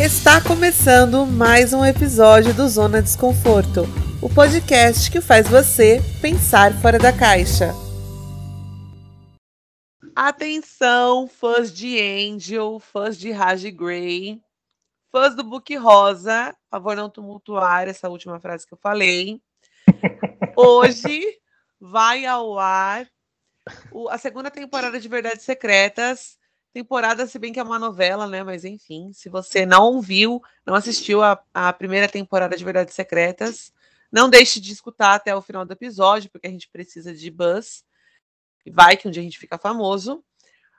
Está 0.00 0.42
começando 0.42 1.26
mais 1.26 1.74
um 1.74 1.84
episódio 1.84 2.54
do 2.54 2.66
Zona 2.66 3.02
Desconforto, 3.02 3.82
o 4.22 4.28
podcast 4.28 5.10
que 5.10 5.20
faz 5.20 5.46
você 5.46 6.00
pensar 6.20 6.72
fora 6.80 6.98
da 6.98 7.12
caixa. 7.12 7.72
Atenção, 10.16 11.28
fãs 11.28 11.70
de 11.70 12.00
Angel, 12.00 12.80
fãs 12.80 13.18
de 13.18 13.30
Raj 13.30 13.64
Grey, 13.66 14.40
fãs 15.12 15.36
do 15.36 15.44
Book 15.44 15.76
Rosa, 15.76 16.52
por 16.52 16.78
favor 16.78 16.96
não 16.96 17.10
tumultuar 17.10 17.86
essa 17.86 18.08
última 18.08 18.40
frase 18.40 18.66
que 18.66 18.72
eu 18.72 18.78
falei. 18.78 19.42
Hoje 20.56 21.22
vai 21.78 22.24
ao 22.24 22.58
ar 22.58 23.06
a 24.08 24.18
segunda 24.18 24.50
temporada 24.50 24.98
de 24.98 25.06
Verdades 25.06 25.44
Secretas, 25.44 26.38
temporada, 26.72 27.26
se 27.26 27.38
bem 27.38 27.52
que 27.52 27.60
é 27.60 27.62
uma 27.62 27.78
novela, 27.78 28.26
né? 28.26 28.42
Mas 28.42 28.64
enfim, 28.64 29.12
se 29.12 29.28
você 29.28 29.66
não 29.66 30.00
viu, 30.00 30.42
não 30.66 30.74
assistiu 30.74 31.22
a, 31.22 31.42
a 31.52 31.72
primeira 31.72 32.08
temporada 32.08 32.56
de 32.56 32.64
Verdades 32.64 32.94
Secretas, 32.94 33.72
não 34.10 34.28
deixe 34.28 34.60
de 34.60 34.72
escutar 34.72 35.14
até 35.14 35.34
o 35.34 35.42
final 35.42 35.64
do 35.64 35.72
episódio, 35.72 36.30
porque 36.30 36.46
a 36.46 36.50
gente 36.50 36.68
precisa 36.68 37.14
de 37.14 37.30
buzz. 37.30 37.84
Vai 38.70 38.96
que 38.96 39.08
um 39.08 39.10
dia 39.10 39.22
a 39.22 39.24
gente 39.24 39.38
fica 39.38 39.58
famoso. 39.58 40.22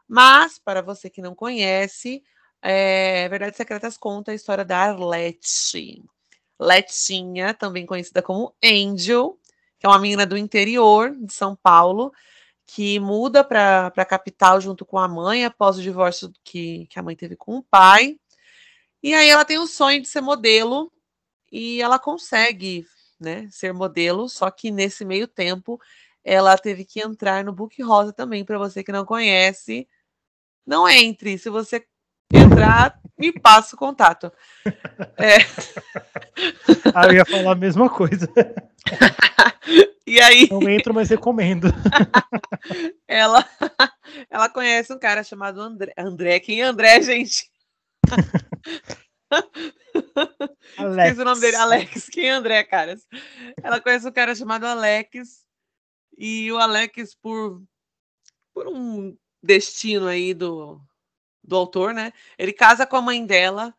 Mas, 0.07 0.59
para 0.59 0.81
você 0.81 1.09
que 1.09 1.21
não 1.21 1.33
conhece, 1.33 2.23
é, 2.61 3.27
Verdades 3.29 3.57
Secretas 3.57 3.97
conta 3.97 4.31
a 4.31 4.35
história 4.35 4.63
da 4.63 4.77
Arlete. 4.77 6.03
Letinha, 6.59 7.53
também 7.53 7.85
conhecida 7.85 8.21
como 8.21 8.53
Angel, 8.63 9.37
que 9.79 9.85
é 9.85 9.89
uma 9.89 9.99
menina 9.99 10.25
do 10.25 10.37
interior 10.37 11.15
de 11.15 11.33
São 11.33 11.55
Paulo, 11.55 12.13
que 12.65 12.99
muda 12.99 13.43
para 13.43 13.87
a 13.87 14.05
capital 14.05 14.59
junto 14.59 14.85
com 14.85 14.97
a 14.97 15.07
mãe 15.07 15.45
após 15.45 15.77
o 15.77 15.81
divórcio 15.81 16.31
que, 16.43 16.87
que 16.87 16.99
a 16.99 17.03
mãe 17.03 17.15
teve 17.15 17.35
com 17.35 17.57
o 17.57 17.63
pai. 17.63 18.17
E 19.01 19.13
aí 19.13 19.29
ela 19.29 19.45
tem 19.45 19.57
o 19.59 19.67
sonho 19.67 20.01
de 20.01 20.07
ser 20.07 20.21
modelo 20.21 20.91
e 21.51 21.81
ela 21.81 21.99
consegue 21.99 22.85
né, 23.19 23.47
ser 23.51 23.73
modelo, 23.73 24.27
só 24.29 24.49
que 24.49 24.71
nesse 24.71 25.05
meio 25.05 25.27
tempo 25.27 25.79
ela 26.23 26.57
teve 26.57 26.85
que 26.85 27.01
entrar 27.01 27.43
no 27.43 27.51
Book 27.51 27.81
Rosa 27.83 28.13
também, 28.13 28.45
para 28.45 28.57
você 28.57 28.83
que 28.83 28.91
não 28.91 29.05
conhece. 29.05 29.87
Não 30.65 30.87
entre, 30.87 31.37
se 31.37 31.49
você 31.49 31.85
entrar, 32.33 32.99
me 33.23 33.31
passa 33.31 33.75
o 33.75 33.79
contato. 33.79 34.31
É. 35.17 35.37
Ah, 36.95 37.05
eu 37.07 37.13
ia 37.13 37.25
falar 37.25 37.51
a 37.53 37.55
mesma 37.55 37.89
coisa. 37.89 38.27
e 40.05 40.19
aí. 40.19 40.47
Não 40.49 40.67
entro, 40.67 40.93
mas 40.93 41.09
recomendo. 41.09 41.67
ela, 43.07 43.47
ela 44.29 44.49
conhece 44.49 44.91
um 44.93 44.99
cara 44.99 45.23
chamado 45.23 45.61
André. 45.61 45.93
André, 45.97 46.39
quem 46.39 46.61
é 46.61 46.65
André, 46.65 47.01
gente? 47.01 47.49
Alex. 50.77 51.05
Esqueci 51.05 51.21
o 51.21 51.25
nome 51.25 51.41
dele, 51.41 51.55
Alex. 51.55 52.09
Quem 52.09 52.29
é 52.29 52.31
André, 52.31 52.63
caras? 52.63 53.07
Ela 53.61 53.79
conhece 53.79 54.07
um 54.07 54.11
cara 54.11 54.35
chamado 54.35 54.65
Alex. 54.65 55.43
E 56.17 56.51
o 56.51 56.57
Alex, 56.57 57.15
por, 57.15 57.63
por 58.53 58.67
um 58.67 59.15
destino 59.41 60.07
aí 60.07 60.33
do, 60.33 60.81
do 61.43 61.55
autor, 61.55 61.93
né? 61.93 62.13
Ele 62.37 62.53
casa 62.53 62.85
com 62.85 62.95
a 62.95 63.01
mãe 63.01 63.25
dela. 63.25 63.73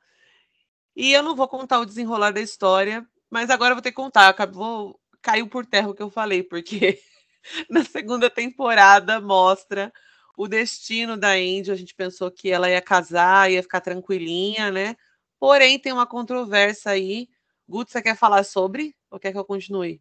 E 0.94 1.12
eu 1.12 1.22
não 1.22 1.34
vou 1.34 1.48
contar 1.48 1.80
o 1.80 1.86
desenrolar 1.86 2.30
da 2.30 2.40
história, 2.40 3.06
mas 3.30 3.50
agora 3.50 3.72
eu 3.72 3.76
vou 3.76 3.82
ter 3.82 3.90
que 3.90 3.96
contar. 3.96 4.28
Acabou, 4.28 5.00
caiu 5.20 5.48
por 5.48 5.66
terra 5.66 5.88
o 5.88 5.94
que 5.94 6.02
eu 6.02 6.10
falei, 6.10 6.42
porque 6.42 7.00
na 7.70 7.84
segunda 7.84 8.30
temporada 8.30 9.20
mostra 9.20 9.92
o 10.36 10.46
destino 10.46 11.16
da 11.16 11.30
Angel. 11.32 11.74
A 11.74 11.76
gente 11.76 11.94
pensou 11.94 12.30
que 12.30 12.50
ela 12.50 12.68
ia 12.68 12.80
casar, 12.80 13.50
ia 13.50 13.62
ficar 13.62 13.80
tranquilinha, 13.80 14.70
né? 14.70 14.96
Porém, 15.38 15.78
tem 15.78 15.92
uma 15.92 16.06
controvérsia 16.06 16.92
aí. 16.92 17.28
Guto, 17.68 17.90
você 17.90 18.02
quer 18.02 18.16
falar 18.16 18.44
sobre? 18.44 18.94
Ou 19.10 19.18
quer 19.18 19.32
que 19.32 19.38
eu 19.38 19.44
continue? 19.44 20.00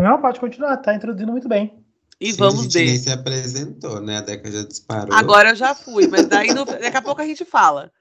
Não, 0.00 0.20
pode 0.20 0.38
continuar, 0.38 0.76
tá 0.78 0.94
introduzindo 0.94 1.32
muito 1.32 1.48
bem. 1.48 1.84
E 2.20 2.32
Sim, 2.32 2.38
vamos 2.38 2.60
a 2.60 2.62
gente 2.64 2.78
nem 2.78 2.98
se 2.98 3.10
apresentou, 3.10 4.00
né? 4.00 4.18
A 4.18 4.20
Deca 4.20 4.50
já 4.50 4.62
disparou. 4.62 5.14
Agora 5.14 5.50
eu 5.50 5.56
já 5.56 5.74
fui, 5.74 6.08
mas 6.08 6.26
daí 6.26 6.52
no... 6.52 6.64
daqui 6.64 6.96
a 6.96 7.02
pouco 7.02 7.22
a 7.22 7.26
gente 7.26 7.44
fala. 7.44 7.92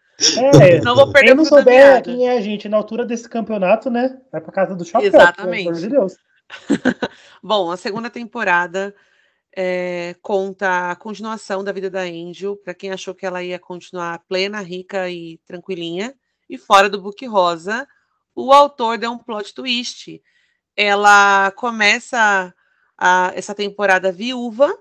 É, 0.60 0.82
não 0.82 0.96
vou 0.96 1.12
perder 1.12 1.28
quem 1.28 1.36
não 1.36 1.46
souber 1.46 2.02
quem 2.02 2.28
é 2.28 2.38
a 2.38 2.42
gente 2.42 2.68
na 2.68 2.78
altura 2.78 3.06
desse 3.06 3.30
campeonato, 3.30 3.92
né? 3.92 4.20
Vai 4.32 4.42
pra 4.42 4.52
casa 4.52 4.76
do 4.76 4.84
chapéu. 4.84 5.08
Exatamente. 5.08 5.66
Pelo 5.66 5.70
amor 5.70 5.82
de 5.82 5.90
Deus. 5.90 6.18
Bom, 7.44 7.70
a 7.70 7.78
segunda 7.78 8.10
temporada 8.10 8.96
é, 9.56 10.16
conta 10.22 10.92
a 10.92 10.96
continuação 10.96 11.64
da 11.64 11.72
vida 11.72 11.90
da 11.90 12.02
Angel, 12.02 12.56
para 12.58 12.74
quem 12.74 12.92
achou 12.92 13.14
que 13.14 13.26
ela 13.26 13.44
ia 13.44 13.60
continuar 13.60 14.20
plena, 14.28 14.62
rica 14.62 15.08
e 15.10 15.40
tranquilinha, 15.46 16.16
e 16.50 16.58
fora 16.58 16.90
do 16.90 17.02
Book 17.02 17.24
Rosa, 17.28 17.88
o 18.34 18.52
autor 18.52 18.98
deu 18.98 19.12
um 19.12 19.18
plot 19.18 19.54
twist. 19.54 20.22
Ela 20.76 21.52
começa 21.52 22.54
a, 22.98 23.32
essa 23.36 23.54
temporada 23.54 24.12
viúva, 24.12 24.78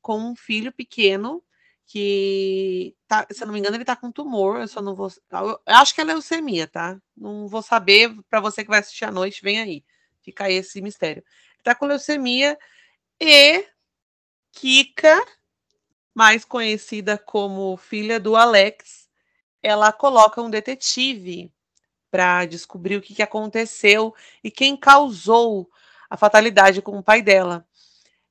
com 0.00 0.18
um 0.18 0.34
filho 0.34 0.72
pequeno, 0.72 1.42
que, 1.86 2.94
tá, 3.08 3.26
se 3.30 3.42
eu 3.42 3.46
não 3.46 3.52
me 3.52 3.58
engano, 3.58 3.76
ele 3.76 3.84
tá 3.84 3.96
com 3.96 4.12
tumor, 4.12 4.60
eu 4.60 4.68
só 4.68 4.80
não 4.80 4.94
vou. 4.94 5.10
Eu 5.32 5.60
acho 5.66 5.94
que 5.94 6.00
é 6.00 6.04
leucemia, 6.04 6.68
tá? 6.68 7.00
Não 7.16 7.48
vou 7.48 7.62
saber, 7.62 8.14
para 8.30 8.40
você 8.40 8.62
que 8.62 8.70
vai 8.70 8.78
assistir 8.78 9.04
à 9.04 9.10
noite, 9.10 9.42
vem 9.42 9.60
aí. 9.60 9.84
Fica 10.22 10.44
aí 10.44 10.54
esse 10.54 10.80
mistério. 10.80 11.22
Ele 11.54 11.64
tá 11.64 11.74
com 11.74 11.86
leucemia 11.86 12.56
e 13.20 13.66
Kika, 14.52 15.20
mais 16.14 16.44
conhecida 16.44 17.18
como 17.18 17.76
filha 17.76 18.20
do 18.20 18.36
Alex, 18.36 19.08
ela 19.62 19.92
coloca 19.92 20.40
um 20.40 20.50
detetive 20.50 21.52
para 22.10 22.44
descobrir 22.46 22.96
o 22.96 23.02
que, 23.02 23.14
que 23.14 23.22
aconteceu 23.22 24.14
e 24.42 24.50
quem 24.50 24.76
causou 24.76 25.70
a 26.10 26.16
fatalidade 26.16 26.82
com 26.82 26.98
o 26.98 27.02
pai 27.02 27.22
dela. 27.22 27.64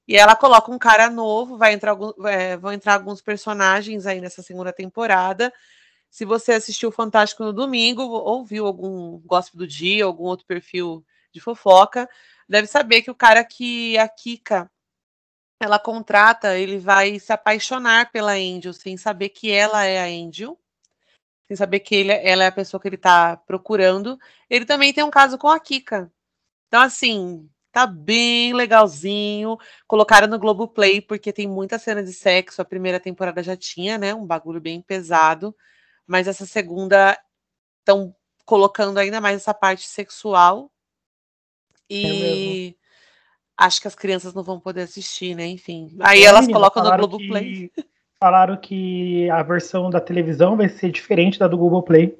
E 0.08 0.18
ela 0.18 0.36
coloca 0.36 0.72
um 0.72 0.78
cara 0.78 1.10
novo, 1.10 1.58
vai 1.58 1.74
entrar, 1.74 1.96
é, 2.28 2.58
vão 2.58 2.74
entrar 2.74 2.96
alguns 2.96 3.22
personagens 3.22 4.06
aí 4.06 4.20
nessa 4.20 4.42
segunda 4.42 4.74
temporada. 4.74 5.54
Se 6.10 6.26
você 6.26 6.54
assistiu 6.54 6.92
Fantástico 6.92 7.44
no 7.44 7.54
domingo, 7.54 8.02
ou 8.02 8.44
viu 8.44 8.66
algum 8.66 9.20
Gospel 9.20 9.60
do 9.60 9.68
Dia, 9.68 10.06
algum 10.06 10.24
outro 10.26 10.46
perfil 10.46 11.06
de 11.32 11.40
fofoca, 11.40 12.10
deve 12.50 12.68
saber 12.68 13.04
que 13.04 13.12
o 13.12 13.16
cara 13.16 13.44
que 13.44 13.98
a 13.98 14.08
Kika 14.08 14.70
ela 15.60 15.78
contrata, 15.78 16.58
ele 16.58 16.78
vai 16.78 17.20
se 17.20 17.34
apaixonar 17.34 18.12
pela 18.12 18.32
Angel, 18.32 18.74
sem 18.74 18.96
saber 18.96 19.30
que 19.30 19.52
ela 19.52 19.84
é 19.84 20.00
a 20.00 20.06
Angel, 20.06 20.58
sem 21.48 21.58
saber 21.58 21.82
que 21.82 21.96
ele, 21.96 22.12
ela 22.12 22.46
é 22.46 22.48
a 22.48 22.52
pessoa 22.52 22.80
que 22.80 22.88
ele 22.88 22.98
tá 22.98 23.36
procurando. 23.38 24.18
Ele 24.50 24.66
também 24.66 24.94
tem 24.94 25.04
um 25.04 25.12
caso 25.12 25.38
com 25.38 25.50
a 25.50 25.60
Kika. 25.60 26.12
Então, 26.68 26.82
assim, 26.82 27.50
Tá 27.72 27.86
bem 27.86 28.54
legalzinho. 28.54 29.58
Colocaram 29.88 30.28
no 30.28 30.40
Globoplay 30.40 31.02
porque 31.02 31.32
tem 31.32 31.48
muita 31.48 31.78
cena 31.78 32.04
de 32.04 32.14
sexo. 32.14 32.62
A 32.62 32.66
primeira 32.66 33.00
temporada 33.00 33.44
já 33.44 33.56
tinha, 33.56 33.98
né? 33.98 34.14
Um 34.14 34.26
bagulho 34.26 34.60
bem 34.60 34.82
pesado. 34.82 35.56
Mas 36.08 36.28
essa 36.28 36.46
segunda 36.46 37.18
estão 37.80 38.16
colocando 38.46 38.98
ainda 38.98 39.22
mais 39.22 39.38
essa 39.38 39.54
parte 39.54 39.88
sexual. 39.88 40.72
E 41.90 42.76
é 42.76 42.80
acho 43.60 43.82
que 43.82 43.88
as 43.88 43.96
crianças 43.96 44.34
não 44.34 44.42
vão 44.42 44.60
poder 44.60 44.84
assistir, 44.84 45.36
né? 45.36 45.46
Enfim. 45.46 45.96
Aí 46.00 46.24
é, 46.24 46.26
elas 46.26 46.48
menina, 46.48 46.60
colocam 46.60 46.84
no 46.84 46.98
Globoplay. 46.98 47.70
Que, 47.70 47.86
falaram 48.24 48.56
que 48.56 49.30
a 49.30 49.44
versão 49.44 49.90
da 49.90 50.00
televisão 50.00 50.56
vai 50.56 50.70
ser 50.70 50.90
diferente 50.92 51.38
da 51.38 51.48
do 51.48 51.58
Globoplay. 51.58 52.18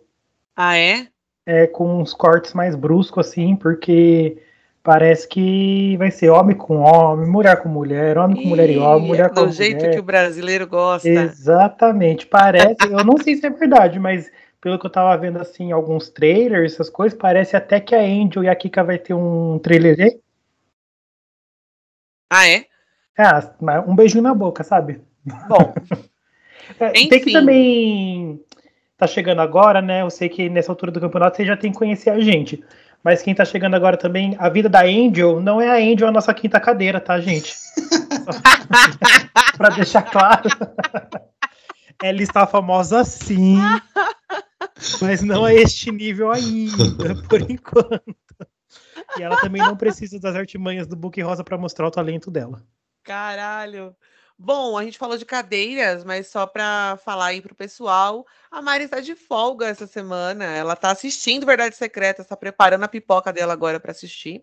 Ah, 0.56 0.78
é? 0.78 1.08
É, 1.46 1.66
com 1.66 2.02
uns 2.02 2.14
cortes 2.14 2.54
mais 2.54 2.76
bruscos, 2.76 3.28
assim, 3.28 3.56
porque 3.56 4.38
Parece 4.90 5.28
que 5.28 5.96
vai 5.98 6.10
ser 6.10 6.32
homem 6.32 6.58
com 6.58 6.78
homem, 6.78 7.30
mulher 7.30 7.62
com 7.62 7.70
mulher, 7.70 8.18
homem 8.18 8.42
com 8.42 8.50
mulher 8.50 8.72
e 8.72 8.80
homem, 8.80 9.08
mulher 9.08 9.30
com 9.30 9.42
mulher. 9.42 9.48
Do 9.48 9.56
jeito 9.56 9.92
que 9.92 10.00
o 10.00 10.02
brasileiro 10.02 10.66
gosta. 10.66 11.08
Exatamente. 11.08 12.26
Parece, 12.26 12.76
eu 12.90 13.06
não 13.06 13.16
sei 13.16 13.36
se 13.36 13.46
é 13.46 13.52
verdade, 13.52 14.00
mas 14.00 14.32
pelo 14.60 14.80
que 14.80 14.88
eu 14.88 14.90
tava 14.90 15.16
vendo 15.16 15.38
assim, 15.40 15.72
alguns 15.72 16.10
trailers, 16.10 16.74
essas 16.74 16.90
coisas, 16.90 17.16
parece 17.16 17.56
até 17.56 17.80
que 17.80 17.94
a 17.94 18.00
Angel 18.00 18.44
e 18.44 18.50
a 18.50 18.56
Kika 18.56 18.84
vai 18.84 18.98
ter 18.98 19.14
um 19.14 19.60
trailer. 19.60 20.20
Ah, 22.28 22.50
é? 22.50 22.66
É, 23.16 23.80
um 23.86 23.96
beijinho 23.96 24.24
na 24.24 24.34
boca, 24.34 24.64
sabe? 24.64 25.02
Bom. 25.48 25.72
é, 26.80 26.90
tem 26.90 27.10
que 27.10 27.32
também 27.32 28.44
tá 28.98 29.06
chegando 29.06 29.44
agora, 29.44 29.84
né? 29.84 30.02
Eu 30.02 30.10
sei 30.10 30.30
que 30.30 30.50
nessa 30.50 30.72
altura 30.72 30.92
do 30.92 31.00
campeonato 31.00 31.38
você 31.38 31.46
já 31.46 31.56
tem 31.56 31.72
que 31.72 31.78
conhecer 31.78 32.10
a 32.10 32.20
gente. 32.20 32.64
Mas 33.04 33.22
quem 33.22 33.34
tá 33.34 33.46
chegando 33.46 33.76
agora 33.76 33.96
também, 33.96 34.36
a 34.40 34.50
vida 34.50 34.68
da 34.68 34.84
Angel 34.84 35.40
não 35.40 35.62
é 35.62 35.70
a 35.70 35.76
Angel 35.76 36.08
a 36.08 36.12
nossa 36.12 36.34
quinta 36.34 36.60
cadeira, 36.60 37.00
tá, 37.00 37.20
gente? 37.20 37.56
pra 39.58 39.70
deixar 39.70 40.04
claro. 40.04 40.50
Ela 42.02 42.22
está 42.22 42.48
famosa 42.48 43.04
sim, 43.04 43.60
mas 45.02 45.22
não 45.22 45.44
a 45.44 45.54
este 45.54 45.92
nível 45.92 46.32
ainda, 46.32 47.16
por 47.28 47.42
enquanto. 47.42 48.16
E 49.18 49.24
ela 49.24 49.36
também 49.42 49.62
não 49.62 49.76
precisa 49.76 50.20
das 50.20 50.36
artimanhas 50.36 50.88
do 50.88 50.96
Book 50.96 51.22
Rosa 51.22 51.44
para 51.44 51.58
mostrar 51.58 51.88
o 51.88 51.92
talento 51.92 52.32
dela. 52.32 52.64
Caralho. 53.04 53.96
Bom, 54.42 54.78
a 54.78 54.86
gente 54.86 54.98
falou 54.98 55.18
de 55.18 55.26
cadeiras, 55.26 56.06
mas 56.06 56.28
só 56.28 56.48
para 56.48 56.98
falar 57.04 57.26
aí 57.26 57.42
pro 57.42 57.54
pessoal, 57.54 58.26
a 58.50 58.62
Mari 58.62 58.86
está 58.86 59.02
de 59.02 59.14
folga 59.14 59.68
essa 59.68 59.86
semana. 59.86 60.46
Ela 60.46 60.74
está 60.74 60.92
assistindo 60.92 61.46
Verdade 61.46 61.76
Secreta, 61.76 62.22
está 62.22 62.38
preparando 62.38 62.86
a 62.86 62.88
pipoca 62.88 63.34
dela 63.34 63.52
agora 63.52 63.82
para 63.82 63.92
assistir. 63.92 64.42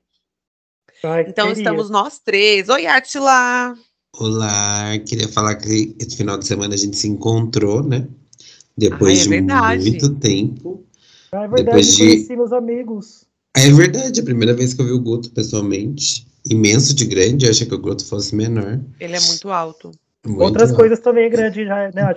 Ai, 1.03 1.25
então 1.27 1.49
queria. 1.49 1.63
estamos 1.63 1.89
nós 1.89 2.19
três. 2.19 2.69
Oi, 2.69 2.87
Atila! 2.87 3.75
Olá, 4.19 4.99
queria 4.99 5.29
falar 5.29 5.55
que 5.55 5.97
esse 5.99 6.15
final 6.15 6.37
de 6.37 6.47
semana 6.47 6.75
a 6.75 6.79
gente 6.79 6.97
se 6.99 7.09
encontrou, 7.09 7.83
né? 7.83 8.07
Depois 8.77 9.27
Ai, 9.27 9.39
é 9.39 9.77
de 9.79 9.91
muito 9.91 10.15
tempo. 10.17 10.85
Ah, 11.33 11.45
é 11.45 11.49
verdade, 11.49 11.65
Depois 11.65 11.97
de... 11.97 12.07
conheci 12.07 12.37
meus 12.37 12.53
amigos. 12.53 13.25
É 13.57 13.71
verdade, 13.71 14.21
a 14.21 14.25
primeira 14.25 14.53
vez 14.53 14.75
que 14.75 14.83
eu 14.83 14.87
vi 14.87 14.93
o 14.93 15.01
Guto 15.01 15.31
pessoalmente 15.31 16.27
imenso 16.51 16.95
de 16.95 17.05
grande, 17.05 17.47
eu 17.47 17.51
achei 17.51 17.67
que 17.67 17.75
o 17.75 17.79
Groto 17.79 18.05
fosse 18.05 18.35
menor. 18.35 18.81
Ele 19.01 19.17
é 19.17 19.21
muito 19.21 19.51
alto. 19.51 19.91
Muito 20.25 20.43
Outras 20.43 20.71
alto. 20.71 20.81
coisas 20.81 20.99
também 21.01 21.27
é 21.27 21.29
grande 21.29 21.65
já, 21.65 21.91
né? 21.93 22.03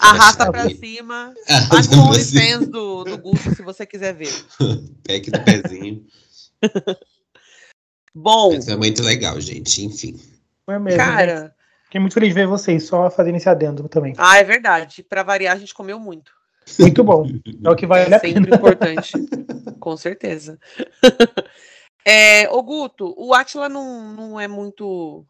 Arrasta 0.00 0.50
pra 0.50 0.70
cima. 0.70 1.34
Vai 1.68 1.86
com 1.86 1.96
OnlyFans 1.96 2.68
do, 2.68 3.04
do 3.04 3.18
Guto 3.18 3.54
se 3.54 3.62
você 3.62 3.84
quiser 3.84 4.14
ver. 4.14 4.32
Pack 5.06 5.30
do 5.30 5.40
pezinho. 5.44 6.04
Bom. 8.14 8.54
Isso 8.54 8.70
é 8.70 8.76
muito 8.76 9.02
legal, 9.02 9.38
gente. 9.40 9.84
Enfim. 9.84 10.18
É 10.66 10.78
mesmo, 10.78 10.98
Cara. 10.98 11.40
Né? 11.42 11.50
Fiquei 11.84 12.00
muito 12.00 12.14
feliz 12.14 12.28
de 12.28 12.34
ver 12.34 12.46
vocês, 12.46 12.84
só 12.84 13.10
fazendo 13.10 13.36
esse 13.36 13.48
adendo 13.48 13.88
também. 13.88 14.14
Ah, 14.16 14.38
é 14.38 14.44
verdade. 14.44 15.02
Pra 15.02 15.22
variar, 15.22 15.56
a 15.56 15.58
gente 15.58 15.74
comeu 15.74 15.98
muito. 15.98 16.32
Muito 16.78 17.02
bom. 17.02 17.26
É 17.64 17.70
o 17.70 17.76
que 17.76 17.86
vale 17.86 18.14
a 18.14 18.20
pena. 18.20 18.34
Sempre 18.34 18.54
importante. 18.54 19.12
Com 19.80 19.96
certeza. 19.96 20.58
É, 22.02 22.48
ô 22.48 22.62
Guto, 22.62 23.14
o 23.16 23.34
Atila 23.34 23.68
não, 23.68 24.14
não 24.14 24.40
é 24.40 24.48
muito 24.48 25.22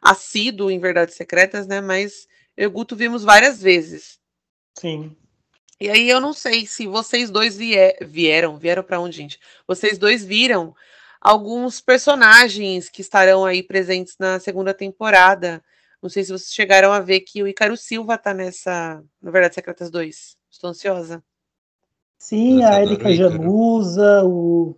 assíduo 0.00 0.70
em 0.70 0.78
Verdades 0.78 1.14
Secretas, 1.14 1.66
né? 1.66 1.82
Mas 1.82 2.26
eu 2.56 2.64
e 2.64 2.66
o 2.66 2.70
Guto 2.70 2.96
vimos 2.96 3.22
várias 3.22 3.60
vezes. 3.60 4.18
Sim. 4.78 5.14
E 5.78 5.90
aí 5.90 6.08
eu 6.08 6.20
não 6.20 6.32
sei 6.32 6.64
se 6.66 6.86
vocês 6.86 7.30
dois 7.30 7.56
vier, 7.56 7.98
vieram, 8.00 8.58
vieram 8.58 8.82
para 8.82 8.98
onde, 8.98 9.16
gente? 9.16 9.38
Vocês 9.66 9.98
dois 9.98 10.24
viram 10.24 10.74
alguns 11.20 11.80
personagens 11.80 12.88
que 12.88 13.02
estarão 13.02 13.44
aí 13.44 13.62
presentes 13.62 14.16
na 14.18 14.40
segunda 14.40 14.72
temporada. 14.72 15.62
Não 16.02 16.08
sei 16.08 16.24
se 16.24 16.32
vocês 16.32 16.54
chegaram 16.54 16.92
a 16.92 17.00
ver 17.00 17.20
que 17.20 17.42
o 17.42 17.48
Icaro 17.48 17.76
Silva 17.76 18.16
tá 18.16 18.32
nessa, 18.32 19.02
no 19.20 19.30
Verdades 19.30 19.54
Secretas 19.54 19.90
2. 19.90 20.35
Estou 20.56 20.70
ansiosa. 20.70 21.22
Sim, 22.18 22.64
a 22.64 22.80
Erika 22.80 23.12
Janusa, 23.12 24.24
o 24.24 24.74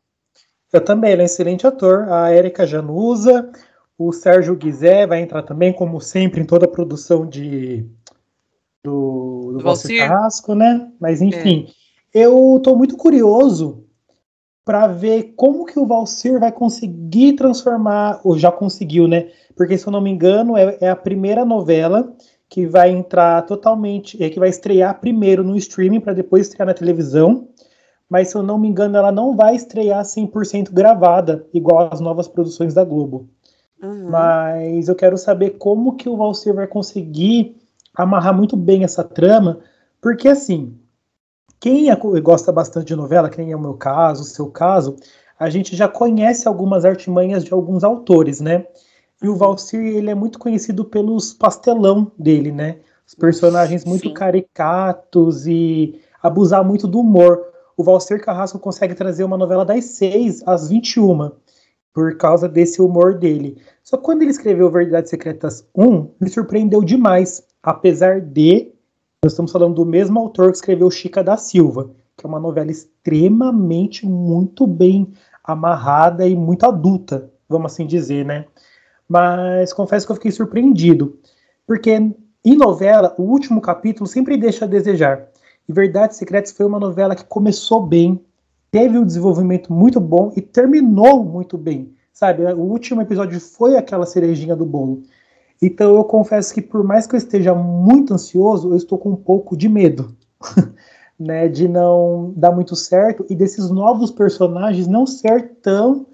eu 0.73 0.85
também, 0.85 1.13
ele 1.13 1.23
é 1.23 1.25
um 1.25 1.27
excelente 1.27 1.67
ator. 1.67 2.09
A 2.11 2.35
Erika 2.35 2.67
Janusa, 2.67 3.49
o 3.97 4.13
Sérgio 4.13 4.57
Guizé 4.57 5.07
vai 5.07 5.23
entrar 5.23 5.45
também, 5.45 5.73
como 5.73 6.01
sempre, 6.01 6.41
em 6.41 6.45
toda 6.45 6.67
a 6.67 6.69
produção 6.71 7.25
de 7.25 7.87
do, 8.83 9.53
do 9.53 9.61
Valcir 9.61 9.99
Carrasco, 9.99 10.53
né? 10.53 10.91
Mas 10.99 11.23
enfim, 11.23 11.73
é. 12.13 12.25
eu 12.25 12.57
estou 12.57 12.77
muito 12.77 12.97
curioso 12.97 13.85
para 14.65 14.89
ver 14.89 15.33
como 15.37 15.65
que 15.65 15.79
o 15.79 15.87
Valcir 15.87 16.41
vai 16.41 16.51
conseguir 16.51 17.35
transformar, 17.35 18.21
ou 18.25 18.37
já 18.37 18.51
conseguiu, 18.51 19.07
né? 19.07 19.31
Porque 19.57 19.79
se 19.79 19.87
eu 19.87 19.93
não 19.93 20.01
me 20.01 20.11
engano, 20.11 20.57
é, 20.57 20.77
é 20.81 20.91
a 20.91 20.97
primeira 20.97 21.45
novela 21.45 22.13
que 22.49 22.67
vai 22.67 22.91
entrar 22.91 23.43
totalmente, 23.43 24.23
é 24.23 24.31
que 24.31 24.41
vai 24.41 24.49
estrear 24.49 24.99
primeiro 25.01 25.45
no 25.45 25.57
streaming 25.57 26.01
para 26.01 26.15
depois 26.15 26.47
estrear 26.47 26.67
na 26.67 26.75
televisão 26.75 27.49
mas 28.09 28.29
se 28.29 28.37
eu 28.37 28.43
não 28.43 28.59
me 28.59 28.69
engano, 28.69 28.97
ela 28.97 29.13
não 29.13 29.37
vai 29.37 29.55
estrear 29.55 30.03
100% 30.03 30.73
gravada, 30.73 31.47
igual 31.53 31.91
as 31.93 32.01
novas 32.01 32.27
produções 32.27 32.73
da 32.73 32.83
Globo. 32.83 33.29
Uhum. 33.83 34.11
Mas 34.11 34.89
eu 34.89 34.95
quero 34.95 35.19
saber 35.19 35.51
como 35.51 35.97
que 35.97 36.09
o 36.09 36.17
Valsir 36.17 36.55
vai 36.55 36.67
conseguir 36.67 37.57
amarrar 37.95 38.35
muito 38.35 38.57
bem 38.57 38.83
essa 38.83 39.05
trama, 39.05 39.61
porque 40.01 40.29
assim, 40.29 40.75
quem 41.61 41.91
é, 41.91 41.97
gosta 42.21 42.51
bastante 42.51 42.87
de 42.87 42.97
novela, 42.97 43.29
quem 43.29 43.53
é 43.53 43.57
o 43.57 43.61
meu 43.61 43.75
caso, 43.75 44.23
o 44.23 44.27
seu 44.27 44.51
caso, 44.51 44.97
a 45.39 45.51
gente 45.51 45.77
já 45.77 45.87
conhece 45.87 46.49
algumas 46.49 46.85
artimanhas 46.85 47.45
de 47.45 47.53
alguns 47.53 47.85
autores, 47.85 48.41
né? 48.41 48.67
E 49.23 49.29
o 49.29 49.37
Valsir, 49.37 49.81
ele 49.81 50.11
é 50.11 50.15
muito 50.15 50.39
conhecido 50.39 50.85
pelos 50.85 51.33
pastelão 51.35 52.13
dele, 52.19 52.53
né? 52.53 52.79
Os 53.07 53.15
personagens 53.15 53.85
muito 53.85 54.09
Sim. 54.09 54.15
caricatos 54.15 55.47
e 55.47 56.01
abusar 56.23 56.65
muito 56.65 56.87
do 56.87 57.01
humor 57.01 57.49
o 57.79 57.85
Valcer 57.85 58.21
Carrasco 58.21 58.59
consegue 58.59 58.93
trazer 58.93 59.23
uma 59.23 59.37
novela 59.39 59.65
das 59.65 59.85
6 59.85 60.43
às 60.45 60.69
21, 60.69 61.31
por 61.95 62.17
causa 62.17 62.49
desse 62.49 62.83
humor 62.83 63.15
dele. 63.15 63.63
Só 63.85 63.97
que 63.97 64.03
quando 64.03 64.23
ele 64.23 64.33
escreveu 64.33 64.69
Verdades 64.69 65.09
Secretas 65.09 65.65
1, 65.77 66.11
me 66.21 66.29
surpreendeu 66.29 66.83
demais, 66.83 67.47
apesar 67.63 68.21
de 68.21 68.73
nós 69.23 69.33
estamos 69.33 69.53
falando 69.53 69.77
do 69.77 69.87
mesmo 69.87 70.19
autor 70.19 70.51
que 70.51 70.57
escreveu 70.57 70.91
Chica 70.91 71.23
da 71.23 71.37
Silva, 71.37 71.91
que 72.17 72.27
é 72.27 72.29
uma 72.29 72.41
novela 72.41 72.71
extremamente 72.71 74.05
muito 74.05 74.67
bem 74.67 75.13
amarrada 75.45 76.27
e 76.27 76.35
muito 76.35 76.67
adulta, 76.67 77.31
vamos 77.49 77.73
assim 77.73 77.87
dizer, 77.87 78.25
né? 78.25 78.47
Mas 79.09 79.73
confesso 79.73 80.07
que 80.07 80.13
eu 80.13 80.17
fiquei 80.17 80.31
surpreendido, 80.31 81.19
porque 81.67 81.91
em 82.45 82.57
novela 82.57 83.15
o 83.19 83.23
último 83.23 83.61
capítulo 83.61 84.07
sempre 84.07 84.37
deixa 84.37 84.65
a 84.65 84.69
desejar. 84.69 85.29
E 85.69 85.73
Verdades 85.73 86.17
Secretas 86.17 86.53
foi 86.53 86.67
uma 86.67 86.79
novela 86.79 87.15
que 87.15 87.25
começou 87.25 87.87
bem, 87.87 88.21
teve 88.71 88.99
um 88.99 89.05
desenvolvimento 89.05 89.73
muito 89.73 90.01
bom 90.01 90.33
e 90.37 90.41
terminou 90.41 91.25
muito 91.25 91.57
bem. 91.57 91.95
Sabe, 92.13 92.45
o 92.45 92.61
último 92.61 93.01
episódio 93.01 93.41
foi 93.41 93.77
aquela 93.77 94.05
cerejinha 94.05 94.57
do 94.57 94.67
bolo. 94.67 95.03
Então 95.61 95.95
eu 95.95 96.05
confesso 96.05 96.55
que 96.55 96.63
por 96.63 96.83
mais 96.83 97.07
que 97.07 97.15
eu 97.15 97.19
esteja 97.19 97.55
muito 97.55 98.15
ansioso, 98.15 98.71
eu 98.71 98.77
estou 98.77 98.99
com 98.99 99.11
um 99.11 99.17
pouco 99.17 99.57
de 99.57 99.69
medo, 99.69 100.15
né, 101.19 101.49
de 101.49 101.69
não 101.69 102.33
dar 102.37 102.53
muito 102.53 102.75
certo 102.77 103.27
e 103.29 103.35
desses 103.35 103.71
novos 103.71 104.11
personagens 104.11 104.87
não 104.87 105.07
ser 105.07 105.57
tão 105.63 106.07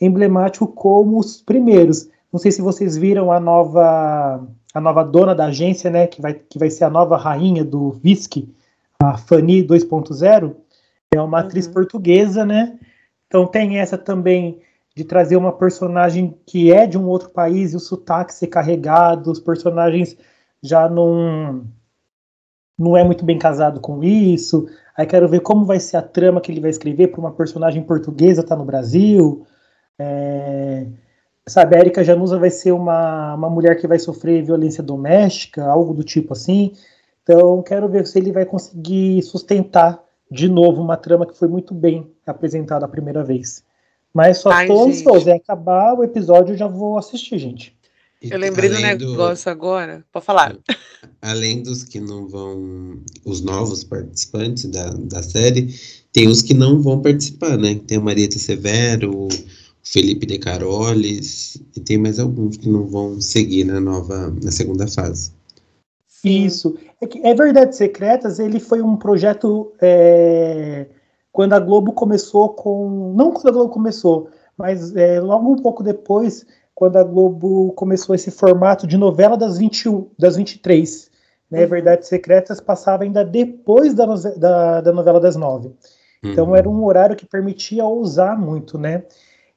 emblemático 0.00 0.66
como 0.66 1.18
os 1.18 1.40
primeiros. 1.40 2.08
Não 2.32 2.38
sei 2.38 2.52
se 2.52 2.62
vocês 2.62 2.96
viram 2.96 3.32
a 3.32 3.40
nova 3.40 4.46
a 4.72 4.80
nova 4.80 5.02
dona 5.02 5.34
da 5.34 5.46
agência, 5.46 5.90
né, 5.90 6.06
que 6.06 6.22
vai, 6.22 6.34
que 6.34 6.58
vai 6.58 6.70
ser 6.70 6.84
a 6.84 6.90
nova 6.90 7.16
rainha 7.16 7.64
do 7.64 8.00
Whisky, 8.04 8.54
a 9.02 9.18
Fanny 9.18 9.66
2.0, 9.66 10.54
é 11.12 11.20
uma 11.20 11.40
atriz 11.40 11.66
uhum. 11.66 11.72
portuguesa, 11.72 12.44
né? 12.44 12.78
Então 13.26 13.46
tem 13.46 13.78
essa 13.78 13.98
também 13.98 14.60
de 14.94 15.04
trazer 15.04 15.36
uma 15.36 15.52
personagem 15.52 16.36
que 16.46 16.72
é 16.72 16.86
de 16.86 16.98
um 16.98 17.06
outro 17.06 17.30
país 17.30 17.72
e 17.72 17.76
o 17.76 17.80
sotaque 17.80 18.34
ser 18.34 18.48
carregado, 18.48 19.30
os 19.30 19.40
personagens 19.40 20.16
já 20.62 20.88
não 20.88 21.64
não 22.78 22.96
é 22.96 23.04
muito 23.04 23.24
bem 23.24 23.38
casado 23.38 23.78
com 23.80 24.02
isso. 24.02 24.66
Aí 24.96 25.06
quero 25.06 25.28
ver 25.28 25.40
como 25.40 25.64
vai 25.64 25.78
ser 25.78 25.98
a 25.98 26.02
trama 26.02 26.40
que 26.40 26.50
ele 26.50 26.60
vai 26.60 26.70
escrever 26.70 27.08
para 27.08 27.20
uma 27.20 27.32
personagem 27.32 27.82
portuguesa 27.82 28.40
estar 28.40 28.54
tá 28.54 28.58
no 28.58 28.64
Brasil. 28.64 29.46
É, 29.98 30.86
sabe, 31.48 31.76
a 31.76 31.80
Erika 31.80 32.04
Januza 32.04 32.38
vai 32.38 32.50
ser 32.50 32.72
uma, 32.72 33.34
uma 33.34 33.50
mulher 33.50 33.78
que 33.80 33.86
vai 33.86 33.98
sofrer 33.98 34.44
violência 34.44 34.82
doméstica, 34.82 35.64
algo 35.64 35.94
do 35.94 36.04
tipo 36.04 36.32
assim. 36.32 36.72
Então, 37.22 37.62
quero 37.62 37.88
ver 37.88 38.06
se 38.06 38.18
ele 38.18 38.32
vai 38.32 38.44
conseguir 38.44 39.22
sustentar 39.22 40.02
de 40.30 40.48
novo 40.48 40.80
uma 40.80 40.96
trama 40.96 41.26
que 41.26 41.36
foi 41.36 41.48
muito 41.48 41.74
bem 41.74 42.10
apresentada 42.26 42.84
a 42.84 42.88
primeira 42.88 43.24
vez. 43.24 43.64
Mas 44.12 44.38
só 44.38 44.50
Ai, 44.50 44.66
tô 44.66 44.84
ansioso. 44.84 45.28
É 45.28 45.34
acabar 45.34 45.94
o 45.94 46.04
episódio, 46.04 46.54
eu 46.54 46.58
já 46.58 46.66
vou 46.66 46.98
assistir, 46.98 47.38
gente. 47.38 47.76
Eu 48.20 48.38
lembrei 48.38 48.68
do 48.68 48.78
negócio 48.78 49.46
do... 49.46 49.50
agora. 49.50 50.04
Pode 50.12 50.26
falar. 50.26 50.56
Além 51.22 51.62
dos 51.62 51.84
que 51.84 51.98
não 52.00 52.28
vão. 52.28 53.00
Os 53.24 53.40
novos 53.40 53.82
participantes 53.82 54.66
da, 54.66 54.90
da 54.90 55.22
série, 55.22 55.74
tem 56.12 56.28
os 56.28 56.42
que 56.42 56.52
não 56.52 56.80
vão 56.82 57.00
participar, 57.00 57.56
né? 57.56 57.80
Tem 57.86 57.96
a 57.96 58.00
Marieta 58.00 58.38
Severo, 58.38 59.28
Felipe 59.90 60.24
De 60.24 60.38
Carolis, 60.38 61.56
e 61.76 61.80
tem 61.80 61.98
mais 61.98 62.20
alguns 62.20 62.56
que 62.56 62.68
não 62.68 62.86
vão 62.86 63.20
seguir 63.20 63.64
na 63.64 63.80
nova, 63.80 64.32
na 64.42 64.52
segunda 64.52 64.86
fase. 64.86 65.32
Isso. 66.24 66.76
É, 67.00 67.06
que, 67.08 67.18
é 67.26 67.34
Verdades 67.34 67.76
Secretas, 67.76 68.38
ele 68.38 68.60
foi 68.60 68.80
um 68.80 68.96
projeto 68.96 69.72
é, 69.80 70.86
quando 71.32 71.54
a 71.54 71.58
Globo 71.58 71.92
começou 71.92 72.50
com. 72.50 73.12
Não 73.16 73.32
quando 73.32 73.48
a 73.48 73.52
Globo 73.52 73.72
começou, 73.72 74.28
mas 74.56 74.94
é, 74.94 75.20
logo 75.20 75.50
um 75.50 75.56
pouco 75.56 75.82
depois, 75.82 76.46
quando 76.72 76.96
a 76.96 77.02
Globo 77.02 77.72
começou 77.72 78.14
esse 78.14 78.30
formato 78.30 78.86
de 78.86 78.96
novela 78.96 79.36
das, 79.36 79.58
21, 79.58 80.06
das 80.16 80.36
23. 80.36 81.10
Né, 81.50 81.62
uhum. 81.62 81.68
Verdades 81.68 82.08
Secretas 82.08 82.60
passava 82.60 83.02
ainda 83.02 83.24
depois 83.24 83.92
da, 83.92 84.06
da, 84.36 84.80
da 84.82 84.92
novela 84.92 85.18
das 85.18 85.34
nove. 85.34 85.72
Então 86.22 86.50
uhum. 86.50 86.56
era 86.56 86.68
um 86.68 86.84
horário 86.84 87.16
que 87.16 87.26
permitia 87.26 87.84
ousar 87.84 88.38
muito, 88.38 88.78
né? 88.78 89.02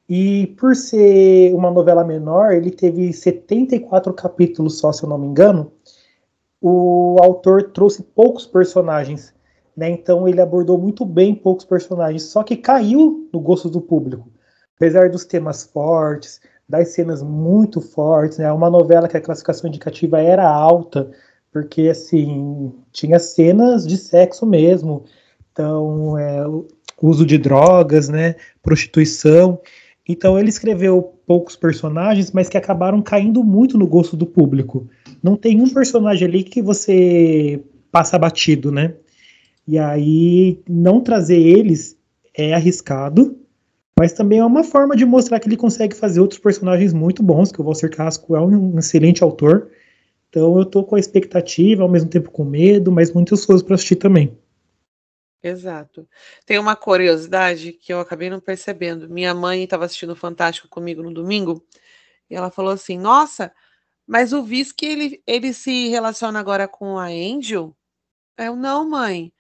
E 0.08 0.48
por 0.60 0.76
ser 0.76 1.54
uma 1.54 1.72
novela 1.72 2.04
menor, 2.04 2.54
ele 2.54 2.72
teve 2.72 3.14
74 3.14 4.14
capítulos 4.14 4.80
só, 4.80 4.92
se 4.92 5.04
eu 5.04 5.10
não 5.10 5.18
me 5.18 5.28
engano 5.28 5.72
o 6.66 7.18
autor 7.22 7.72
trouxe 7.74 8.02
poucos 8.02 8.46
personagens, 8.46 9.34
né? 9.76 9.90
Então 9.90 10.26
ele 10.26 10.40
abordou 10.40 10.78
muito 10.78 11.04
bem 11.04 11.36
poucos 11.36 11.66
personagens, 11.66 12.24
só 12.24 12.42
que 12.42 12.56
caiu 12.56 13.30
no 13.34 13.40
gosto 13.42 13.70
do 13.70 13.82
público. 13.82 14.32
Apesar 14.78 15.10
dos 15.10 15.26
temas 15.26 15.64
fortes, 15.66 16.40
das 16.68 16.88
cenas 16.90 17.22
muito 17.22 17.82
fortes, 17.82 18.38
né? 18.38 18.50
Uma 18.50 18.70
novela 18.70 19.10
que 19.10 19.18
a 19.18 19.22
classificação 19.22 19.68
indicativa 19.68 20.22
era 20.22 20.48
alta, 20.48 21.12
porque 21.52 21.90
assim 21.90 22.74
tinha 22.94 23.20
cenas 23.20 23.86
de 23.86 23.98
sexo 23.98 24.46
mesmo, 24.46 25.04
então 25.52 26.18
é, 26.18 26.46
uso 27.02 27.26
de 27.26 27.38
drogas, 27.38 28.08
né? 28.08 28.36
Prostituição. 28.62 29.60
Então 30.08 30.38
ele 30.38 30.50
escreveu 30.50 31.14
poucos 31.26 31.56
personagens, 31.56 32.32
mas 32.32 32.50
que 32.50 32.58
acabaram 32.58 33.02
caindo 33.02 33.44
muito 33.44 33.78
no 33.78 33.88
gosto 33.88 34.18
do 34.18 34.26
público. 34.26 34.88
Não 35.22 35.38
tem 35.38 35.62
um 35.62 35.70
personagem 35.70 36.28
ali 36.28 36.44
que 36.44 36.62
você 36.62 37.62
passa 37.92 38.20
batido, 38.20 38.72
né? 38.72 38.94
E 39.68 39.78
aí 39.78 40.60
não 40.68 41.00
trazer 41.00 41.40
eles 41.40 41.98
é 42.36 42.54
arriscado, 42.54 43.38
mas 43.98 44.12
também 44.12 44.40
é 44.40 44.46
uma 44.46 44.64
forma 44.64 44.96
de 44.96 45.06
mostrar 45.06 45.40
que 45.40 45.48
ele 45.48 45.56
consegue 45.56 45.96
fazer 45.96 46.20
outros 46.20 46.40
personagens 46.40 46.92
muito 46.92 47.24
bons, 47.24 47.52
que 47.52 47.62
o 47.62 47.64
Walter 47.64 47.90
Casco 47.90 48.36
é 48.36 48.42
um 48.42 48.78
excelente 48.78 49.24
autor. 49.24 49.70
Então 50.30 50.58
eu 50.58 50.66
tô 50.66 50.84
com 50.84 50.96
a 50.96 51.00
expectativa, 51.00 51.84
ao 51.84 51.90
mesmo 51.90 52.10
tempo 52.10 52.32
com 52.32 52.44
medo, 52.44 52.92
mas 52.92 53.14
muito 53.14 53.36
ansioso 53.36 53.64
para 53.64 53.76
assistir 53.76 53.96
também. 53.96 54.36
Exato. 55.44 56.08
Tem 56.46 56.58
uma 56.58 56.74
curiosidade 56.74 57.74
que 57.74 57.92
eu 57.92 58.00
acabei 58.00 58.30
não 58.30 58.40
percebendo. 58.40 59.10
Minha 59.10 59.34
mãe 59.34 59.66
estava 59.66 59.84
assistindo 59.84 60.16
Fantástico 60.16 60.70
comigo 60.70 61.04
no 61.04 61.14
domingo 61.14 61.62
e 62.30 62.36
ela 62.36 62.50
falou 62.50 62.72
assim: 62.72 62.98
Nossa, 62.98 63.54
mas 64.08 64.32
o 64.32 64.42
Visky 64.42 64.86
ele, 64.86 65.24
ele 65.28 65.54
se 65.54 65.90
relaciona 65.90 66.40
agora 66.40 66.66
com 66.66 66.98
a 66.98 67.08
Angel? 67.08 67.76
Eu 68.38 68.56
não, 68.56 68.90
mãe. 68.90 69.34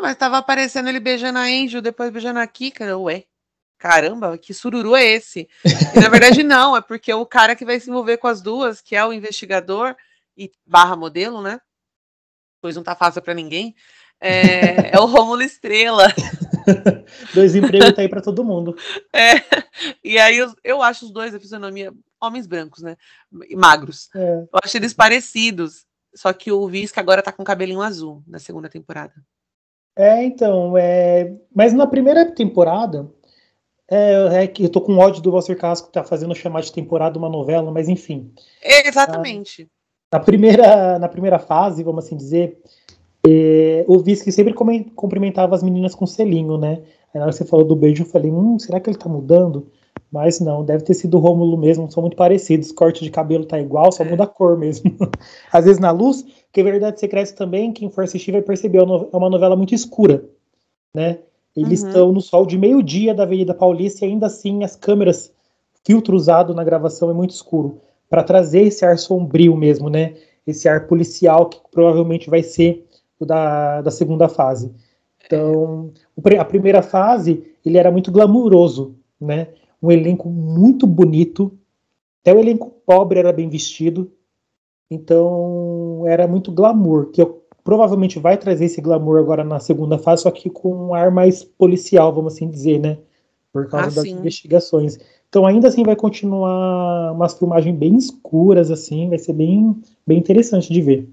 Mas 0.00 0.12
estava 0.12 0.38
aparecendo 0.38 0.88
ele 0.88 1.00
beijando 1.00 1.38
a 1.38 1.42
Angel, 1.42 1.80
depois 1.80 2.10
beijando 2.10 2.38
a 2.40 2.46
Kika. 2.46 2.96
Ué, 2.98 3.24
caramba, 3.78 4.38
que 4.38 4.52
sururu 4.54 4.94
é 4.94 5.04
esse? 5.04 5.48
E, 5.96 6.00
na 6.00 6.08
verdade, 6.10 6.42
não, 6.44 6.76
é 6.76 6.80
porque 6.82 7.12
o 7.12 7.26
cara 7.26 7.56
que 7.56 7.64
vai 7.64 7.80
se 7.80 7.90
envolver 7.90 8.18
com 8.18 8.28
as 8.28 8.42
duas, 8.42 8.80
que 8.82 8.94
é 8.94 9.04
o 9.04 9.12
investigador 9.14 9.96
e 10.36 10.52
barra 10.66 10.94
modelo, 10.94 11.42
né? 11.42 11.58
Pois 12.60 12.76
não 12.76 12.82
tá 12.82 12.94
fácil 12.94 13.22
para 13.22 13.34
ninguém 13.34 13.74
é, 14.20 14.96
é 14.96 15.00
o 15.00 15.06
Rômulo 15.06 15.42
Estrela. 15.42 16.08
dois 17.34 17.54
empregos 17.54 17.92
tá 17.92 18.02
aí 18.02 18.08
para 18.08 18.20
todo 18.20 18.44
mundo. 18.44 18.76
É, 19.14 19.42
e 20.02 20.18
aí 20.18 20.38
eu, 20.38 20.52
eu 20.62 20.82
acho 20.82 21.06
os 21.06 21.10
dois 21.10 21.34
a 21.34 21.40
fisionomia 21.40 21.92
homens 22.20 22.46
brancos, 22.46 22.82
né? 22.82 22.96
Magros. 23.54 24.08
É. 24.14 24.34
Eu 24.52 24.60
acho 24.62 24.76
eles 24.76 24.92
parecidos. 24.92 25.86
Só 26.14 26.32
que 26.32 26.50
o 26.50 26.66
Visca 26.66 27.00
agora 27.00 27.22
tá 27.22 27.30
com 27.30 27.44
cabelinho 27.44 27.82
azul 27.82 28.22
na 28.26 28.38
segunda 28.38 28.68
temporada. 28.68 29.14
É, 29.96 30.24
então, 30.24 30.76
é... 30.76 31.32
mas 31.54 31.72
na 31.72 31.86
primeira 31.86 32.30
temporada, 32.32 33.10
é, 33.90 34.42
é 34.42 34.46
que 34.46 34.64
eu 34.64 34.68
tô 34.68 34.80
com 34.80 34.98
ódio 34.98 35.22
do 35.22 35.32
Walter 35.32 35.56
Casco 35.56 35.90
tá 35.90 36.04
fazendo 36.04 36.34
chamar 36.34 36.62
de 36.62 36.72
temporada 36.72 37.18
uma 37.18 37.28
novela, 37.28 37.70
mas 37.70 37.88
enfim. 37.88 38.32
exatamente. 38.62 39.68
Na, 40.10 40.18
na, 40.18 40.24
primeira, 40.24 40.98
na 40.98 41.08
primeira 41.08 41.38
fase, 41.38 41.82
vamos 41.82 42.04
assim 42.04 42.16
dizer, 42.16 42.58
é, 43.26 43.84
o 43.88 43.98
Visky 43.98 44.30
sempre 44.30 44.54
cumprimentava 44.54 45.54
as 45.54 45.62
meninas 45.62 45.94
com 45.94 46.06
selinho, 46.06 46.56
né? 46.56 46.82
Aí 47.12 47.18
na 47.18 47.22
hora 47.22 47.30
que 47.30 47.38
você 47.38 47.44
falou 47.44 47.64
do 47.64 47.76
beijo, 47.76 48.02
eu 48.02 48.06
falei, 48.06 48.30
hum, 48.30 48.58
será 48.58 48.80
que 48.80 48.88
ele 48.88 48.98
tá 48.98 49.08
mudando? 49.08 49.66
Mas 50.10 50.40
não, 50.40 50.64
deve 50.64 50.84
ter 50.84 50.94
sido 50.94 51.16
o 51.16 51.20
Rômulo 51.20 51.56
mesmo, 51.56 51.90
são 51.90 52.00
muito 52.00 52.16
parecidos, 52.16 52.72
corte 52.72 53.04
de 53.04 53.10
cabelo 53.10 53.44
tá 53.44 53.60
igual, 53.60 53.92
só 53.92 54.04
é. 54.04 54.08
muda 54.08 54.24
a 54.24 54.26
cor 54.26 54.56
mesmo. 54.56 54.96
Às 55.52 55.64
vezes 55.64 55.80
na 55.80 55.90
luz, 55.90 56.24
que 56.52 56.62
Verdade 56.62 56.98
Secreta 56.98 57.34
também, 57.34 57.72
quem 57.72 57.90
for 57.90 58.04
assistir 58.04 58.32
vai 58.32 58.42
perceber, 58.42 58.78
é 58.78 58.82
uma 58.82 59.28
novela 59.28 59.56
muito 59.56 59.74
escura, 59.74 60.24
né? 60.94 61.18
Eles 61.54 61.82
uhum. 61.82 61.88
estão 61.88 62.12
no 62.12 62.20
sol 62.20 62.46
de 62.46 62.56
meio-dia 62.56 63.14
da 63.14 63.24
Avenida 63.24 63.52
Paulista 63.52 64.06
e 64.06 64.10
ainda 64.10 64.26
assim 64.26 64.62
as 64.64 64.76
câmeras, 64.76 65.32
filtro 65.84 66.16
usado 66.16 66.54
na 66.54 66.64
gravação 66.64 67.10
é 67.10 67.14
muito 67.14 67.30
escuro, 67.30 67.80
para 68.08 68.22
trazer 68.22 68.62
esse 68.62 68.84
ar 68.84 68.96
sombrio 68.96 69.56
mesmo, 69.56 69.90
né? 69.90 70.14
Esse 70.46 70.68
ar 70.68 70.86
policial 70.86 71.46
que 71.46 71.60
provavelmente 71.70 72.30
vai 72.30 72.42
ser 72.42 72.87
da, 73.24 73.80
da 73.82 73.90
segunda 73.90 74.28
fase. 74.28 74.72
Então, 75.24 75.92
a 76.38 76.44
primeira 76.44 76.82
fase, 76.82 77.44
ele 77.64 77.76
era 77.76 77.90
muito 77.90 78.10
glamuroso, 78.10 78.94
né? 79.20 79.48
Um 79.82 79.90
elenco 79.90 80.28
muito 80.28 80.86
bonito, 80.86 81.56
até 82.22 82.34
o 82.34 82.40
elenco 82.40 82.70
pobre 82.84 83.18
era 83.18 83.32
bem 83.32 83.48
vestido, 83.48 84.10
então 84.90 86.04
era 86.06 86.26
muito 86.26 86.50
glamour, 86.50 87.06
que 87.06 87.20
eu, 87.20 87.42
provavelmente 87.62 88.18
vai 88.18 88.38
trazer 88.38 88.64
esse 88.64 88.80
glamour 88.80 89.18
agora 89.18 89.44
na 89.44 89.60
segunda 89.60 89.98
fase, 89.98 90.22
só 90.22 90.30
que 90.30 90.48
com 90.48 90.74
um 90.74 90.94
ar 90.94 91.10
mais 91.10 91.44
policial, 91.44 92.12
vamos 92.12 92.34
assim 92.34 92.48
dizer, 92.48 92.80
né? 92.80 92.98
Por 93.52 93.68
causa 93.68 93.86
ah, 93.86 93.90
das 93.90 94.04
sim. 94.04 94.18
investigações. 94.18 94.98
Então 95.28 95.46
ainda 95.46 95.68
assim 95.68 95.82
vai 95.82 95.94
continuar 95.94 97.12
umas 97.12 97.34
filmagens 97.34 97.76
bem 97.76 97.96
escuras, 97.96 98.70
assim, 98.70 99.10
vai 99.10 99.18
ser 99.18 99.34
bem, 99.34 99.76
bem 100.06 100.18
interessante 100.18 100.72
de 100.72 100.80
ver. 100.80 101.08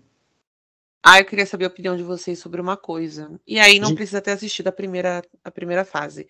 Ah, 1.07 1.19
eu 1.19 1.25
queria 1.25 1.45
saber 1.45 1.65
a 1.65 1.67
opinião 1.67 1.95
de 1.95 2.01
vocês 2.01 2.39
sobre 2.39 2.59
uma 2.59 2.75
coisa. 2.75 3.39
E 3.45 3.59
aí 3.59 3.79
não 3.79 3.89
de... 3.89 3.95
precisa 3.95 4.19
ter 4.19 4.31
assistido 4.31 4.69
a 4.69 4.71
primeira, 4.71 5.23
a 5.43 5.51
primeira 5.51 5.85
fase. 5.85 6.27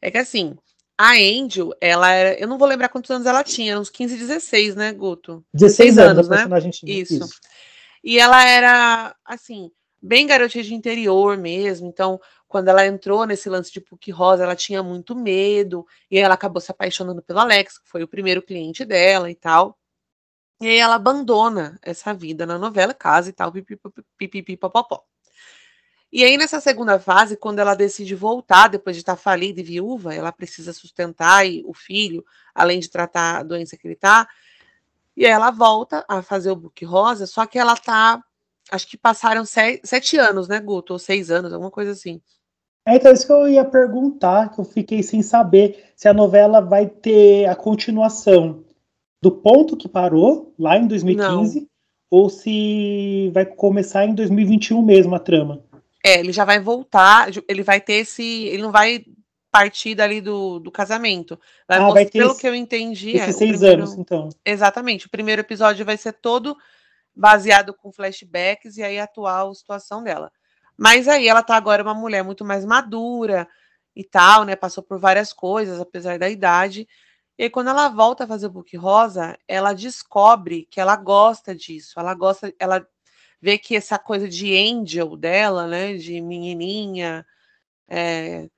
É 0.00 0.10
que 0.10 0.16
assim, 0.16 0.56
a 0.96 1.12
Angel, 1.12 1.74
ela 1.78 2.10
era. 2.10 2.40
Eu 2.40 2.48
não 2.48 2.56
vou 2.56 2.66
lembrar 2.66 2.88
quantos 2.88 3.10
anos 3.10 3.26
ela 3.26 3.44
tinha, 3.44 3.78
uns 3.78 3.90
15, 3.90 4.16
16, 4.16 4.76
né, 4.76 4.92
Guto? 4.94 5.44
16 5.52 5.98
anos, 5.98 6.30
anos 6.30 6.50
né? 6.50 6.70
Isso. 6.84 7.16
Isso. 7.16 7.40
E 8.02 8.18
ela 8.18 8.42
era, 8.48 9.14
assim, 9.26 9.70
bem 10.00 10.26
garotinha 10.26 10.64
de 10.64 10.72
interior 10.72 11.36
mesmo. 11.36 11.86
Então, 11.86 12.18
quando 12.48 12.68
ela 12.68 12.86
entrou 12.86 13.26
nesse 13.26 13.50
lance 13.50 13.70
de 13.70 13.80
PUC 13.80 14.10
Rosa, 14.10 14.44
ela 14.44 14.56
tinha 14.56 14.82
muito 14.82 15.14
medo. 15.14 15.86
E 16.10 16.16
ela 16.16 16.32
acabou 16.32 16.62
se 16.62 16.70
apaixonando 16.70 17.20
pelo 17.20 17.40
Alex, 17.40 17.78
que 17.78 17.90
foi 17.90 18.02
o 18.02 18.08
primeiro 18.08 18.40
cliente 18.40 18.86
dela 18.86 19.30
e 19.30 19.34
tal. 19.34 19.78
E 20.60 20.68
aí 20.68 20.78
ela 20.78 20.94
abandona 20.94 21.78
essa 21.82 22.14
vida 22.14 22.46
na 22.46 22.58
novela, 22.58 22.94
casa 22.94 23.28
e 23.28 23.32
tal, 23.32 23.52
pipipipopopó. 24.16 25.04
E 26.12 26.22
aí, 26.22 26.36
nessa 26.36 26.60
segunda 26.60 26.96
fase, 27.00 27.36
quando 27.36 27.58
ela 27.58 27.74
decide 27.74 28.14
voltar, 28.14 28.68
depois 28.68 28.94
de 28.94 29.02
estar 29.02 29.16
falida 29.16 29.60
e 29.60 29.64
viúva, 29.64 30.14
ela 30.14 30.30
precisa 30.30 30.72
sustentar 30.72 31.44
o 31.64 31.74
filho, 31.74 32.24
além 32.54 32.78
de 32.78 32.88
tratar 32.88 33.38
a 33.38 33.42
doença 33.42 33.76
que 33.76 33.88
ele 33.88 33.96
tá. 33.96 34.28
E 35.16 35.26
aí 35.26 35.32
ela 35.32 35.50
volta 35.50 36.04
a 36.08 36.22
fazer 36.22 36.52
o 36.52 36.56
Book 36.56 36.84
Rosa, 36.84 37.26
só 37.26 37.44
que 37.46 37.58
ela 37.58 37.76
tá. 37.76 38.22
Acho 38.70 38.86
que 38.86 38.96
passaram 38.96 39.44
sete, 39.44 39.84
sete 39.84 40.16
anos, 40.16 40.46
né, 40.46 40.60
Guto? 40.60 40.92
Ou 40.92 41.00
seis 41.00 41.32
anos, 41.32 41.52
alguma 41.52 41.70
coisa 41.70 41.90
assim. 41.90 42.22
É, 42.86 42.94
então, 42.94 43.12
isso 43.12 43.26
que 43.26 43.32
eu 43.32 43.48
ia 43.48 43.64
perguntar, 43.64 44.50
que 44.54 44.60
eu 44.60 44.64
fiquei 44.64 45.02
sem 45.02 45.20
saber 45.20 45.92
se 45.96 46.08
a 46.08 46.14
novela 46.14 46.60
vai 46.60 46.86
ter 46.86 47.46
a 47.46 47.56
continuação 47.56 48.63
do 49.24 49.32
ponto 49.32 49.74
que 49.74 49.88
parou 49.88 50.54
lá 50.58 50.76
em 50.76 50.86
2015 50.86 51.60
não. 51.60 51.66
ou 52.10 52.28
se 52.28 53.30
vai 53.32 53.46
começar 53.46 54.04
em 54.04 54.14
2021 54.14 54.82
mesmo 54.82 55.14
a 55.14 55.18
trama. 55.18 55.64
É, 56.04 56.20
ele 56.20 56.30
já 56.30 56.44
vai 56.44 56.60
voltar, 56.60 57.30
ele 57.48 57.62
vai 57.62 57.80
ter 57.80 57.94
esse, 57.94 58.22
ele 58.22 58.62
não 58.62 58.70
vai 58.70 59.02
partir 59.50 59.94
dali 59.94 60.20
do, 60.20 60.58
do 60.58 60.70
casamento. 60.70 61.40
Vai 61.66 61.78
ah, 61.78 61.88
vai 61.88 62.04
ter 62.04 62.18
pelo 62.18 62.32
esse, 62.32 62.40
que 62.42 62.46
eu 62.46 62.54
entendi, 62.54 63.12
esses 63.12 63.28
é, 63.28 63.32
seis 63.32 63.52
primeiro, 63.52 63.84
anos, 63.84 63.94
então. 63.94 64.28
Exatamente. 64.44 65.06
O 65.06 65.10
primeiro 65.10 65.40
episódio 65.40 65.86
vai 65.86 65.96
ser 65.96 66.12
todo 66.12 66.54
baseado 67.16 67.72
com 67.72 67.90
flashbacks 67.90 68.76
e 68.76 68.82
aí 68.82 68.98
a 68.98 69.04
atual 69.04 69.54
situação 69.54 70.04
dela. 70.04 70.30
Mas 70.76 71.08
aí 71.08 71.26
ela 71.26 71.42
tá 71.42 71.56
agora 71.56 71.82
uma 71.82 71.94
mulher 71.94 72.22
muito 72.22 72.44
mais 72.44 72.62
madura 72.66 73.48
e 73.96 74.04
tal, 74.04 74.44
né? 74.44 74.54
Passou 74.54 74.84
por 74.84 74.98
várias 74.98 75.32
coisas, 75.32 75.80
apesar 75.80 76.18
da 76.18 76.28
idade. 76.28 76.86
E 77.36 77.44
aí, 77.44 77.50
quando 77.50 77.68
ela 77.68 77.88
volta 77.88 78.24
a 78.24 78.26
fazer 78.26 78.46
o 78.46 78.50
book 78.50 78.76
rosa, 78.76 79.36
ela 79.48 79.72
descobre 79.72 80.66
que 80.70 80.80
ela 80.80 80.96
gosta 80.96 81.54
disso. 81.54 81.98
Ela 81.98 82.14
gosta, 82.14 82.54
ela 82.60 82.86
vê 83.40 83.58
que 83.58 83.74
essa 83.74 83.98
coisa 83.98 84.28
de 84.28 84.56
angel 84.56 85.16
dela, 85.16 85.66
né, 85.66 85.94
de 85.94 86.20
menininha, 86.20 87.26
é, 87.88 88.48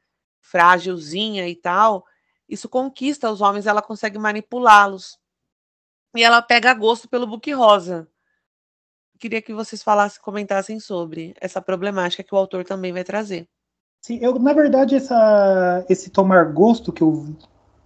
frágilzinha 0.40 1.49
e 1.49 1.56
tal, 1.56 2.04
isso 2.49 2.68
conquista 2.68 3.30
os 3.30 3.40
homens, 3.40 3.66
ela 3.66 3.83
consegue 3.83 4.18
manipulá-los. 4.18 5.18
E 6.14 6.23
ela 6.23 6.40
pega 6.42 6.73
gosto 6.75 7.09
pelo 7.09 7.26
book 7.26 7.50
rosa. 7.52 8.09
Queria 9.18 9.40
que 9.40 9.54
vocês 9.54 9.83
falassem, 9.83 10.23
comentassem 10.23 10.78
sobre 10.78 11.35
essa 11.40 11.61
problemática 11.61 12.23
que 12.23 12.35
o 12.35 12.38
autor 12.38 12.64
também 12.64 12.92
vai 12.92 13.02
trazer. 13.02 13.49
Sim, 14.02 14.18
eu, 14.23 14.38
na 14.38 14.52
verdade, 14.52 14.95
essa, 14.95 15.85
esse 15.88 16.11
tomar 16.11 16.52
gosto 16.52 16.92
que 16.92 17.02
eu 17.02 17.35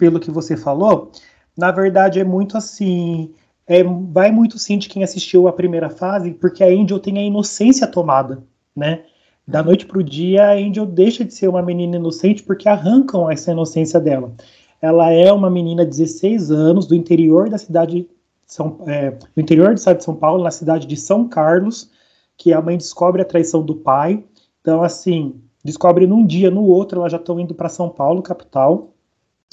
pelo 0.00 0.19
que 0.19 0.30
você 0.30 0.57
falou, 0.57 1.12
na 1.57 1.71
verdade 1.71 2.19
é 2.19 2.25
muito 2.25 2.57
assim. 2.57 3.35
É, 3.66 3.85
vai 3.85 4.33
muito 4.33 4.59
sim 4.59 4.78
de 4.78 4.88
quem 4.88 5.04
assistiu 5.04 5.47
a 5.47 5.52
primeira 5.52 5.90
fase, 5.90 6.33
porque 6.33 6.64
a 6.64 6.69
Angel 6.69 6.99
tem 6.99 7.19
a 7.19 7.23
inocência 7.23 7.87
tomada, 7.87 8.42
né? 8.75 9.04
Da 9.47 9.62
noite 9.62 9.85
pro 9.85 10.02
dia, 10.02 10.49
a 10.49 10.54
Angel 10.54 10.87
deixa 10.87 11.25
de 11.25 11.35
ser 11.35 11.49
uma 11.49 11.62
menina 11.62 11.97
inocente 11.97 12.42
porque 12.42 12.69
arrancam 12.69 13.30
essa 13.30 13.52
inocência 13.52 14.00
dela. 14.00 14.33
Ela 14.80 15.12
é 15.12 15.30
uma 15.30 15.50
menina 15.50 15.85
de 15.85 15.90
16 15.90 16.50
anos, 16.50 16.87
do 16.87 16.95
interior 16.95 17.50
da 17.50 17.59
cidade 17.59 18.09
São, 18.47 18.78
é, 18.87 19.11
do 19.11 19.40
interior 19.40 19.75
do 19.75 19.78
estado 19.78 19.99
de 19.99 20.04
São 20.04 20.16
Paulo, 20.16 20.42
na 20.42 20.50
cidade 20.50 20.87
de 20.87 20.97
São 20.97 21.28
Carlos, 21.28 21.90
que 22.38 22.52
a 22.52 22.62
mãe 22.62 22.76
descobre 22.78 23.21
a 23.21 23.25
traição 23.25 23.62
do 23.62 23.76
pai. 23.76 24.25
Então, 24.62 24.83
assim, 24.83 25.40
descobre 25.62 26.07
num 26.07 26.26
dia, 26.26 26.50
no 26.50 26.64
outro, 26.64 27.00
elas 27.00 27.12
já 27.12 27.19
estão 27.19 27.38
indo 27.38 27.54
para 27.54 27.69
São 27.69 27.90
Paulo, 27.90 28.23
capital. 28.23 28.95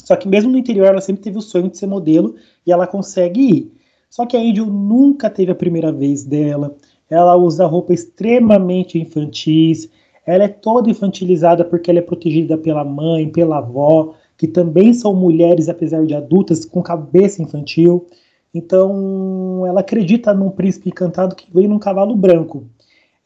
Só 0.04 0.16
que 0.16 0.28
mesmo 0.28 0.52
no 0.52 0.58
interior 0.58 0.88
ela 0.88 1.02
sempre 1.02 1.24
teve 1.24 1.38
o 1.38 1.42
sonho 1.42 1.70
de 1.70 1.78
ser 1.78 1.88
modelo 1.88 2.36
e 2.66 2.72
ela 2.72 2.88
consegue 2.88 3.42
ir. 3.42 3.72
Só 4.10 4.26
que 4.26 4.38
a 4.38 4.40
Angel 4.40 4.66
nunca 4.66 5.30
teve 5.30 5.52
a 5.52 5.56
primeira 5.56 5.92
vez 5.92 6.24
dela. 6.24 6.76
Ela 7.10 7.36
usa 7.36 7.66
roupa 7.66 7.94
extremamente 7.94 9.00
infantis. 9.00 9.90
Ela 10.26 10.46
é 10.46 10.48
toda 10.48 10.90
infantilizada 10.90 11.64
porque 11.66 11.90
ela 11.90 12.00
é 12.00 12.02
protegida 12.02 12.58
pela 12.58 12.84
mãe, 12.84 13.30
pela 13.30 13.58
avó, 13.58 14.14
que 14.38 14.48
também 14.48 14.94
são 14.94 15.14
mulheres, 15.14 15.68
apesar 15.68 16.06
de 16.06 16.14
adultas, 16.14 16.66
com 16.66 16.82
cabeça 16.82 17.42
infantil. 17.42 18.08
Então, 18.54 19.66
ela 19.66 19.82
acredita 19.82 20.34
num 20.34 20.50
príncipe 20.50 20.90
encantado 20.90 21.36
que 21.36 21.48
veio 21.54 21.70
num 21.70 21.80
cavalo 21.80 22.16
branco. 22.16 22.66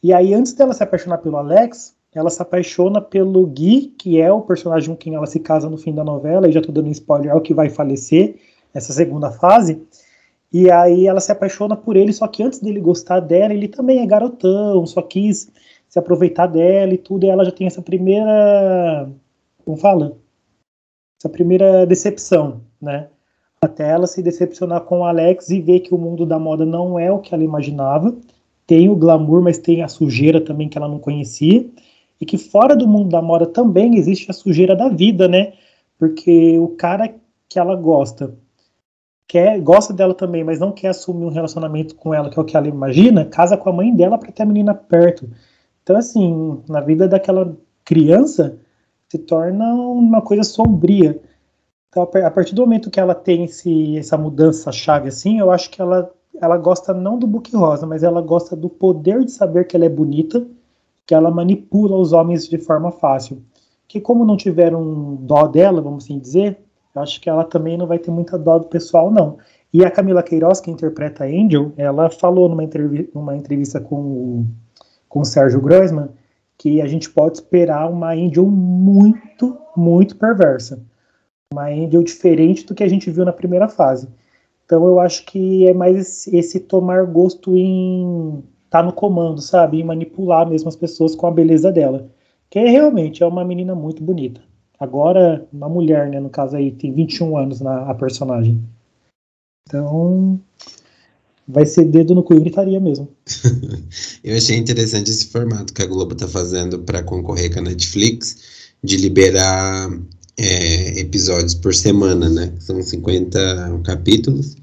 E 0.02 0.12
aí, 0.12 0.34
antes 0.34 0.52
dela 0.52 0.72
se 0.72 0.82
apaixonar 0.82 1.18
pelo 1.18 1.36
Alex, 1.36 1.94
ela 2.14 2.30
se 2.30 2.42
apaixona 2.42 3.00
pelo 3.00 3.46
Gui, 3.46 3.94
que 3.98 4.20
é 4.20 4.30
o 4.30 4.42
personagem 4.42 4.90
com 4.90 4.96
quem 4.96 5.14
ela 5.14 5.26
se 5.26 5.40
casa 5.40 5.68
no 5.70 5.78
fim 5.78 5.94
da 5.94 6.04
novela, 6.04 6.48
e 6.48 6.52
já 6.52 6.60
tô 6.60 6.70
dando 6.70 6.90
spoiler, 6.90 7.30
é 7.30 7.34
o 7.34 7.40
que 7.40 7.54
vai 7.54 7.70
falecer 7.70 8.36
nessa 8.74 8.92
segunda 8.92 9.30
fase. 9.30 9.82
E 10.52 10.70
aí 10.70 11.06
ela 11.06 11.20
se 11.20 11.32
apaixona 11.32 11.74
por 11.74 11.96
ele, 11.96 12.12
só 12.12 12.28
que 12.28 12.42
antes 12.42 12.60
dele 12.60 12.80
gostar 12.80 13.20
dela, 13.20 13.54
ele 13.54 13.68
também 13.68 14.00
é 14.00 14.06
garotão, 14.06 14.84
só 14.84 15.00
quis 15.00 15.50
se 15.88 15.98
aproveitar 15.98 16.46
dela 16.46 16.92
e 16.92 16.98
tudo, 16.98 17.24
e 17.24 17.30
ela 17.30 17.44
já 17.44 17.50
tem 17.50 17.66
essa 17.66 17.80
primeira. 17.80 19.10
Como 19.64 19.76
fala? 19.76 20.16
Essa 21.18 21.28
primeira 21.30 21.86
decepção, 21.86 22.60
né? 22.80 23.08
Até 23.60 23.88
ela 23.88 24.06
se 24.06 24.22
decepcionar 24.22 24.82
com 24.82 25.00
o 25.00 25.04
Alex 25.04 25.48
e 25.48 25.60
ver 25.60 25.80
que 25.80 25.94
o 25.94 25.98
mundo 25.98 26.26
da 26.26 26.38
moda 26.38 26.66
não 26.66 26.98
é 26.98 27.10
o 27.10 27.20
que 27.20 27.34
ela 27.34 27.44
imaginava. 27.44 28.14
Tem 28.66 28.88
o 28.88 28.96
glamour, 28.96 29.40
mas 29.40 29.56
tem 29.56 29.82
a 29.82 29.88
sujeira 29.88 30.40
também 30.40 30.68
que 30.68 30.76
ela 30.76 30.88
não 30.88 30.98
conhecia. 30.98 31.64
E 32.22 32.24
que 32.24 32.38
fora 32.38 32.76
do 32.76 32.86
mundo 32.86 33.08
da 33.08 33.20
moda 33.20 33.46
também 33.46 33.96
existe 33.96 34.30
a 34.30 34.32
sujeira 34.32 34.76
da 34.76 34.88
vida, 34.88 35.26
né? 35.26 35.54
Porque 35.98 36.56
o 36.56 36.68
cara 36.68 37.12
que 37.48 37.58
ela 37.58 37.74
gosta 37.74 38.32
quer, 39.26 39.60
gosta 39.60 39.92
dela 39.92 40.14
também, 40.14 40.44
mas 40.44 40.60
não 40.60 40.70
quer 40.70 40.90
assumir 40.90 41.24
um 41.24 41.30
relacionamento 41.30 41.96
com 41.96 42.14
ela, 42.14 42.30
que 42.30 42.38
é 42.38 42.42
o 42.42 42.44
que 42.44 42.56
ela 42.56 42.68
imagina, 42.68 43.24
casa 43.24 43.56
com 43.56 43.68
a 43.70 43.72
mãe 43.72 43.92
dela 43.92 44.16
para 44.16 44.30
ter 44.30 44.44
a 44.44 44.46
menina 44.46 44.72
perto. 44.72 45.28
Então, 45.82 45.96
assim, 45.96 46.62
na 46.68 46.80
vida 46.80 47.08
daquela 47.08 47.56
criança, 47.84 48.56
se 49.08 49.18
torna 49.18 49.74
uma 49.74 50.22
coisa 50.22 50.44
sombria. 50.44 51.20
Então, 51.88 52.04
a 52.04 52.30
partir 52.30 52.54
do 52.54 52.62
momento 52.62 52.88
que 52.88 53.00
ela 53.00 53.16
tem 53.16 53.46
esse, 53.46 53.98
essa 53.98 54.16
mudança 54.16 54.70
chave 54.70 55.08
assim, 55.08 55.40
eu 55.40 55.50
acho 55.50 55.68
que 55.70 55.82
ela, 55.82 56.08
ela 56.40 56.56
gosta 56.56 56.94
não 56.94 57.18
do 57.18 57.26
book 57.26 57.52
rosa, 57.56 57.84
mas 57.84 58.04
ela 58.04 58.22
gosta 58.22 58.54
do 58.54 58.68
poder 58.68 59.24
de 59.24 59.32
saber 59.32 59.66
que 59.66 59.74
ela 59.74 59.86
é 59.86 59.88
bonita, 59.88 60.46
que 61.06 61.14
ela 61.14 61.30
manipula 61.30 61.96
os 61.96 62.12
homens 62.12 62.48
de 62.48 62.58
forma 62.58 62.90
fácil. 62.90 63.42
Que 63.88 64.00
como 64.00 64.24
não 64.24 64.36
tiveram 64.36 65.16
dó 65.16 65.46
dela, 65.46 65.80
vamos 65.80 66.04
assim 66.04 66.18
dizer, 66.18 66.58
acho 66.94 67.20
que 67.20 67.28
ela 67.28 67.44
também 67.44 67.76
não 67.76 67.86
vai 67.86 67.98
ter 67.98 68.10
muita 68.10 68.38
dó 68.38 68.58
do 68.58 68.66
pessoal, 68.66 69.10
não. 69.10 69.38
E 69.72 69.84
a 69.84 69.90
Camila 69.90 70.22
Queiroz, 70.22 70.60
que 70.60 70.70
interpreta 70.70 71.24
a 71.24 71.26
Angel, 71.26 71.72
ela 71.76 72.10
falou 72.10 72.48
numa, 72.48 72.62
numa 73.14 73.36
entrevista 73.36 73.80
com 73.80 73.96
o, 73.96 74.46
com 75.08 75.20
o 75.20 75.24
Sérgio 75.24 75.60
Grossman 75.60 76.10
que 76.58 76.80
a 76.80 76.86
gente 76.86 77.10
pode 77.10 77.38
esperar 77.38 77.90
uma 77.90 78.12
Angel 78.12 78.46
muito, 78.46 79.58
muito 79.76 80.16
perversa. 80.16 80.80
Uma 81.52 81.66
Angel 81.68 82.02
diferente 82.04 82.64
do 82.64 82.74
que 82.74 82.84
a 82.84 82.88
gente 82.88 83.10
viu 83.10 83.24
na 83.24 83.32
primeira 83.32 83.68
fase. 83.68 84.08
Então 84.64 84.86
eu 84.86 85.00
acho 85.00 85.24
que 85.26 85.66
é 85.66 85.74
mais 85.74 85.96
esse, 85.96 86.36
esse 86.36 86.60
tomar 86.60 87.04
gosto 87.06 87.56
em 87.56 88.44
tá 88.72 88.82
no 88.82 88.92
comando, 88.92 89.42
sabe? 89.42 89.78
Em 89.78 89.84
manipular 89.84 90.48
mesmo 90.48 90.66
as 90.66 90.74
pessoas 90.74 91.14
com 91.14 91.26
a 91.26 91.30
beleza 91.30 91.70
dela. 91.70 92.10
Que 92.48 92.58
é, 92.58 92.70
realmente 92.70 93.22
é 93.22 93.26
uma 93.26 93.44
menina 93.44 93.74
muito 93.74 94.02
bonita. 94.02 94.40
Agora, 94.80 95.46
uma 95.52 95.68
mulher, 95.68 96.08
né? 96.08 96.18
No 96.18 96.30
caso 96.30 96.56
aí, 96.56 96.72
tem 96.72 96.90
21 96.90 97.36
anos 97.36 97.60
na 97.60 97.90
a 97.90 97.94
personagem. 97.94 98.58
Então, 99.68 100.40
vai 101.46 101.66
ser 101.66 101.84
dedo 101.84 102.14
no 102.14 102.22
cu 102.22 102.32
e 102.32 102.40
gritaria 102.40 102.80
mesmo. 102.80 103.08
Eu 104.24 104.38
achei 104.38 104.56
interessante 104.56 105.10
esse 105.10 105.26
formato 105.26 105.74
que 105.74 105.82
a 105.82 105.86
Globo 105.86 106.14
tá 106.14 106.26
fazendo 106.26 106.78
para 106.78 107.02
concorrer 107.02 107.52
com 107.52 107.58
a 107.58 107.62
Netflix, 107.62 108.72
de 108.82 108.96
liberar 108.96 109.90
é, 110.38 110.98
episódios 110.98 111.54
por 111.54 111.74
semana, 111.74 112.30
né? 112.30 112.54
São 112.58 112.82
50 112.82 113.82
capítulos 113.84 114.56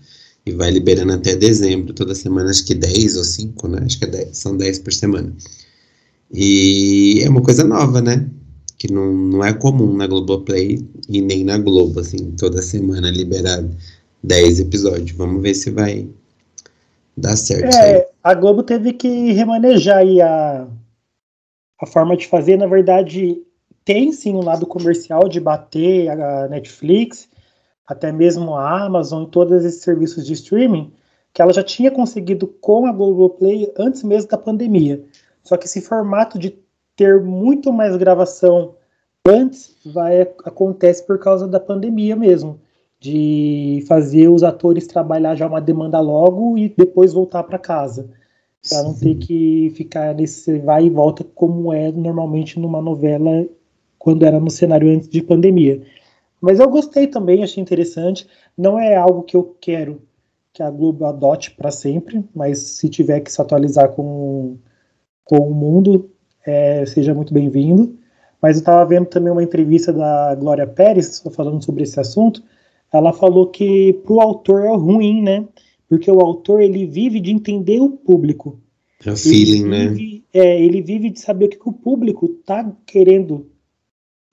e 0.45 0.51
vai 0.51 0.71
liberando 0.71 1.13
até 1.13 1.35
dezembro, 1.35 1.93
toda 1.93 2.15
semana, 2.15 2.49
acho 2.49 2.65
que 2.65 2.73
10 2.73 3.17
ou 3.17 3.23
5, 3.23 3.67
né? 3.67 3.81
Acho 3.85 3.99
que 3.99 4.05
é 4.05 4.07
10, 4.07 4.37
são 4.37 4.57
10 4.57 4.79
por 4.79 4.93
semana. 4.93 5.33
E 6.33 7.21
é 7.23 7.29
uma 7.29 7.41
coisa 7.41 7.63
nova, 7.63 8.01
né? 8.01 8.29
que 8.79 8.91
não, 8.91 9.13
não 9.13 9.43
é 9.43 9.53
comum 9.53 9.93
na 9.93 10.07
Globoplay 10.07 10.79
e 11.09 11.21
nem 11.21 11.43
na 11.43 11.57
Globo, 11.57 11.99
assim, 11.99 12.31
toda 12.31 12.61
semana 12.61 13.11
liberar 13.11 13.61
10 14.23 14.61
episódios. 14.61 15.11
Vamos 15.11 15.41
ver 15.41 15.53
se 15.53 15.69
vai 15.69 16.07
dar 17.15 17.35
certo. 17.35 17.75
É, 17.75 18.07
a 18.23 18.33
Globo 18.33 18.63
teve 18.63 18.93
que 18.93 19.33
remanejar 19.33 19.97
aí 19.97 20.21
a, 20.21 20.65
a 21.81 21.85
forma 21.85 22.15
de 22.15 22.25
fazer. 22.25 22.55
Na 22.55 22.67
verdade, 22.67 23.41
tem 23.83 24.13
sim 24.13 24.33
um 24.33 24.43
lado 24.43 24.65
comercial 24.65 25.27
de 25.27 25.41
bater 25.41 26.09
a 26.09 26.47
Netflix, 26.47 27.27
até 27.89 28.11
mesmo 28.11 28.53
a 28.53 28.85
Amazon 28.85 29.23
e 29.23 29.31
todos 29.31 29.65
esses 29.65 29.81
serviços 29.81 30.23
de 30.23 30.33
streaming, 30.33 30.93
que 31.33 31.41
ela 31.41 31.51
já 31.51 31.63
tinha 31.63 31.89
conseguido 31.89 32.45
com 32.45 32.85
a 32.85 32.91
Globoplay 32.91 33.73
antes 33.75 34.03
mesmo 34.03 34.29
da 34.29 34.37
pandemia. 34.37 35.03
Só 35.43 35.57
que 35.57 35.65
esse 35.65 35.81
formato 35.81 36.37
de 36.37 36.55
ter 36.95 37.19
muito 37.19 37.73
mais 37.73 37.97
gravação 37.97 38.75
antes 39.27 39.75
vai 39.83 40.21
acontece 40.21 41.05
por 41.05 41.17
causa 41.17 41.47
da 41.47 41.59
pandemia 41.59 42.15
mesmo, 42.15 42.59
de 42.99 43.83
fazer 43.87 44.27
os 44.27 44.43
atores 44.43 44.85
trabalhar 44.85 45.33
já 45.33 45.47
uma 45.47 45.61
demanda 45.61 45.99
logo 45.99 46.59
e 46.59 46.69
depois 46.69 47.13
voltar 47.13 47.41
para 47.43 47.57
casa, 47.57 48.07
para 48.69 48.83
não 48.83 48.93
ter 48.93 49.15
que 49.15 49.73
ficar 49.75 50.13
nesse 50.13 50.59
vai 50.59 50.85
e 50.85 50.89
volta 50.91 51.23
como 51.23 51.73
é 51.73 51.91
normalmente 51.91 52.59
numa 52.59 52.81
novela 52.81 53.47
quando 53.97 54.25
era 54.25 54.39
no 54.39 54.51
cenário 54.51 54.89
antes 54.91 55.09
de 55.09 55.23
pandemia. 55.23 55.81
Mas 56.41 56.59
eu 56.59 56.69
gostei 56.69 57.07
também, 57.07 57.43
achei 57.43 57.61
interessante. 57.61 58.27
Não 58.57 58.79
é 58.79 58.95
algo 58.95 59.23
que 59.23 59.35
eu 59.35 59.55
quero 59.59 60.01
que 60.53 60.63
a 60.63 60.69
Globo 60.69 61.05
adote 61.05 61.51
para 61.51 61.71
sempre, 61.71 62.23
mas 62.33 62.59
se 62.59 62.89
tiver 62.89 63.19
que 63.21 63.31
se 63.31 63.41
atualizar 63.41 63.89
com, 63.89 64.57
com 65.23 65.37
o 65.37 65.53
mundo, 65.53 66.09
é, 66.45 66.85
seja 66.85 67.13
muito 67.13 67.33
bem-vindo. 67.33 67.97
Mas 68.41 68.55
eu 68.55 68.59
estava 68.61 68.85
vendo 68.85 69.05
também 69.05 69.31
uma 69.31 69.43
entrevista 69.43 69.91
da 69.91 70.33
Glória 70.35 70.65
Pérez, 70.65 71.21
falando 71.33 71.63
sobre 71.63 71.83
esse 71.83 71.99
assunto. 71.99 72.41
Ela 72.91 73.13
falou 73.13 73.47
que 73.47 73.93
para 74.03 74.13
o 74.13 74.21
autor 74.21 74.63
é 74.63 74.75
ruim, 74.75 75.21
né? 75.21 75.45
Porque 75.87 76.09
o 76.09 76.19
autor 76.19 76.61
ele 76.61 76.85
vive 76.85 77.19
de 77.19 77.31
entender 77.31 77.79
o 77.79 77.89
público. 77.89 78.59
É 79.05 79.11
o 79.11 79.17
feeling, 79.17 79.65
né? 79.65 79.87
vive, 79.87 80.15
né? 80.15 80.21
É, 80.33 80.61
ele 80.61 80.81
vive 80.81 81.09
de 81.09 81.19
saber 81.19 81.45
o 81.45 81.49
que, 81.49 81.57
que 81.57 81.69
o 81.69 81.73
público 81.73 82.25
está 82.25 82.69
querendo 82.85 83.49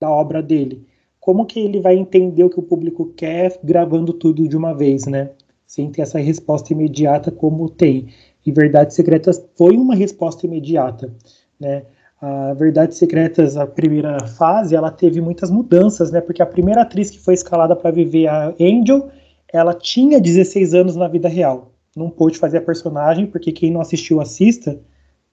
da 0.00 0.10
obra 0.10 0.42
dele. 0.42 0.86
Como 1.26 1.44
que 1.44 1.58
ele 1.58 1.80
vai 1.80 1.96
entender 1.96 2.44
o 2.44 2.48
que 2.48 2.60
o 2.60 2.62
público 2.62 3.12
quer 3.16 3.58
gravando 3.64 4.12
tudo 4.12 4.46
de 4.46 4.56
uma 4.56 4.72
vez, 4.72 5.06
né? 5.06 5.30
Sem 5.66 5.90
ter 5.90 6.02
essa 6.02 6.20
resposta 6.20 6.72
imediata 6.72 7.32
como 7.32 7.68
tem. 7.68 8.10
E 8.46 8.52
Verdades 8.52 8.94
Secretas 8.94 9.44
foi 9.56 9.76
uma 9.76 9.96
resposta 9.96 10.46
imediata, 10.46 11.12
né? 11.58 11.82
a 12.22 12.54
Verdades 12.54 12.96
Secretas, 12.96 13.56
a 13.56 13.66
primeira 13.66 14.24
fase, 14.24 14.76
ela 14.76 14.88
teve 14.88 15.20
muitas 15.20 15.50
mudanças, 15.50 16.12
né? 16.12 16.20
Porque 16.20 16.40
a 16.40 16.46
primeira 16.46 16.82
atriz 16.82 17.10
que 17.10 17.18
foi 17.18 17.34
escalada 17.34 17.74
para 17.74 17.90
viver 17.90 18.28
a 18.28 18.54
Angel, 18.60 19.10
ela 19.52 19.74
tinha 19.74 20.20
16 20.20 20.74
anos 20.74 20.94
na 20.94 21.08
vida 21.08 21.28
real. 21.28 21.72
Não 21.96 22.08
pôde 22.08 22.38
fazer 22.38 22.58
a 22.58 22.62
personagem, 22.62 23.26
porque 23.26 23.50
quem 23.50 23.72
não 23.72 23.80
assistiu 23.80 24.20
assista, 24.20 24.78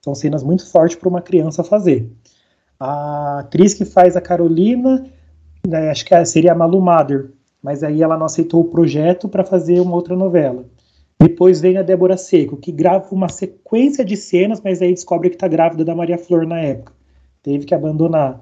são 0.02 0.12
cenas 0.12 0.42
muito 0.42 0.68
fortes 0.68 0.96
para 0.96 1.08
uma 1.08 1.22
criança 1.22 1.62
fazer. 1.62 2.10
A 2.80 3.38
atriz 3.38 3.74
que 3.74 3.84
faz 3.84 4.16
a 4.16 4.20
Carolina, 4.20 5.04
né, 5.66 5.90
acho 5.90 6.04
que 6.04 6.24
seria 6.24 6.52
a 6.52 6.54
Malu 6.54 6.80
Mader, 6.80 7.30
mas 7.62 7.82
aí 7.82 8.02
ela 8.02 8.16
não 8.16 8.26
aceitou 8.26 8.60
o 8.60 8.68
projeto 8.68 9.28
para 9.28 9.44
fazer 9.44 9.80
uma 9.80 9.94
outra 9.94 10.14
novela. 10.14 10.64
Depois 11.20 11.60
vem 11.60 11.78
a 11.78 11.82
Débora 11.82 12.16
Seco, 12.16 12.56
que 12.56 12.70
grava 12.70 13.06
uma 13.14 13.28
sequência 13.28 14.04
de 14.04 14.16
cenas, 14.16 14.60
mas 14.62 14.82
aí 14.82 14.92
descobre 14.92 15.30
que 15.30 15.36
está 15.36 15.48
grávida 15.48 15.84
da 15.84 15.94
Maria 15.94 16.18
Flor 16.18 16.46
na 16.46 16.60
época. 16.60 16.92
Teve 17.42 17.64
que 17.64 17.74
abandonar. 17.74 18.40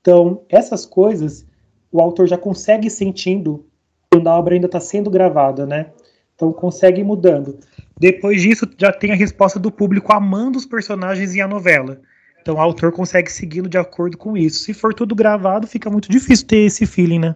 Então, 0.00 0.42
essas 0.48 0.84
coisas 0.84 1.46
o 1.94 2.00
autor 2.00 2.26
já 2.26 2.36
consegue 2.36 2.90
sentindo 2.90 3.64
quando 4.10 4.26
a 4.26 4.36
obra 4.36 4.54
ainda 4.54 4.66
está 4.66 4.80
sendo 4.80 5.08
gravada, 5.08 5.64
né? 5.64 5.90
Então 6.34 6.52
consegue 6.52 7.00
ir 7.00 7.04
mudando. 7.04 7.60
Depois 7.98 8.42
disso, 8.42 8.68
já 8.76 8.92
tem 8.92 9.12
a 9.12 9.14
resposta 9.14 9.60
do 9.60 9.70
público 9.70 10.12
amando 10.12 10.58
os 10.58 10.66
personagens 10.66 11.36
e 11.36 11.40
a 11.40 11.46
novela. 11.46 12.00
Então 12.44 12.56
o 12.56 12.60
autor 12.60 12.92
consegue 12.92 13.32
segui-lo 13.32 13.70
de 13.70 13.78
acordo 13.78 14.18
com 14.18 14.36
isso. 14.36 14.64
Se 14.64 14.74
for 14.74 14.92
tudo 14.92 15.14
gravado, 15.14 15.66
fica 15.66 15.88
muito 15.88 16.10
difícil 16.10 16.46
ter 16.46 16.66
esse 16.66 16.84
feeling, 16.84 17.18
né? 17.18 17.34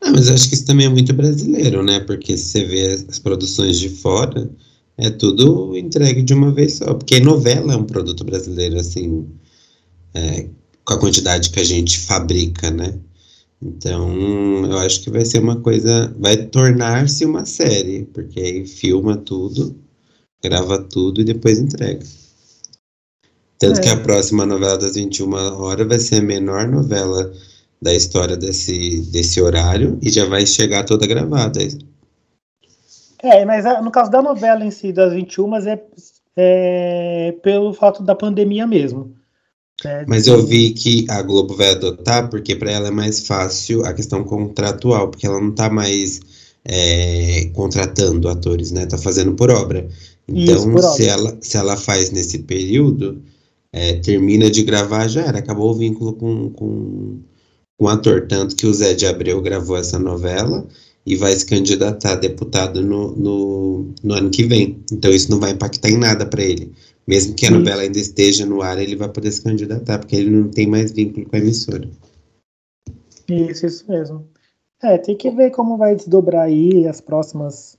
Ah, 0.00 0.10
mas 0.10 0.28
acho 0.28 0.48
que 0.48 0.56
isso 0.56 0.66
também 0.66 0.86
é 0.86 0.88
muito 0.88 1.14
brasileiro, 1.14 1.84
né? 1.84 2.00
Porque 2.00 2.36
se 2.36 2.46
você 2.46 2.64
vê 2.64 3.06
as 3.08 3.20
produções 3.20 3.78
de 3.78 3.88
fora, 3.88 4.50
é 4.98 5.08
tudo 5.08 5.76
entregue 5.76 6.20
de 6.20 6.34
uma 6.34 6.50
vez 6.50 6.78
só. 6.78 6.92
Porque 6.94 7.20
novela 7.20 7.74
é 7.74 7.76
um 7.76 7.84
produto 7.84 8.24
brasileiro, 8.24 8.76
assim, 8.76 9.24
é, 10.14 10.48
com 10.84 10.94
a 10.94 10.98
quantidade 10.98 11.50
que 11.50 11.60
a 11.60 11.64
gente 11.64 12.00
fabrica, 12.00 12.72
né? 12.72 12.98
Então, 13.62 14.66
eu 14.66 14.78
acho 14.78 15.00
que 15.02 15.10
vai 15.12 15.24
ser 15.24 15.38
uma 15.38 15.60
coisa, 15.60 16.12
vai 16.18 16.36
tornar-se 16.36 17.24
uma 17.24 17.44
série, 17.44 18.04
porque 18.06 18.40
aí 18.40 18.66
filma 18.66 19.16
tudo, 19.16 19.76
grava 20.42 20.82
tudo 20.82 21.20
e 21.20 21.24
depois 21.24 21.60
entrega. 21.60 22.04
Tanto 23.62 23.78
é. 23.78 23.82
que 23.84 23.88
a 23.90 23.96
próxima 23.96 24.44
novela 24.44 24.76
das 24.76 24.96
21 24.96 25.32
horas 25.62 25.86
vai 25.86 26.00
ser 26.00 26.16
a 26.16 26.22
menor 26.22 26.66
novela 26.66 27.32
da 27.80 27.94
história 27.94 28.36
desse, 28.36 29.02
desse 29.12 29.40
horário 29.40 30.00
e 30.02 30.10
já 30.10 30.24
vai 30.24 30.44
chegar 30.44 30.82
toda 30.82 31.06
gravada. 31.06 31.60
É, 33.22 33.44
mas 33.44 33.64
no 33.84 33.92
caso 33.92 34.10
da 34.10 34.20
novela 34.20 34.64
em 34.64 34.72
si, 34.72 34.92
das 34.92 35.12
21, 35.12 35.54
é, 35.58 35.80
é 36.36 37.34
pelo 37.40 37.72
fato 37.72 38.02
da 38.02 38.16
pandemia 38.16 38.66
mesmo. 38.66 39.14
É, 39.84 40.04
mas 40.08 40.26
eu 40.26 40.44
vi 40.44 40.70
que 40.70 41.06
a 41.08 41.22
Globo 41.22 41.54
vai 41.54 41.70
adotar 41.70 42.28
porque 42.28 42.56
para 42.56 42.72
ela 42.72 42.88
é 42.88 42.92
mais 42.92 43.28
fácil 43.28 43.86
a 43.86 43.92
questão 43.92 44.24
contratual, 44.24 45.08
porque 45.08 45.24
ela 45.24 45.40
não 45.40 45.50
está 45.50 45.70
mais 45.70 46.18
é, 46.64 47.48
contratando 47.54 48.28
atores, 48.28 48.72
né? 48.72 48.86
Tá 48.86 48.98
fazendo 48.98 49.34
por 49.34 49.52
obra. 49.52 49.88
Então, 50.26 50.56
Isso, 50.56 50.68
por 50.68 50.82
se, 50.82 50.86
obra. 50.86 51.04
Ela, 51.04 51.38
se 51.40 51.56
ela 51.56 51.76
faz 51.76 52.10
nesse 52.10 52.40
período, 52.40 53.22
é, 53.72 53.94
termina 53.94 54.50
de 54.50 54.62
gravar, 54.62 55.08
já 55.08 55.22
era, 55.22 55.38
acabou 55.38 55.70
o 55.70 55.74
vínculo 55.74 56.12
com, 56.12 56.50
com, 56.50 57.20
com 57.78 57.84
o 57.84 57.88
ator. 57.88 58.26
Tanto 58.28 58.54
que 58.54 58.66
o 58.66 58.74
Zé 58.74 58.94
de 58.94 59.06
Abreu 59.06 59.40
gravou 59.40 59.76
essa 59.76 59.98
novela 59.98 60.66
e 61.06 61.16
vai 61.16 61.32
se 61.32 61.46
candidatar 61.46 62.12
a 62.12 62.16
deputado 62.16 62.82
no, 62.82 63.12
no, 63.16 63.94
no 64.02 64.14
ano 64.14 64.30
que 64.30 64.44
vem. 64.44 64.82
Então, 64.92 65.10
isso 65.10 65.30
não 65.30 65.40
vai 65.40 65.52
impactar 65.52 65.88
em 65.88 65.98
nada 65.98 66.26
para 66.26 66.42
ele. 66.42 66.72
Mesmo 67.06 67.34
que 67.34 67.46
a 67.46 67.50
novela 67.50 67.82
ainda 67.82 67.98
esteja 67.98 68.46
no 68.46 68.62
ar, 68.62 68.78
ele 68.78 68.94
vai 68.94 69.08
poder 69.08 69.32
se 69.32 69.42
candidatar, 69.42 69.98
porque 69.98 70.14
ele 70.14 70.30
não 70.30 70.48
tem 70.48 70.68
mais 70.68 70.92
vínculo 70.92 71.26
com 71.26 71.34
a 71.34 71.38
emissora. 71.38 71.90
Isso, 73.28 73.66
isso 73.66 73.84
mesmo. 73.88 74.28
É, 74.82 74.98
tem 74.98 75.16
que 75.16 75.30
ver 75.30 75.50
como 75.50 75.76
vai 75.76 75.96
desdobrar 75.96 76.42
aí 76.46 76.86
as 76.86 77.00
próximas, 77.00 77.76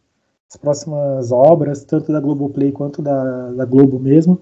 as 0.49 0.57
próximas 0.57 1.31
obras, 1.31 1.85
tanto 1.85 2.11
da 2.11 2.19
Globoplay 2.19 2.71
quanto 2.71 3.01
da, 3.01 3.51
da 3.51 3.65
Globo 3.65 3.99
mesmo. 3.99 4.41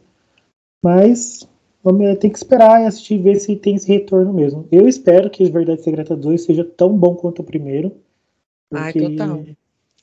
Mas 0.81 1.47
vamos, 1.83 2.17
tem 2.17 2.29
que 2.29 2.37
esperar 2.37 2.81
e 2.81 2.85
assistir 2.85 3.15
e 3.15 3.21
ver 3.21 3.35
se 3.39 3.55
tem 3.55 3.75
esse 3.75 3.87
retorno 3.87 4.33
mesmo. 4.33 4.67
Eu 4.71 4.87
espero 4.87 5.29
que 5.29 5.49
Verdade 5.49 5.83
Secreta 5.83 6.15
2 6.15 6.43
seja 6.43 6.63
tão 6.63 6.97
bom 6.97 7.15
quanto 7.15 7.41
o 7.41 7.45
primeiro. 7.45 7.95
Ai, 8.73 8.93
total. 8.93 9.43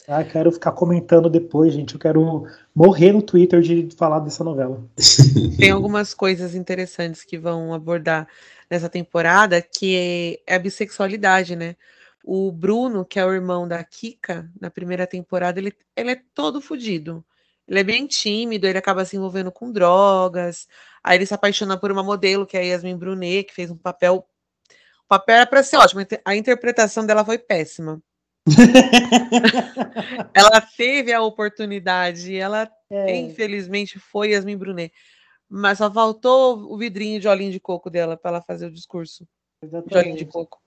Ah, 0.07 0.25
quero 0.25 0.51
ficar 0.51 0.73
comentando 0.73 1.29
depois, 1.29 1.75
gente. 1.75 1.93
Eu 1.93 2.01
quero 2.01 2.45
morrer 2.75 3.13
no 3.13 3.21
Twitter 3.21 3.61
de 3.61 3.89
falar 3.95 4.21
dessa 4.21 4.43
novela. 4.43 4.83
Tem 5.59 5.71
algumas 5.71 6.15
coisas 6.15 6.55
interessantes 6.55 7.25
que 7.25 7.37
vão 7.37 7.75
abordar 7.75 8.27
nessa 8.71 8.89
temporada, 8.89 9.61
que 9.61 10.41
é 10.47 10.55
a 10.55 10.59
bissexualidade, 10.59 11.55
né? 11.55 11.77
O 12.25 12.51
Bruno, 12.51 13.05
que 13.05 13.19
é 13.19 13.25
o 13.25 13.33
irmão 13.33 13.69
da 13.69 13.85
Kika, 13.85 14.51
na 14.59 14.71
primeira 14.71 15.07
temporada, 15.07 15.61
ele, 15.61 15.75
ele 15.95 16.13
é 16.13 16.23
todo 16.35 16.61
fodido. 16.61 17.23
Ele 17.69 17.81
é 17.81 17.85
bem 17.85 18.07
tímido, 18.07 18.67
ele 18.67 18.79
acaba 18.79 19.05
se 19.05 19.17
envolvendo 19.17 19.53
com 19.53 19.71
drogas. 19.71 20.67
Aí 21.05 21.19
ele 21.19 21.27
se 21.27 21.35
apaixona 21.35 21.77
por 21.77 21.93
uma 21.93 22.03
modelo, 22.03 22.47
que 22.47 22.57
é 22.57 22.61
a 22.61 22.65
Yasmin 22.65 22.97
Brunet, 22.97 23.45
que 23.45 23.55
fez 23.55 23.71
um 23.71 23.77
papel. 23.77 24.27
O 25.05 25.09
papel 25.09 25.37
era 25.37 25.47
para 25.47 25.63
ser 25.63 25.77
ótimo, 25.77 26.01
a 26.25 26.37
interpretação 26.37 27.05
dela 27.05 27.25
foi 27.25 27.39
péssima. 27.39 28.03
ela 30.33 30.61
teve 30.77 31.13
a 31.13 31.23
oportunidade, 31.23 32.35
ela 32.35 32.71
é. 32.91 33.15
infelizmente 33.17 33.99
foi 33.99 34.31
Yasmin 34.31 34.57
Brunet. 34.57 34.93
Mas 35.49 35.79
só 35.79 35.93
faltou 35.93 36.73
o 36.73 36.77
vidrinho 36.77 37.21
de 37.21 37.29
olhinho 37.29 37.53
de 37.53 37.61
coco 37.61 37.91
dela 37.91 38.17
para 38.17 38.33
ela 38.33 38.43
fazer 38.43 38.67
o 38.67 38.71
discurso 38.71 39.27
Exatamente. 39.63 39.91
de 39.91 39.99
olhinho 39.99 40.17
de 40.17 40.27
coco. 40.27 40.59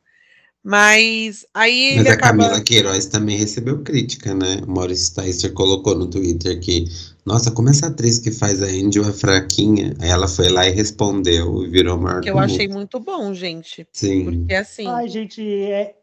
Mas 0.64 1.46
aí. 1.54 1.96
Mas 1.98 2.08
a 2.08 2.14
acaba... 2.14 2.44
Camila 2.44 2.62
Queiroz 2.62 3.06
também 3.08 3.38
recebeu 3.38 3.82
crítica, 3.82 4.34
né? 4.34 4.62
O 4.68 4.72
Maurício 4.72 5.06
Sticer 5.06 5.54
colocou 5.54 5.96
no 5.96 6.08
Twitter 6.08 6.60
que, 6.60 6.86
nossa, 7.26 7.50
como 7.50 7.70
essa 7.70 7.88
atriz 7.88 8.20
que 8.20 8.32
faz 8.32 8.62
a 8.62 8.68
Angel 8.68 9.04
é 9.04 9.12
fraquinha. 9.12 9.96
Aí 10.00 10.10
ela 10.10 10.28
foi 10.28 10.50
lá 10.50 10.68
e 10.68 10.72
respondeu 10.72 11.64
e 11.64 11.70
virou 11.70 11.98
maior. 11.98 12.22
Que 12.22 12.30
eu 12.30 12.38
achei 12.38 12.68
muito 12.68 13.00
bom, 13.00 13.34
gente. 13.34 13.88
Sim. 13.92 14.26
Porque 14.26 14.54
assim. 14.54 14.86
Ai, 14.88 15.08
gente, 15.10 15.42
é, 15.42 15.96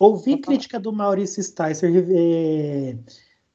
Ouvir 0.00 0.38
crítica 0.38 0.80
do 0.80 0.94
Maurício 0.94 1.42
Sticer 1.42 1.92
é, 2.10 2.96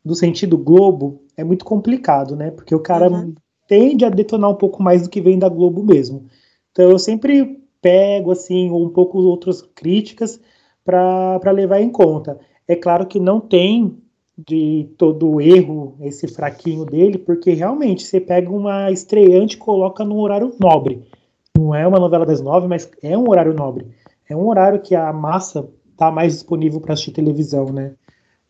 do 0.06 0.14
sentido 0.14 0.60
Globo 0.60 1.24
é 1.36 1.44
muito 1.44 1.66
complicado, 1.66 2.36
né? 2.36 2.52
Porque 2.52 2.76
o 2.76 2.80
cara 2.80 3.10
uhum. 3.10 3.34
tende 3.68 4.06
a 4.06 4.12
detonar 4.12 4.52
um 4.52 4.56
pouco 4.56 4.84
mais 4.84 5.02
do 5.02 5.10
que 5.10 5.20
vem 5.20 5.40
da 5.40 5.50
Globo 5.50 5.84
mesmo. 5.84 6.28
Então 6.72 6.88
eu 6.88 7.00
sempre 7.00 7.65
pego 7.86 8.32
assim 8.32 8.72
um 8.72 8.90
pouco 8.90 9.20
outras 9.20 9.62
críticas 9.62 10.42
para 10.84 11.52
levar 11.52 11.80
em 11.82 11.92
conta. 11.92 12.40
É 12.68 12.76
claro 12.76 13.06
que 13.06 13.20
não 13.20 13.40
tem 13.40 14.02
de 14.36 14.90
todo 14.98 15.40
erro 15.40 15.96
esse 16.02 16.28
fraquinho 16.28 16.84
dele, 16.84 17.20
porque 17.20 17.52
realmente 17.52 18.04
você 18.04 18.20
pega 18.20 18.50
uma 18.50 18.90
estreante 18.90 19.56
e 19.56 19.60
coloca 19.60 20.04
num 20.04 20.18
horário 20.18 20.52
nobre. 20.60 21.04
Não 21.56 21.76
é 21.76 21.88
uma 21.88 22.00
novela 22.00 22.26
das 22.26 22.42
nove, 22.42 22.68
mas 22.68 22.90
é 23.04 23.16
um 23.16 23.30
horário 23.30 23.54
nobre. 23.54 23.86
É 24.28 24.36
um 24.36 24.48
horário 24.48 24.82
que 24.82 24.96
a 24.96 25.14
massa 25.14 25.70
tá 25.96 26.10
mais 26.10 26.34
disponível 26.34 26.82
para 26.82 26.94
assistir 26.94 27.12
televisão, 27.12 27.68
né? 27.68 27.94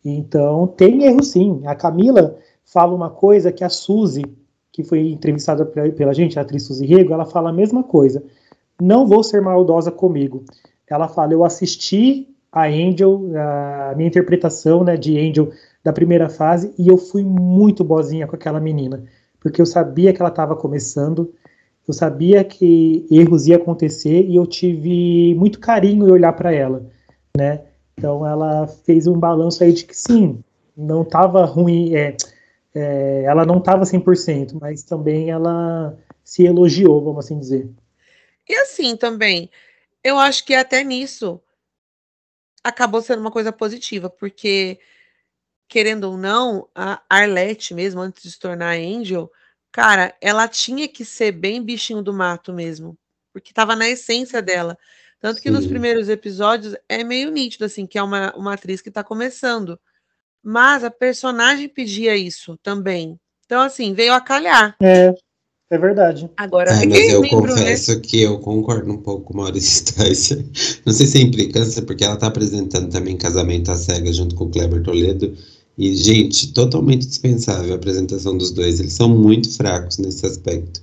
Então, 0.02 0.66
tem 0.66 1.04
erro 1.04 1.22
sim. 1.22 1.60
A 1.66 1.74
Camila 1.74 2.38
fala 2.64 2.94
uma 2.94 3.10
coisa 3.10 3.52
que 3.52 3.62
a 3.62 3.68
Suzy, 3.68 4.24
que 4.72 4.82
foi 4.82 5.10
entrevistada 5.10 5.66
pela 5.66 6.14
gente, 6.14 6.38
a 6.38 6.42
atriz 6.42 6.62
Suzy 6.62 6.86
Rego, 6.86 7.12
ela 7.12 7.26
fala 7.26 7.50
a 7.50 7.52
mesma 7.52 7.82
coisa. 7.82 8.24
Não 8.80 9.06
vou 9.06 9.22
ser 9.22 9.40
maldosa 9.40 9.90
comigo. 9.90 10.44
Ela 10.88 11.08
fala, 11.08 11.32
eu 11.32 11.44
assisti 11.44 12.28
a 12.52 12.66
Angel, 12.66 13.30
a 13.36 13.94
minha 13.96 14.08
interpretação 14.08 14.84
né, 14.84 14.96
de 14.96 15.18
Angel 15.18 15.50
da 15.84 15.92
primeira 15.92 16.28
fase, 16.28 16.72
e 16.78 16.88
eu 16.88 16.96
fui 16.96 17.24
muito 17.24 17.84
boazinha 17.84 18.26
com 18.26 18.34
aquela 18.34 18.60
menina, 18.60 19.04
porque 19.40 19.60
eu 19.60 19.66
sabia 19.66 20.12
que 20.12 20.20
ela 20.20 20.30
estava 20.30 20.56
começando, 20.56 21.32
eu 21.86 21.94
sabia 21.94 22.42
que 22.42 23.06
erros 23.10 23.46
iam 23.46 23.60
acontecer, 23.60 24.26
e 24.26 24.36
eu 24.36 24.46
tive 24.46 25.34
muito 25.36 25.60
carinho 25.60 26.08
em 26.08 26.10
olhar 26.10 26.32
para 26.32 26.52
ela 26.52 26.86
né? 27.36 27.62
Então 27.96 28.26
ela 28.26 28.66
fez 28.66 29.06
um 29.06 29.18
balanço 29.18 29.62
aí 29.62 29.72
de 29.72 29.84
que 29.84 29.96
sim, 29.96 30.42
não 30.76 31.02
estava 31.02 31.44
ruim, 31.44 31.94
é, 31.94 32.16
é, 32.74 33.22
ela 33.24 33.44
não 33.44 33.58
estava 33.58 33.84
100%, 33.84 34.58
mas 34.60 34.82
também 34.82 35.30
ela 35.30 35.96
se 36.24 36.44
elogiou, 36.44 37.02
vamos 37.02 37.24
assim 37.24 37.38
dizer. 37.38 37.70
E 38.48 38.54
assim 38.56 38.96
também, 38.96 39.50
eu 40.02 40.18
acho 40.18 40.44
que 40.44 40.54
até 40.54 40.84
nisso 40.84 41.40
acabou 42.62 43.02
sendo 43.02 43.20
uma 43.20 43.30
coisa 43.30 43.52
positiva, 43.52 44.08
porque 44.10 44.78
querendo 45.68 46.04
ou 46.04 46.16
não, 46.16 46.68
a 46.74 47.02
Arlette 47.08 47.74
mesmo, 47.74 48.00
antes 48.00 48.22
de 48.22 48.30
se 48.30 48.38
tornar 48.38 48.76
Angel, 48.76 49.30
cara, 49.72 50.14
ela 50.20 50.48
tinha 50.48 50.88
que 50.88 51.04
ser 51.04 51.32
bem 51.32 51.62
bichinho 51.62 52.02
do 52.02 52.12
mato 52.12 52.52
mesmo, 52.52 52.96
porque 53.32 53.50
estava 53.50 53.74
na 53.74 53.88
essência 53.88 54.40
dela. 54.40 54.78
Tanto 55.18 55.40
que 55.40 55.48
Sim. 55.48 55.54
nos 55.54 55.66
primeiros 55.66 56.08
episódios 56.08 56.76
é 56.88 57.02
meio 57.02 57.30
nítido, 57.30 57.64
assim, 57.64 57.86
que 57.86 57.98
é 57.98 58.02
uma, 58.02 58.34
uma 58.36 58.54
atriz 58.54 58.80
que 58.80 58.90
está 58.90 59.02
começando. 59.02 59.78
Mas 60.42 60.84
a 60.84 60.90
personagem 60.90 61.68
pedia 61.68 62.16
isso 62.16 62.56
também. 62.62 63.18
Então, 63.44 63.60
assim, 63.60 63.94
veio 63.94 64.12
a 64.12 64.20
calhar. 64.20 64.76
É, 64.80 65.12
é 65.70 65.78
verdade. 65.78 66.30
Agora, 66.36 66.70
é, 66.70 66.86
mas 66.86 67.12
eu 67.12 67.28
confesso 67.28 67.94
né? 67.94 68.00
que 68.00 68.22
eu 68.22 68.38
concordo 68.38 68.92
um 68.92 68.98
pouco 68.98 69.24
com 69.24 69.34
a 69.34 69.42
Maurício 69.44 69.78
Sticer. 69.86 70.44
Não 70.84 70.92
sei 70.92 71.06
se 71.06 71.18
é 71.18 71.22
implicância, 71.22 71.82
porque 71.82 72.04
ela 72.04 72.14
está 72.14 72.28
apresentando 72.28 72.90
também 72.90 73.16
Casamento 73.16 73.70
à 73.70 73.76
Cega 73.76 74.12
junto 74.12 74.34
com 74.34 74.44
o 74.44 74.50
Kleber 74.50 74.82
Toledo. 74.82 75.36
E, 75.76 75.94
gente, 75.94 76.52
totalmente 76.52 77.06
dispensável 77.06 77.72
a 77.72 77.76
apresentação 77.76 78.36
dos 78.36 78.50
dois. 78.50 78.80
Eles 78.80 78.92
são 78.92 79.08
muito 79.08 79.54
fracos 79.56 79.98
nesse 79.98 80.24
aspecto. 80.24 80.80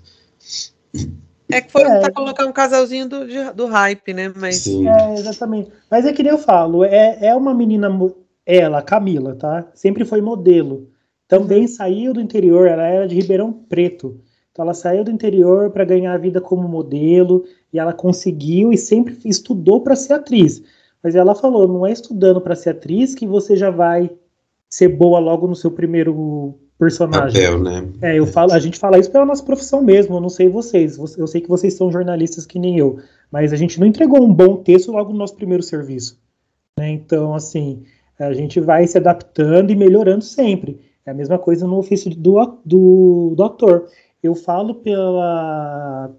É 1.49 1.61
que 1.61 1.71
foi 1.71 1.81
é, 1.83 1.95
tentar 1.95 2.11
colocar 2.11 2.45
um 2.45 2.51
casalzinho 2.51 3.07
do, 3.07 3.19
do 3.55 3.65
hype, 3.67 4.13
né? 4.13 4.31
Mas... 4.35 4.57
Sim. 4.57 4.87
É, 4.87 5.13
exatamente. 5.15 5.71
Mas 5.89 6.05
é 6.05 6.13
que 6.13 6.23
nem 6.23 6.31
eu 6.31 6.37
falo, 6.37 6.83
é, 6.83 7.17
é 7.21 7.35
uma 7.35 7.53
menina, 7.53 7.89
ela, 8.45 8.81
Camila, 8.81 9.35
tá? 9.35 9.67
Sempre 9.73 10.05
foi 10.05 10.21
modelo. 10.21 10.89
Também 11.27 11.61
uhum. 11.61 11.67
saiu 11.67 12.13
do 12.13 12.21
interior, 12.21 12.67
ela 12.67 12.83
era 12.83 13.07
de 13.07 13.15
Ribeirão 13.15 13.51
Preto. 13.51 14.19
Então 14.53 14.63
ela 14.63 14.73
saiu 14.75 15.03
do 15.03 15.09
interior 15.09 15.71
para 15.71 15.83
ganhar 15.83 16.13
a 16.13 16.17
vida 16.17 16.39
como 16.39 16.67
modelo 16.67 17.43
e 17.73 17.79
ela 17.79 17.91
conseguiu 17.91 18.71
e 18.71 18.77
sempre 18.77 19.17
estudou 19.25 19.81
para 19.81 19.95
ser 19.95 20.13
atriz. 20.13 20.61
Mas 21.03 21.15
ela 21.15 21.33
falou, 21.33 21.67
não 21.67 21.85
é 21.85 21.91
estudando 21.91 22.39
para 22.39 22.55
ser 22.55 22.69
atriz 22.69 23.15
que 23.15 23.25
você 23.25 23.55
já 23.57 23.71
vai 23.71 24.11
ser 24.69 24.89
boa 24.89 25.19
logo 25.19 25.47
no 25.47 25.55
seu 25.55 25.71
primeiro 25.71 26.53
personagem. 26.77 27.41
Papel, 27.41 27.59
né? 27.59 27.89
É, 28.01 28.19
eu 28.19 28.27
falo, 28.27 28.53
a 28.53 28.59
gente 28.59 28.77
fala 28.77 28.99
isso 28.99 29.11
pela 29.11 29.25
nossa 29.25 29.43
profissão 29.43 29.81
mesmo, 29.81 30.15
eu 30.15 30.21
não 30.21 30.29
sei 30.29 30.47
vocês. 30.47 30.97
Eu 31.17 31.27
sei 31.27 31.41
que 31.41 31.49
vocês 31.49 31.73
são 31.73 31.91
jornalistas 31.91 32.45
que 32.45 32.59
nem 32.59 32.77
eu, 32.77 32.99
mas 33.31 33.51
a 33.51 33.55
gente 33.55 33.79
não 33.79 33.87
entregou 33.87 34.23
um 34.23 34.33
bom 34.33 34.57
texto 34.57 34.91
logo 34.91 35.11
no 35.11 35.17
nosso 35.17 35.35
primeiro 35.35 35.63
serviço. 35.63 36.19
Né? 36.79 36.91
Então, 36.91 37.33
assim, 37.33 37.83
a 38.19 38.33
gente 38.33 38.59
vai 38.59 38.85
se 38.85 38.99
adaptando 38.99 39.71
e 39.71 39.75
melhorando 39.75 40.23
sempre. 40.23 40.79
É 41.05 41.11
a 41.11 41.13
mesma 41.13 41.37
coisa 41.37 41.67
no 41.67 41.77
ofício 41.77 42.09
do, 42.15 42.59
do, 42.63 43.33
do 43.35 43.43
ator. 43.43 43.87
Eu 44.23 44.33
falo 44.33 44.75
pela, 44.75 46.09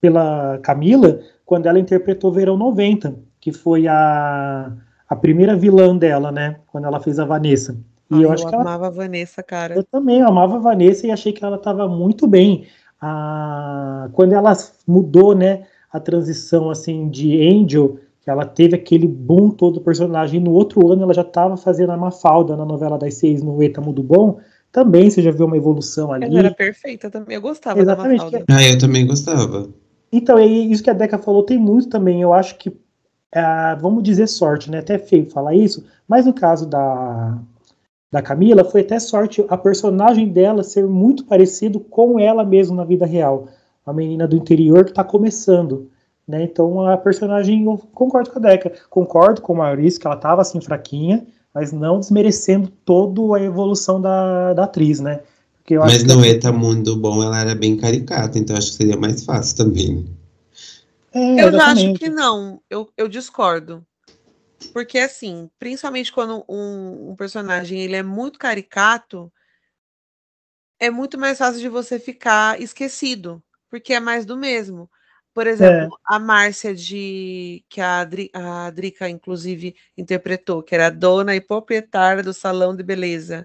pela 0.00 0.58
Camila 0.58 1.20
quando 1.46 1.66
ela 1.66 1.78
interpretou 1.78 2.32
Verão 2.32 2.56
90, 2.56 3.14
que 3.40 3.52
foi 3.52 3.86
a, 3.86 4.72
a 5.08 5.16
primeira 5.16 5.54
vilã 5.54 5.96
dela, 5.96 6.32
né? 6.32 6.56
Quando 6.66 6.86
ela 6.86 6.98
fez 6.98 7.20
a 7.20 7.24
Vanessa. 7.24 7.78
E 8.10 8.16
Ai, 8.16 8.24
eu, 8.24 8.32
acho 8.32 8.44
eu 8.44 8.48
que 8.48 8.54
amava 8.56 8.86
ela... 8.86 8.86
a 8.88 8.90
Vanessa, 8.90 9.42
cara. 9.42 9.74
Eu 9.76 9.84
também 9.84 10.20
eu 10.20 10.26
amava 10.26 10.56
a 10.56 10.58
Vanessa 10.58 11.06
e 11.06 11.12
achei 11.12 11.32
que 11.32 11.44
ela 11.44 11.56
estava 11.56 11.86
muito 11.86 12.26
bem. 12.26 12.66
Ah, 13.00 14.08
quando 14.12 14.32
ela 14.32 14.52
mudou, 14.86 15.34
né, 15.34 15.64
a 15.92 16.00
transição 16.00 16.70
assim 16.70 17.08
de 17.08 17.40
Angel, 17.46 17.98
que 18.20 18.30
ela 18.30 18.44
teve 18.44 18.74
aquele 18.74 19.06
boom 19.06 19.50
todo 19.50 19.74
do 19.74 19.80
personagem, 19.80 20.40
e 20.40 20.42
no 20.42 20.52
outro 20.52 20.90
ano 20.90 21.02
ela 21.02 21.14
já 21.14 21.22
estava 21.22 21.56
fazendo 21.56 21.92
a 21.92 21.96
Mafalda 21.96 22.56
na 22.56 22.64
novela 22.64 22.98
das 22.98 23.14
seis 23.14 23.42
no 23.42 23.62
Eta 23.62 23.80
Mudo 23.80 24.02
Bom, 24.02 24.40
também 24.74 25.08
você 25.08 25.22
já 25.22 25.30
viu 25.30 25.46
uma 25.46 25.56
evolução 25.56 26.12
ali. 26.12 26.26
Ela 26.26 26.40
era 26.40 26.50
perfeita 26.50 27.08
também, 27.08 27.36
eu 27.36 27.40
gostava 27.40 27.80
Exatamente, 27.80 28.18
da 28.18 28.24
Mafalda. 28.24 28.44
Ah, 28.50 28.68
eu 28.68 28.76
também 28.76 29.06
gostava. 29.06 29.68
Então, 30.10 30.36
isso 30.40 30.82
que 30.82 30.90
a 30.90 30.92
Deca 30.92 31.16
falou 31.16 31.44
tem 31.44 31.56
muito 31.56 31.88
também, 31.88 32.20
eu 32.20 32.34
acho 32.34 32.58
que, 32.58 32.76
é, 33.30 33.76
vamos 33.76 34.02
dizer 34.02 34.26
sorte, 34.26 34.68
né, 34.68 34.80
até 34.80 34.98
feio 34.98 35.30
falar 35.30 35.54
isso, 35.54 35.84
mas 36.08 36.26
no 36.26 36.34
caso 36.34 36.66
da, 36.66 37.38
da 38.10 38.20
Camila, 38.20 38.64
foi 38.64 38.80
até 38.80 38.98
sorte 38.98 39.44
a 39.48 39.56
personagem 39.56 40.28
dela 40.28 40.64
ser 40.64 40.88
muito 40.88 41.24
parecido 41.24 41.78
com 41.78 42.18
ela 42.18 42.44
mesma 42.44 42.74
na 42.74 42.84
vida 42.84 43.06
real. 43.06 43.46
A 43.86 43.92
menina 43.92 44.26
do 44.26 44.34
interior 44.34 44.84
que 44.84 44.90
está 44.90 45.04
começando. 45.04 45.88
Né? 46.26 46.42
Então 46.42 46.84
a 46.84 46.96
personagem, 46.96 47.64
eu 47.64 47.78
concordo 47.92 48.30
com 48.30 48.40
a 48.40 48.42
Deca, 48.42 48.72
concordo 48.90 49.40
com 49.40 49.52
o 49.52 49.56
Maurício 49.56 50.00
que 50.00 50.06
ela 50.06 50.16
estava 50.16 50.42
assim 50.42 50.60
fraquinha, 50.60 51.24
mas 51.54 51.72
não 51.72 52.00
desmerecendo 52.00 52.68
toda 52.84 53.36
a 53.36 53.42
evolução 53.42 54.00
da, 54.00 54.52
da 54.52 54.64
atriz, 54.64 54.98
né? 54.98 55.20
mas 55.70 56.02
no 56.04 56.20
que... 56.20 56.28
Eta 56.28 56.52
Mundo 56.52 56.96
Bom 56.96 57.22
ela 57.22 57.40
era 57.40 57.54
bem 57.54 57.76
caricata, 57.76 58.38
então 58.38 58.56
acho 58.56 58.72
que 58.72 58.76
seria 58.76 58.96
mais 58.96 59.24
fácil 59.24 59.56
também. 59.56 60.04
É, 61.12 61.44
eu 61.44 61.52
já 61.52 61.66
acho 61.66 61.94
que 61.94 62.10
não, 62.10 62.60
eu, 62.68 62.90
eu 62.96 63.08
discordo. 63.08 63.86
Porque, 64.72 64.98
assim, 64.98 65.48
principalmente 65.58 66.12
quando 66.12 66.44
um, 66.48 67.10
um, 67.10 67.16
personagem 67.16 67.80
ele 67.80 67.94
é 67.94 68.02
muito 68.02 68.38
caricato, 68.38 69.32
é 70.80 70.90
muito 70.90 71.16
mais 71.18 71.38
fácil 71.38 71.60
de 71.60 71.68
você 71.68 71.98
ficar 71.98 72.60
esquecido, 72.60 73.42
porque 73.70 73.94
é 73.94 74.00
mais 74.00 74.26
do 74.26 74.36
mesmo. 74.36 74.90
Por 75.34 75.48
exemplo, 75.48 75.96
é. 75.96 76.14
a 76.14 76.18
Márcia 76.20 76.72
de 76.72 77.64
que 77.68 77.80
a, 77.80 77.98
Adri, 77.98 78.30
a 78.32 78.70
Drica, 78.70 79.08
inclusive, 79.08 79.74
interpretou, 79.98 80.62
que 80.62 80.76
era 80.76 80.90
dona 80.90 81.34
e 81.34 81.40
proprietária 81.40 82.22
do 82.22 82.32
salão 82.32 82.74
de 82.74 82.84
beleza. 82.84 83.44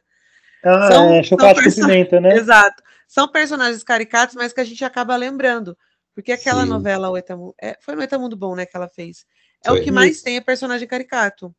Ah, 0.63 0.91
são, 0.91 1.13
é, 1.13 1.23
chocolate 1.23 1.63
com 1.63 1.71
pimenta, 1.71 2.21
né? 2.21 2.35
Exato. 2.35 2.83
São 3.07 3.27
personagens 3.27 3.83
caricatos, 3.83 4.35
mas 4.35 4.53
que 4.53 4.61
a 4.61 4.63
gente 4.63 4.85
acaba 4.85 5.15
lembrando. 5.15 5.75
Porque 6.13 6.31
aquela 6.31 6.61
Sim. 6.61 6.69
novela, 6.69 7.09
o 7.09 7.17
Etamu, 7.17 7.55
é, 7.59 7.75
foi 7.81 7.95
no 7.95 8.03
Etamundo 8.03 8.37
Bom, 8.37 8.55
né, 8.55 8.67
que 8.67 8.77
ela 8.77 8.87
fez. 8.87 9.25
É 9.65 9.69
Foi. 9.69 9.79
o 9.79 9.83
que 9.83 9.91
mais 9.91 10.21
tem 10.21 10.37
é 10.37 10.41
personagem 10.41 10.87
caricato. 10.87 11.53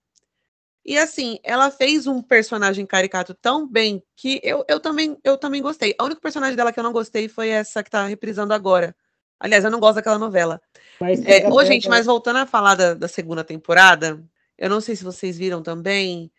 E 0.85 0.97
assim, 0.97 1.41
ela 1.43 1.71
fez 1.71 2.07
um 2.07 2.23
personagem 2.23 2.87
caricato 2.87 3.35
tão 3.35 3.69
bem 3.69 4.03
que 4.17 4.41
eu, 4.45 4.65
eu, 4.69 4.79
também, 4.79 5.19
eu 5.25 5.37
também 5.37 5.61
gostei. 5.61 5.95
A 5.99 6.05
única 6.05 6.21
personagem 6.21 6.57
dela 6.57 6.73
que 6.73 6.79
eu 6.79 6.85
não 6.85 6.93
gostei 6.93 7.29
foi 7.29 7.49
essa 7.49 7.83
que 7.83 7.91
tá 7.91 8.07
reprisando 8.07 8.55
agora. 8.55 8.95
Aliás, 9.41 9.65
eu 9.65 9.71
não 9.71 9.81
gosto 9.81 9.95
daquela 9.97 10.19
novela. 10.19 10.61
Mas, 11.01 11.25
é, 11.25 11.49
ô, 11.49 11.65
gente, 11.65 11.89
mas 11.89 12.05
voltando 12.05 12.37
a 12.37 12.47
falar 12.47 12.75
da, 12.75 12.93
da, 12.93 13.09
segunda 13.09 13.43
temporada, 13.43 14.23
eu 14.59 14.69
não 14.69 14.83
sei 14.83 14.95
se 14.95 15.03
vocês 15.03 15.39
viram 15.39 15.63
também, 15.63 16.31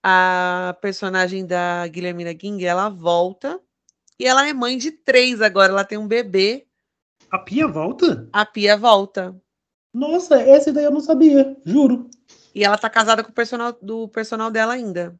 a 0.00 0.76
personagem 0.80 1.44
da 1.44 1.84
Guilhermina 1.88 2.30
Ging, 2.30 2.64
ela 2.64 2.88
volta 2.88 3.60
e 4.18 4.24
ela 4.24 4.46
é 4.48 4.52
mãe 4.52 4.78
de 4.78 4.92
três 4.92 5.42
agora, 5.42 5.72
ela 5.72 5.84
tem 5.84 5.98
um 5.98 6.06
bebê. 6.06 6.64
A 7.28 7.38
Pia 7.38 7.66
volta? 7.66 8.28
A 8.32 8.46
Pia 8.46 8.76
volta. 8.76 9.34
Nossa, 9.92 10.40
essa 10.40 10.72
daí 10.72 10.84
eu 10.84 10.92
não 10.92 11.00
sabia, 11.00 11.56
juro. 11.64 12.08
E 12.54 12.64
ela 12.64 12.78
tá 12.78 12.88
casada 12.88 13.24
com 13.24 13.30
o 13.30 13.34
personal 13.34 13.76
do 13.82 14.06
personal 14.08 14.50
dela 14.50 14.74
ainda. 14.74 15.18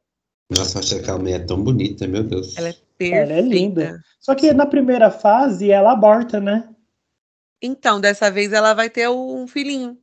Nossa, 0.57 0.79
acho 0.79 0.95
que 0.95 1.01
aquela 1.01 1.19
mulher 1.19 1.41
é 1.41 1.45
tão 1.45 1.63
bonita, 1.63 2.07
meu 2.07 2.23
Deus. 2.23 2.57
Ela 2.57 2.69
é 2.69 2.75
perfeita. 2.97 3.17
Ela 3.17 3.33
é 3.33 3.41
linda. 3.41 4.01
Só 4.21 4.35
que 4.35 4.53
na 4.53 4.67
primeira 4.67 5.11
fase 5.11 5.71
ela 5.71 5.93
aborta, 5.93 6.41
né? 6.41 6.69
Então, 7.67 7.99
dessa 7.99 8.31
vez 8.31 8.53
ela 8.53 8.75
vai 8.75 8.91
ter 8.91 9.09
um 9.09 9.47
filhinho. 9.47 9.97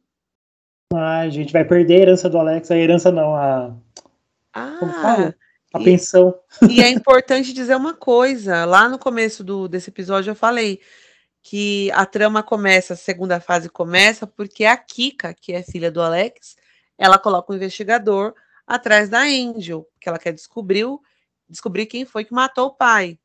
Ai, 0.92 1.30
gente, 1.30 1.54
vai 1.54 1.64
perder 1.64 1.94
a 1.94 2.00
herança 2.00 2.28
do 2.28 2.40
Alex. 2.40 2.72
A 2.72 2.76
herança 2.76 3.12
não, 3.12 3.36
a. 3.36 3.76
Ah? 4.52 5.34
A 5.72 5.80
e, 5.80 5.84
pensão. 5.84 6.34
E 6.68 6.82
é 6.82 6.90
importante 6.90 7.54
dizer 7.54 7.76
uma 7.76 7.94
coisa. 7.94 8.66
Lá 8.66 8.90
no 8.90 8.98
começo 8.98 9.44
do, 9.44 9.68
desse 9.68 9.92
episódio 9.92 10.32
eu 10.32 10.36
falei 10.36 10.82
que 11.44 11.92
a 11.92 12.04
trama 12.04 12.42
começa, 12.42 12.94
a 12.94 12.98
segunda 12.98 13.40
fase 13.40 13.70
começa, 13.70 14.26
porque 14.26 14.66
a 14.66 14.76
Kika, 14.76 15.34
que 15.34 15.54
é 15.54 15.62
filha 15.62 15.92
do 15.92 16.02
Alex, 16.02 16.58
ela 16.98 17.20
coloca 17.20 17.54
um 17.54 17.56
investigador 17.56 18.34
atrás 18.66 19.08
da 19.08 19.22
Angel, 19.22 19.88
que 20.00 20.10
ela 20.10 20.18
quer 20.20 20.34
descobrir, 20.34 20.86
descobrir 21.48 21.86
quem 21.86 22.06
foi 22.06 22.26
que 22.26 22.34
matou 22.34 22.68
o 22.68 22.76
pai. 22.76 23.20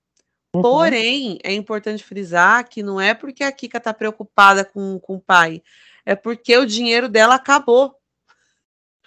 Uhum. 0.57 0.63
Porém, 0.63 1.39
é 1.45 1.53
importante 1.53 2.03
frisar 2.03 2.69
que 2.69 2.83
não 2.83 3.01
é 3.01 3.15
porque 3.15 3.45
a 3.45 3.53
Kika 3.53 3.79
está 3.79 3.93
preocupada 3.93 4.65
com, 4.65 4.99
com 4.99 5.17
o 5.17 5.21
pai, 5.21 5.63
é 6.05 6.15
porque 6.15 6.57
o 6.57 6.67
dinheiro 6.67 7.09
dela 7.09 7.35
acabou. 7.35 7.95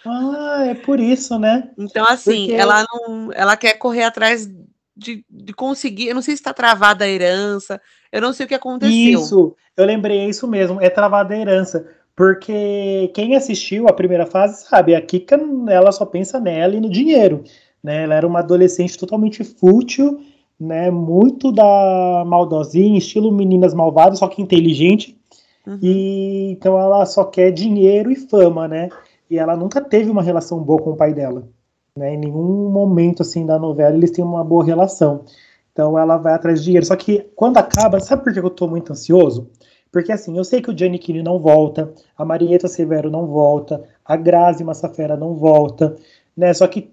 Ah, 0.04 0.64
é 0.66 0.74
por 0.74 0.98
isso, 0.98 1.38
né? 1.38 1.70
Então, 1.76 2.06
assim, 2.06 2.46
porque... 2.46 2.60
ela 2.60 2.84
não, 2.90 3.32
ela 3.32 3.56
quer 3.56 3.74
correr 3.74 4.04
atrás 4.04 4.48
de, 4.96 5.24
de 5.28 5.52
conseguir. 5.52 6.08
Eu 6.08 6.14
não 6.14 6.22
sei 6.22 6.34
se 6.36 6.40
está 6.40 6.54
travada 6.54 7.04
a 7.04 7.08
herança, 7.08 7.80
eu 8.10 8.20
não 8.20 8.32
sei 8.32 8.46
o 8.46 8.48
que 8.48 8.54
aconteceu. 8.54 9.20
Isso, 9.20 9.56
eu 9.76 9.84
lembrei, 9.84 10.20
é 10.20 10.28
isso 10.28 10.46
mesmo, 10.46 10.80
é 10.80 10.88
travada 10.88 11.34
a 11.34 11.38
herança. 11.38 11.86
Porque 12.14 13.10
quem 13.14 13.34
assistiu 13.34 13.88
a 13.88 13.92
primeira 13.92 14.26
fase 14.26 14.64
sabe, 14.66 14.94
a 14.94 15.00
Kika 15.00 15.40
ela 15.68 15.90
só 15.90 16.04
pensa 16.04 16.38
nela 16.38 16.74
e 16.74 16.80
no 16.80 16.90
dinheiro. 16.90 17.44
Né? 17.82 18.04
Ela 18.04 18.14
era 18.14 18.26
uma 18.26 18.40
adolescente 18.40 18.98
totalmente 18.98 19.42
fútil, 19.42 20.20
né? 20.60 20.90
muito 20.90 21.50
da 21.50 22.22
maldosinha, 22.26 22.98
estilo 22.98 23.32
meninas 23.32 23.72
malvadas, 23.72 24.18
só 24.18 24.28
que 24.28 24.42
inteligente. 24.42 25.18
Uhum. 25.66 25.78
E 25.82 26.50
então 26.52 26.78
ela 26.78 27.06
só 27.06 27.24
quer 27.24 27.50
dinheiro 27.50 28.10
e 28.10 28.16
fama, 28.16 28.68
né? 28.68 28.88
E 29.30 29.38
ela 29.38 29.56
nunca 29.56 29.80
teve 29.80 30.10
uma 30.10 30.22
relação 30.22 30.60
boa 30.62 30.80
com 30.82 30.90
o 30.90 30.96
pai 30.96 31.14
dela. 31.14 31.48
Né? 31.96 32.14
Em 32.14 32.18
nenhum 32.18 32.70
momento 32.70 33.22
assim 33.22 33.46
da 33.46 33.58
novela 33.58 33.96
eles 33.96 34.10
têm 34.10 34.24
uma 34.24 34.44
boa 34.44 34.64
relação. 34.64 35.24
Então 35.72 35.98
ela 35.98 36.16
vai 36.16 36.34
atrás 36.34 36.58
de 36.58 36.64
dinheiro. 36.64 36.86
Só 36.86 36.96
que 36.96 37.30
quando 37.36 37.56
acaba, 37.58 38.00
sabe 38.00 38.24
por 38.24 38.32
que 38.32 38.38
eu 38.38 38.50
tô 38.50 38.66
muito 38.66 38.92
ansioso? 38.92 39.50
Porque 39.92 40.12
assim, 40.12 40.36
eu 40.36 40.44
sei 40.44 40.60
que 40.60 40.70
o 40.70 40.76
Gianni 40.76 40.98
Kini 40.98 41.22
não 41.22 41.40
volta, 41.40 41.92
a 42.16 42.24
Marieta 42.24 42.68
Severo 42.68 43.10
não 43.10 43.26
volta, 43.26 43.82
a 44.04 44.16
Grazi 44.16 44.62
Massafera 44.62 45.16
não 45.16 45.34
volta, 45.34 45.96
né? 46.36 46.52
Só 46.54 46.66
que 46.66 46.92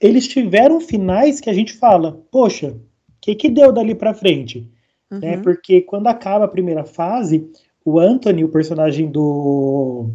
eles 0.00 0.26
tiveram 0.26 0.80
finais 0.80 1.40
que 1.40 1.50
a 1.50 1.52
gente 1.52 1.74
fala, 1.74 2.18
poxa, 2.30 2.74
que 3.20 3.34
que 3.34 3.48
deu 3.48 3.72
dali 3.72 3.94
para 3.94 4.14
frente? 4.14 4.66
Né? 5.10 5.16
Uhum. 5.16 5.20
Né? 5.20 5.36
Porque 5.38 5.80
quando 5.80 6.06
acaba 6.06 6.44
a 6.44 6.48
primeira 6.48 6.84
fase, 6.84 7.50
o 7.84 7.98
Anthony, 7.98 8.44
o 8.44 8.48
personagem 8.48 9.10
do 9.10 10.10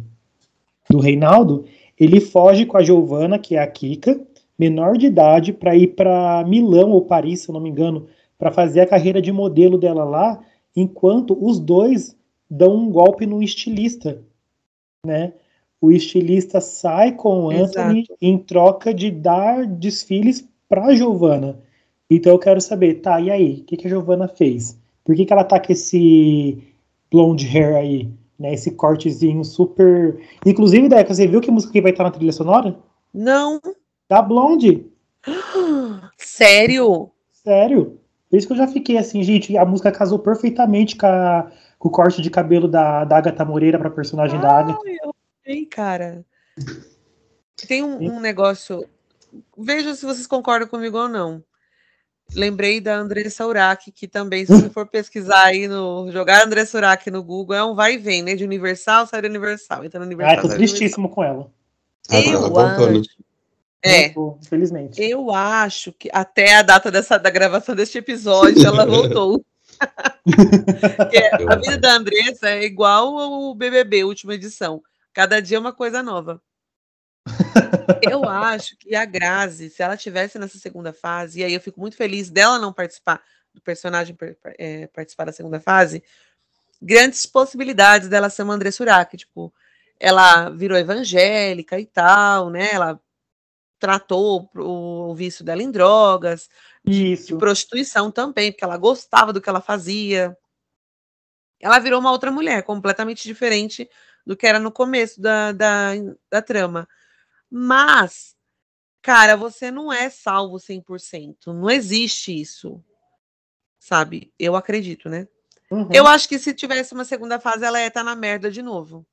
do 0.88 1.00
Reinaldo, 1.00 1.64
ele 1.98 2.20
foge 2.20 2.64
com 2.64 2.76
a 2.76 2.82
Giovanna, 2.82 3.38
que 3.38 3.56
é 3.56 3.58
a 3.58 3.66
Kika, 3.66 4.20
menor 4.58 4.96
de 4.96 5.06
idade, 5.06 5.52
para 5.52 5.74
ir 5.74 5.88
para 5.88 6.44
Milão 6.46 6.90
ou 6.90 7.02
Paris, 7.02 7.40
se 7.40 7.48
eu 7.48 7.52
não 7.52 7.60
me 7.60 7.68
engano, 7.68 8.06
para 8.38 8.52
fazer 8.52 8.80
a 8.80 8.86
carreira 8.86 9.20
de 9.20 9.32
modelo 9.32 9.78
dela 9.78 10.04
lá, 10.04 10.40
enquanto 10.74 11.36
os 11.40 11.58
dois 11.58 12.16
dão 12.48 12.76
um 12.76 12.90
golpe 12.90 13.26
no 13.26 13.42
estilista, 13.42 14.22
né? 15.04 15.32
O 15.80 15.92
estilista 15.92 16.60
sai 16.60 17.12
com 17.12 17.44
o 17.44 17.50
Anthony 17.50 18.00
Exato. 18.00 18.16
em 18.20 18.38
troca 18.38 18.94
de 18.94 19.10
dar 19.10 19.66
desfiles 19.66 20.48
para 20.68 20.94
Giovanna. 20.94 21.58
Então 22.10 22.32
eu 22.32 22.38
quero 22.38 22.60
saber, 22.60 23.00
tá, 23.00 23.20
e 23.20 23.30
aí? 23.30 23.60
O 23.60 23.64
que, 23.64 23.76
que 23.76 23.86
a 23.86 23.90
Giovanna 23.90 24.28
fez? 24.28 24.78
Por 25.04 25.14
que, 25.14 25.24
que 25.24 25.32
ela 25.32 25.44
tá 25.44 25.58
com 25.60 25.72
esse 25.72 26.62
blonde 27.10 27.46
hair 27.46 27.76
aí? 27.76 28.10
né? 28.38 28.54
Esse 28.54 28.70
cortezinho 28.70 29.44
super. 29.44 30.20
Inclusive, 30.44 30.88
Deca, 30.88 31.12
você 31.12 31.26
viu 31.26 31.40
que 31.40 31.50
música 31.50 31.72
que 31.72 31.80
vai 31.80 31.90
estar 31.90 32.04
na 32.04 32.10
trilha 32.10 32.32
sonora? 32.32 32.76
Não. 33.12 33.60
Da 34.08 34.22
Blonde. 34.22 34.86
Sério? 36.18 37.10
Sério. 37.32 37.98
Por 38.28 38.36
isso 38.36 38.46
que 38.46 38.52
eu 38.52 38.58
já 38.58 38.66
fiquei 38.66 38.98
assim, 38.98 39.22
gente, 39.22 39.56
a 39.56 39.64
música 39.64 39.92
casou 39.92 40.18
perfeitamente 40.18 40.96
com, 40.96 41.06
a, 41.06 41.50
com 41.78 41.88
o 41.88 41.92
corte 41.92 42.20
de 42.20 42.28
cabelo 42.28 42.66
da, 42.66 43.04
da 43.04 43.18
Agatha 43.18 43.44
Moreira 43.44 43.78
para 43.78 43.90
personagem 43.90 44.38
ah, 44.38 44.42
da 44.42 44.58
Agatha. 44.58 44.80
Eu 44.84 45.14
sei, 45.44 45.64
cara. 45.64 46.24
Tem 47.66 47.82
um, 47.82 48.16
um 48.16 48.20
negócio. 48.20 48.84
Veja 49.56 49.94
se 49.94 50.04
vocês 50.04 50.26
concordam 50.26 50.68
comigo 50.68 50.98
ou 50.98 51.08
não. 51.08 51.42
Lembrei 52.34 52.80
da 52.80 52.96
Andressa 52.96 53.46
Urach, 53.46 53.90
que 53.92 54.08
também, 54.08 54.44
se 54.44 54.52
você 54.52 54.68
for 54.68 54.86
pesquisar 54.86 55.44
aí 55.44 55.68
no. 55.68 56.10
jogar 56.10 56.44
Andressa 56.44 56.76
Urach 56.76 57.10
no 57.10 57.22
Google, 57.22 57.56
é 57.56 57.64
um 57.64 57.74
vai 57.74 57.94
e 57.94 57.98
vem, 57.98 58.22
né? 58.22 58.34
De 58.34 58.44
Universal, 58.44 59.06
sai 59.06 59.22
de 59.22 59.28
Universal. 59.28 59.84
Entra 59.84 60.00
no 60.00 60.06
Universal. 60.06 60.38
Ah, 60.38 60.42
tô 60.42 60.48
tristíssimo 60.48 61.08
com 61.08 61.22
ela. 61.22 61.50
Eu 62.10 62.58
acho. 62.58 63.16
É, 63.82 64.12
infelizmente. 64.42 65.00
Eu 65.00 65.30
acho 65.32 65.92
que 65.92 66.08
até 66.12 66.56
a 66.56 66.62
data 66.62 66.90
dessa, 66.90 67.18
da 67.18 67.30
gravação 67.30 67.74
deste 67.74 67.98
episódio 67.98 68.66
ela 68.66 68.84
voltou. 68.86 69.44
a 71.48 71.56
vida 71.56 71.78
da 71.78 71.94
Andressa 71.94 72.48
é 72.48 72.64
igual 72.64 73.18
ao 73.18 73.54
BBB, 73.54 74.04
última 74.04 74.34
edição. 74.34 74.82
Cada 75.12 75.40
dia 75.40 75.60
uma 75.60 75.72
coisa 75.72 76.02
nova. 76.02 76.40
Eu 78.02 78.24
acho 78.28 78.76
que 78.76 78.94
a 78.94 79.04
Grazi, 79.04 79.70
se 79.70 79.82
ela 79.82 79.96
tivesse 79.96 80.38
nessa 80.38 80.58
segunda 80.58 80.92
fase, 80.92 81.40
e 81.40 81.44
aí 81.44 81.54
eu 81.54 81.60
fico 81.60 81.80
muito 81.80 81.96
feliz 81.96 82.30
dela 82.30 82.58
não 82.58 82.72
participar 82.72 83.22
do 83.52 83.60
personagem 83.60 84.16
é, 84.58 84.86
participar 84.88 85.24
da 85.24 85.32
segunda 85.32 85.58
fase, 85.58 86.02
grandes 86.80 87.24
possibilidades 87.26 88.08
dela 88.08 88.30
ser 88.30 88.42
uma 88.42 88.54
André 88.54 88.70
Surak, 88.70 89.16
tipo, 89.16 89.52
ela 89.98 90.50
virou 90.50 90.76
evangélica 90.76 91.80
e 91.80 91.86
tal, 91.86 92.50
né? 92.50 92.70
Ela 92.72 93.00
tratou 93.78 94.50
o, 94.54 95.10
o 95.10 95.14
vício 95.14 95.44
dela 95.44 95.62
em 95.62 95.70
drogas, 95.70 96.48
Isso. 96.84 97.28
de 97.28 97.38
prostituição 97.38 98.10
também, 98.10 98.52
porque 98.52 98.64
ela 98.64 98.76
gostava 98.76 99.32
do 99.32 99.40
que 99.40 99.48
ela 99.48 99.60
fazia. 99.60 100.36
Ela 101.60 101.78
virou 101.78 102.00
uma 102.00 102.10
outra 102.10 102.30
mulher, 102.30 102.62
completamente 102.62 103.26
diferente 103.26 103.88
do 104.26 104.36
que 104.36 104.46
era 104.46 104.58
no 104.58 104.70
começo 104.70 105.20
da, 105.20 105.52
da, 105.52 105.92
da 106.30 106.42
trama. 106.42 106.86
Mas, 107.50 108.34
cara, 109.02 109.36
você 109.36 109.70
não 109.70 109.92
é 109.92 110.10
salvo 110.10 110.56
100%. 110.56 111.46
Não 111.48 111.70
existe 111.70 112.38
isso. 112.38 112.82
Sabe? 113.78 114.32
Eu 114.38 114.56
acredito, 114.56 115.08
né? 115.08 115.28
Uhum. 115.70 115.88
Eu 115.92 116.06
acho 116.06 116.28
que 116.28 116.38
se 116.38 116.54
tivesse 116.54 116.92
uma 116.92 117.04
segunda 117.04 117.38
fase, 117.38 117.64
ela 117.64 117.80
ia 117.80 117.88
estar 117.88 118.04
na 118.04 118.16
merda 118.16 118.50
de 118.50 118.62
novo. 118.62 119.06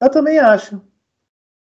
Eu 0.00 0.10
também 0.10 0.38
acho. 0.38 0.80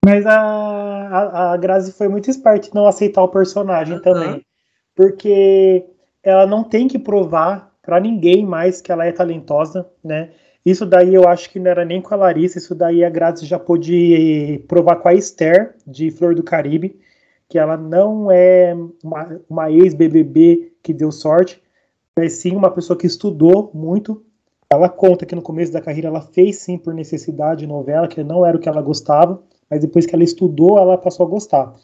Mas 0.05 0.25
a, 0.27 0.41
a, 0.41 1.53
a 1.53 1.57
Grazi 1.57 1.93
foi 1.93 2.09
muito 2.09 2.31
esperta 2.31 2.69
em 2.69 2.75
não 2.75 2.87
aceitar 2.87 3.23
o 3.23 3.29
personagem 3.29 3.97
uhum. 3.97 4.03
também. 4.03 4.47
Porque 4.95 5.85
ela 6.23 6.47
não 6.47 6.65
tem 6.65 6.89
que 6.89 6.99
provar 6.99 7.73
para 7.83 8.01
ninguém 8.01 8.45
mais 8.45 8.81
que 8.81 8.91
ela 8.91 9.05
é 9.05 9.13
talentosa, 9.13 9.89
né? 10.03 10.33
Isso 10.67 10.85
daí 10.85 11.15
eu 11.15 11.29
acho 11.29 11.49
que 11.49 11.61
não 11.61 11.71
era 11.71 11.85
nem 11.85 12.03
com 12.03 12.13
a 12.13 12.17
Larissa, 12.17 12.59
isso 12.59 12.75
daí 12.75 13.05
a 13.05 13.09
Grazi 13.09 13.47
já 13.47 13.57
pôde 13.57 14.65
provar 14.67 14.97
com 14.97 15.09
a 15.09 15.15
Esther, 15.15 15.77
de 15.87 16.11
Flor 16.11 16.35
do 16.35 16.43
Caribe, 16.43 16.99
que 17.49 17.57
ela 17.57 17.77
não 17.77 18.33
é 18.33 18.77
uma, 19.01 19.41
uma 19.49 19.71
ex-BBB 19.71 20.73
que 20.83 20.93
deu 20.93 21.13
sorte, 21.13 21.63
mas 22.17 22.33
sim 22.33 22.57
uma 22.57 22.69
pessoa 22.69 22.99
que 22.99 23.07
estudou 23.07 23.71
muito. 23.73 24.25
Ela 24.69 24.89
conta 24.89 25.25
que 25.25 25.37
no 25.37 25.43
começo 25.43 25.73
da 25.73 25.81
carreira 25.81 26.09
ela 26.09 26.21
fez 26.21 26.57
sim 26.57 26.77
por 26.77 26.93
necessidade 26.93 27.65
novela, 27.65 28.09
que 28.09 28.25
não 28.25 28.45
era 28.45 28.57
o 28.57 28.61
que 28.61 28.69
ela 28.69 28.83
gostava, 28.83 29.41
mas 29.71 29.81
depois 29.81 30.05
que 30.05 30.17
ela 30.17 30.25
estudou, 30.25 30.79
ela 30.79 30.99
passou 30.99 31.25
a 31.25 31.31
gostar. 31.31 31.75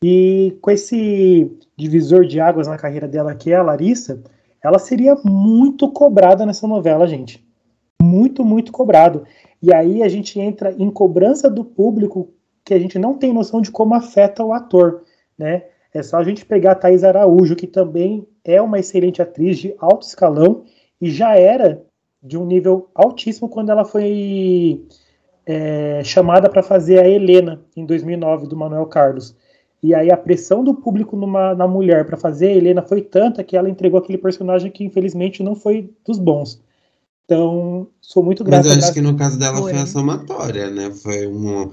E 0.00 0.56
com 0.62 0.70
esse 0.70 1.50
divisor 1.76 2.24
de 2.24 2.38
águas 2.38 2.68
na 2.68 2.78
carreira 2.78 3.08
dela, 3.08 3.34
que 3.34 3.50
é 3.50 3.56
a 3.56 3.62
Larissa, 3.62 4.22
ela 4.62 4.78
seria 4.78 5.16
muito 5.24 5.90
cobrada 5.90 6.46
nessa 6.46 6.68
novela, 6.68 7.08
gente 7.08 7.49
muito, 8.00 8.44
muito 8.44 8.72
cobrado. 8.72 9.24
E 9.62 9.72
aí 9.72 10.02
a 10.02 10.08
gente 10.08 10.40
entra 10.40 10.74
em 10.78 10.90
cobrança 10.90 11.50
do 11.50 11.64
público 11.64 12.30
que 12.64 12.74
a 12.74 12.78
gente 12.78 12.98
não 12.98 13.14
tem 13.14 13.32
noção 13.32 13.60
de 13.60 13.70
como 13.70 13.94
afeta 13.94 14.44
o 14.44 14.52
ator, 14.52 15.02
né? 15.38 15.64
É 15.92 16.02
só 16.02 16.18
a 16.18 16.24
gente 16.24 16.46
pegar 16.46 16.72
a 16.72 16.76
Thais 16.76 17.02
Araújo, 17.02 17.56
que 17.56 17.66
também 17.66 18.26
é 18.44 18.62
uma 18.62 18.78
excelente 18.78 19.20
atriz 19.20 19.58
de 19.58 19.74
alto 19.78 20.06
escalão 20.06 20.64
e 21.00 21.10
já 21.10 21.36
era 21.36 21.82
de 22.22 22.38
um 22.38 22.46
nível 22.46 22.88
altíssimo 22.94 23.48
quando 23.48 23.70
ela 23.70 23.84
foi 23.84 24.84
é, 25.44 26.02
chamada 26.04 26.48
para 26.48 26.62
fazer 26.62 27.00
a 27.00 27.08
Helena 27.08 27.60
em 27.76 27.84
2009 27.84 28.46
do 28.46 28.56
Manuel 28.56 28.86
Carlos. 28.86 29.34
E 29.82 29.94
aí 29.94 30.12
a 30.12 30.16
pressão 30.16 30.62
do 30.62 30.74
público 30.74 31.16
numa, 31.16 31.54
na 31.54 31.66
mulher 31.66 32.04
para 32.04 32.16
fazer 32.16 32.48
a 32.48 32.54
Helena 32.54 32.82
foi 32.82 33.00
tanta 33.00 33.42
que 33.42 33.56
ela 33.56 33.68
entregou 33.68 33.98
aquele 33.98 34.18
personagem 34.18 34.70
que 34.70 34.84
infelizmente 34.84 35.42
não 35.42 35.56
foi 35.56 35.90
dos 36.06 36.18
bons. 36.18 36.62
Então, 37.30 37.86
sou 38.00 38.24
muito 38.24 38.42
grato. 38.42 38.66
Mas 38.66 38.76
eu 38.76 38.82
acho 38.82 38.92
que 38.92 39.00
no 39.00 39.14
caso 39.14 39.38
dela 39.38 39.58
foi, 39.58 39.72
foi 39.72 39.82
a 39.82 39.86
somatória, 39.86 40.68
né? 40.68 40.90
Foi 40.90 41.28
uma, 41.28 41.70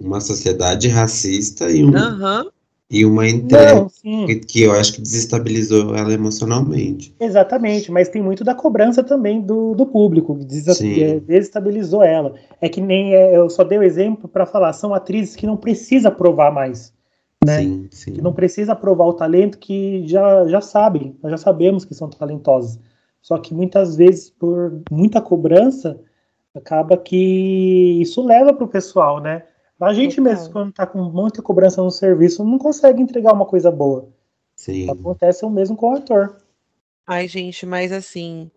uma 0.00 0.20
sociedade 0.20 0.86
racista 0.86 1.68
e, 1.68 1.84
um, 1.84 1.88
uhum. 1.88 2.48
e 2.88 3.04
uma 3.04 3.28
entrega 3.28 3.88
que, 4.00 4.36
que, 4.36 4.62
eu 4.62 4.70
acho 4.70 4.92
que 4.92 5.00
desestabilizou 5.00 5.96
ela 5.96 6.12
emocionalmente. 6.12 7.12
Exatamente, 7.18 7.90
mas 7.90 8.08
tem 8.08 8.22
muito 8.22 8.44
da 8.44 8.54
cobrança 8.54 9.02
também 9.02 9.40
do, 9.40 9.74
do 9.74 9.84
público, 9.84 10.38
que 10.38 10.44
desestabilizou 10.44 12.04
ela. 12.04 12.36
É 12.60 12.68
que 12.68 12.80
nem 12.80 13.12
é, 13.12 13.36
eu 13.36 13.50
só 13.50 13.64
dei 13.64 13.78
o 13.78 13.82
exemplo 13.82 14.28
para 14.28 14.46
falar, 14.46 14.72
são 14.74 14.94
atrizes 14.94 15.34
que 15.34 15.44
não 15.44 15.56
precisa 15.56 16.08
provar 16.08 16.52
mais. 16.52 16.92
Né? 17.44 17.58
Sim, 17.58 17.88
sim. 17.90 18.12
Que 18.12 18.22
não 18.22 18.32
precisa 18.32 18.76
provar 18.76 19.06
o 19.06 19.14
talento 19.14 19.58
que 19.58 20.06
já, 20.06 20.46
já 20.46 20.60
sabem, 20.60 21.16
nós 21.20 21.32
já 21.32 21.38
sabemos 21.38 21.84
que 21.84 21.96
são 21.96 22.08
talentosos. 22.08 22.78
Só 23.22 23.38
que 23.38 23.54
muitas 23.54 23.96
vezes, 23.96 24.30
por 24.30 24.82
muita 24.90 25.20
cobrança, 25.20 26.00
acaba 26.54 26.96
que 26.96 28.00
isso 28.00 28.24
leva 28.24 28.52
para 28.52 28.64
o 28.64 28.68
pessoal, 28.68 29.20
né? 29.20 29.44
A 29.80 29.94
gente 29.94 30.16
Total. 30.16 30.32
mesmo, 30.32 30.52
quando 30.52 30.70
está 30.70 30.86
com 30.86 31.02
muita 31.04 31.40
cobrança 31.40 31.82
no 31.82 31.90
serviço, 31.90 32.44
não 32.44 32.58
consegue 32.58 33.00
entregar 33.00 33.32
uma 33.32 33.46
coisa 33.46 33.70
boa. 33.70 34.08
Sim. 34.54 34.90
Acontece 34.90 35.44
o 35.44 35.50
mesmo 35.50 35.76
com 35.76 35.92
o 35.92 35.96
ator. 35.96 36.36
Ai, 37.06 37.26
gente, 37.26 37.64
mas 37.64 37.90
assim, 37.90 38.50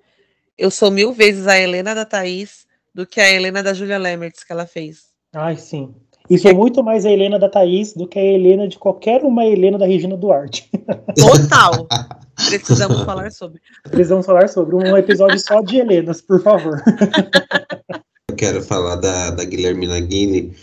eu 0.57 0.69
sou 0.69 0.91
mil 0.91 1.13
vezes 1.13 1.47
a 1.47 1.57
Helena 1.57 1.95
da 1.95 2.05
Thaís 2.05 2.67
do 2.93 3.07
que 3.07 3.21
a 3.21 3.31
Helena 3.31 3.63
da 3.63 3.73
Julia 3.73 3.97
Lemertz 3.97 4.43
que 4.43 4.51
ela 4.51 4.67
fez. 4.67 5.13
Ai, 5.33 5.55
sim. 5.55 5.95
E 6.29 6.37
sou 6.37 6.55
muito 6.55 6.83
mais 6.83 7.05
a 7.05 7.11
Helena 7.11 7.37
da 7.37 7.49
Thaís 7.49 7.93
do 7.93 8.07
que 8.07 8.17
a 8.17 8.23
Helena 8.23 8.67
de 8.67 8.77
qualquer 8.77 9.23
uma 9.23 9.45
Helena 9.45 9.77
da 9.77 9.85
Regina 9.85 10.15
Duarte. 10.15 10.69
Total. 11.15 11.87
Precisamos 12.47 13.03
falar 13.03 13.31
sobre. 13.31 13.61
Precisamos 13.83 14.25
falar 14.25 14.47
sobre 14.49 14.75
um 14.75 14.97
episódio 14.97 15.39
só 15.39 15.61
de 15.61 15.77
Helenas, 15.77 16.21
por 16.21 16.41
favor. 16.41 16.81
Eu 18.29 18.35
quero 18.35 18.63
falar 18.63 18.95
da, 18.95 19.29
da 19.31 19.43
Guilhermina 19.43 19.99
Guine, 19.99 20.53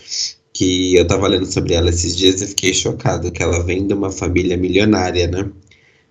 que 0.53 0.97
eu 0.97 1.07
tava 1.07 1.29
lendo 1.29 1.47
sobre 1.47 1.75
ela 1.75 1.91
esses 1.91 2.17
dias 2.17 2.43
e 2.43 2.49
fiquei 2.49 2.75
chocado, 2.75 3.31
que 3.31 3.43
ela 3.43 3.63
vem 3.63 3.87
de 3.87 3.95
uma 3.95 4.11
família 4.11 4.57
milionária, 4.57 5.29
né? 5.29 5.49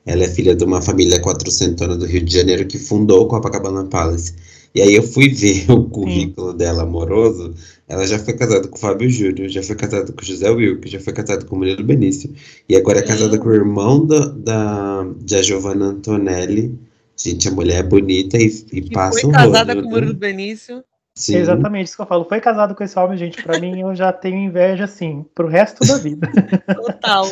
Ela 0.05 0.23
é 0.23 0.27
filha 0.29 0.55
de 0.55 0.63
uma 0.63 0.81
família 0.81 1.21
quatrocentona 1.21 1.97
do 1.97 2.05
Rio 2.05 2.23
de 2.23 2.33
Janeiro 2.33 2.65
que 2.65 2.77
fundou 2.77 3.23
o 3.23 3.27
Copacabana 3.27 3.83
Palace. 3.85 4.33
E 4.73 4.81
aí 4.81 4.95
eu 4.95 5.03
fui 5.03 5.29
ver 5.29 5.69
o 5.71 5.83
currículo 5.83 6.51
Sim. 6.51 6.57
dela 6.57 6.83
amoroso. 6.83 7.53
Ela 7.89 8.05
já 8.05 8.19
foi 8.19 8.35
casada 8.35 8.67
com 8.67 8.77
o 8.77 8.79
Fábio 8.79 9.09
Júnior, 9.09 9.49
já 9.49 9.63
foi 9.63 9.75
casada 9.75 10.13
com 10.13 10.21
o 10.21 10.23
José 10.23 10.47
Wilk, 10.47 10.87
já 10.87 10.99
foi 10.99 11.11
casada 11.11 11.43
com 11.43 11.55
o 11.55 11.57
Murilo 11.57 11.83
Benício. 11.83 12.31
E 12.69 12.75
agora 12.75 12.99
é 12.99 13.01
casada 13.01 13.35
com 13.39 13.49
o 13.49 13.53
irmão 13.53 14.05
da, 14.05 14.27
da, 14.27 15.07
da 15.19 15.41
Giovanna 15.41 15.87
Antonelli. 15.87 16.79
Gente, 17.17 17.47
a 17.47 17.51
mulher 17.51 17.79
é 17.79 17.83
bonita 17.83 18.37
e, 18.37 18.47
e 18.71 18.91
passa 18.91 19.21
foi 19.21 19.29
um 19.31 19.33
casada 19.33 19.75
com 19.75 19.87
o 19.87 19.89
Murilo 19.89 20.13
né? 20.13 20.19
Benício. 20.19 20.83
Sim. 21.15 21.37
Exatamente 21.37 21.87
isso 21.87 21.95
que 21.95 22.01
eu 22.03 22.05
falo. 22.05 22.25
Foi 22.25 22.39
casado 22.39 22.75
com 22.75 22.83
esse 22.83 22.97
homem, 22.97 23.17
gente. 23.17 23.41
Para 23.41 23.59
mim, 23.59 23.81
eu 23.81 23.95
já 23.95 24.13
tenho 24.13 24.37
inveja, 24.37 24.83
assim, 24.83 25.25
pro 25.33 25.47
resto 25.47 25.85
da 25.85 25.97
vida. 25.97 26.31
Total. 26.71 27.27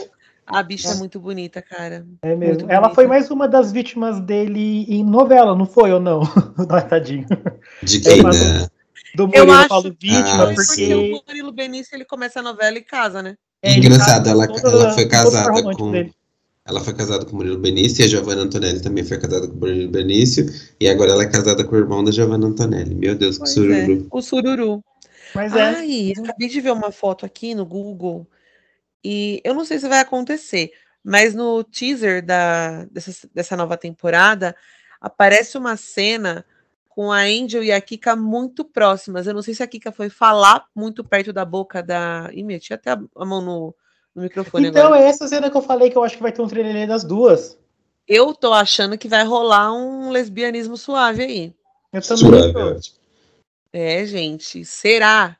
A 0.47 0.63
bicha 0.63 0.89
é 0.89 0.95
muito 0.95 1.19
bonita, 1.19 1.61
cara. 1.61 2.03
É 2.23 2.35
mesmo. 2.35 2.61
Muito 2.61 2.65
Ela 2.71 2.81
bonita. 2.81 2.95
foi 2.95 3.05
mais 3.05 3.29
uma 3.29 3.47
das 3.47 3.71
vítimas 3.71 4.19
dele 4.19 4.85
em 4.89 5.05
novela, 5.05 5.55
não 5.55 5.67
foi 5.67 5.91
ou 5.93 5.99
não? 5.99 6.21
Tadinho. 6.89 7.27
De 7.83 7.99
quem, 7.99 8.23
né? 8.23 8.67
Do 9.15 9.27
Murilo, 9.27 9.45
eu, 9.45 9.53
acho 9.53 9.67
falo 9.69 9.95
vítima, 9.99 10.51
ah, 10.51 10.53
porque... 10.53 10.93
o 10.93 11.21
Murilo 11.27 11.51
Benício, 11.51 11.95
ele 11.95 12.05
começa 12.05 12.39
a 12.39 12.43
novela 12.43 12.77
e 12.77 12.81
casa, 12.81 13.21
né? 13.21 13.35
É, 13.61 13.73
Engraçado, 13.73 14.29
ela, 14.29 14.45
ela 14.45 14.93
foi 14.93 15.07
casada 15.07 15.75
com... 15.75 15.91
Dele. 15.91 16.13
Ela 16.65 16.81
foi 16.81 16.93
casada 16.93 17.25
com 17.25 17.31
o 17.31 17.35
Murilo 17.35 17.57
Benício 17.57 18.03
e 18.03 18.05
a 18.05 18.09
Giovanna 18.09 18.41
Antonelli 18.41 18.81
também 18.81 19.03
foi 19.03 19.17
casada 19.17 19.47
com 19.47 19.53
o 19.53 19.57
Murilo 19.57 19.89
Benício. 19.89 20.45
E 20.79 20.89
agora 20.89 21.11
ela 21.11 21.23
é 21.23 21.27
casada 21.27 21.63
com 21.63 21.73
o 21.73 21.77
irmão 21.77 22.03
da 22.03 22.11
Giovanna 22.11 22.45
Antonelli. 22.45 22.93
Meu 22.93 23.15
Deus, 23.15 23.37
pois 23.37 23.49
que 23.49 23.55
sururu. 23.55 23.73
É, 23.73 24.05
o 24.11 24.21
sururu. 24.21 24.83
Mas 25.33 25.55
é. 25.55 25.61
Ai, 25.61 26.13
acabei 26.17 26.49
de 26.49 26.59
ver 26.59 26.71
uma 26.71 26.91
foto 26.91 27.25
aqui 27.25 27.55
no 27.55 27.65
Google 27.65 28.27
e 29.03 29.41
eu 29.45 29.53
não 29.53 29.63
sei 29.63 29.79
se 29.79 29.87
vai 29.87 29.99
acontecer, 29.99 30.71
mas 31.01 31.33
no 31.33 31.63
teaser 31.63 32.25
da, 32.25 32.83
dessa, 32.85 33.29
dessa 33.33 33.55
nova 33.55 33.77
temporada 33.77 34.53
aparece 34.99 35.57
uma 35.57 35.77
cena 35.77 36.45
com 36.97 37.11
a 37.11 37.19
Angel 37.19 37.63
e 37.63 37.71
a 37.71 37.79
Kika 37.79 38.15
muito 38.15 38.65
próximas. 38.65 39.27
Eu 39.27 39.35
não 39.35 39.43
sei 39.43 39.53
se 39.53 39.61
a 39.61 39.67
Kika 39.67 39.91
foi 39.91 40.09
falar 40.09 40.65
muito 40.75 41.03
perto 41.03 41.31
da 41.31 41.45
boca 41.45 41.83
da. 41.83 42.27
Ih, 42.33 42.41
meti 42.41 42.73
até 42.73 42.89
a 42.89 43.23
mão 43.23 43.39
no, 43.39 43.75
no 44.15 44.23
microfone 44.23 44.69
então, 44.69 44.87
agora. 44.87 45.03
é 45.03 45.07
essa 45.07 45.27
cena 45.27 45.51
que 45.51 45.55
eu 45.55 45.61
falei 45.61 45.91
que 45.91 45.95
eu 45.95 46.03
acho 46.03 46.15
que 46.17 46.23
vai 46.23 46.31
ter 46.31 46.41
um 46.41 46.47
trailer 46.47 46.87
das 46.87 47.03
duas. 47.03 47.55
Eu 48.07 48.33
tô 48.33 48.51
achando 48.51 48.97
que 48.97 49.07
vai 49.07 49.23
rolar 49.23 49.71
um 49.71 50.09
lesbianismo 50.09 50.75
suave 50.75 51.21
aí. 51.21 51.55
Eu 51.93 52.01
também 52.01 52.51
suave, 52.51 52.79
É, 53.71 54.03
gente. 54.07 54.65
Será? 54.65 55.37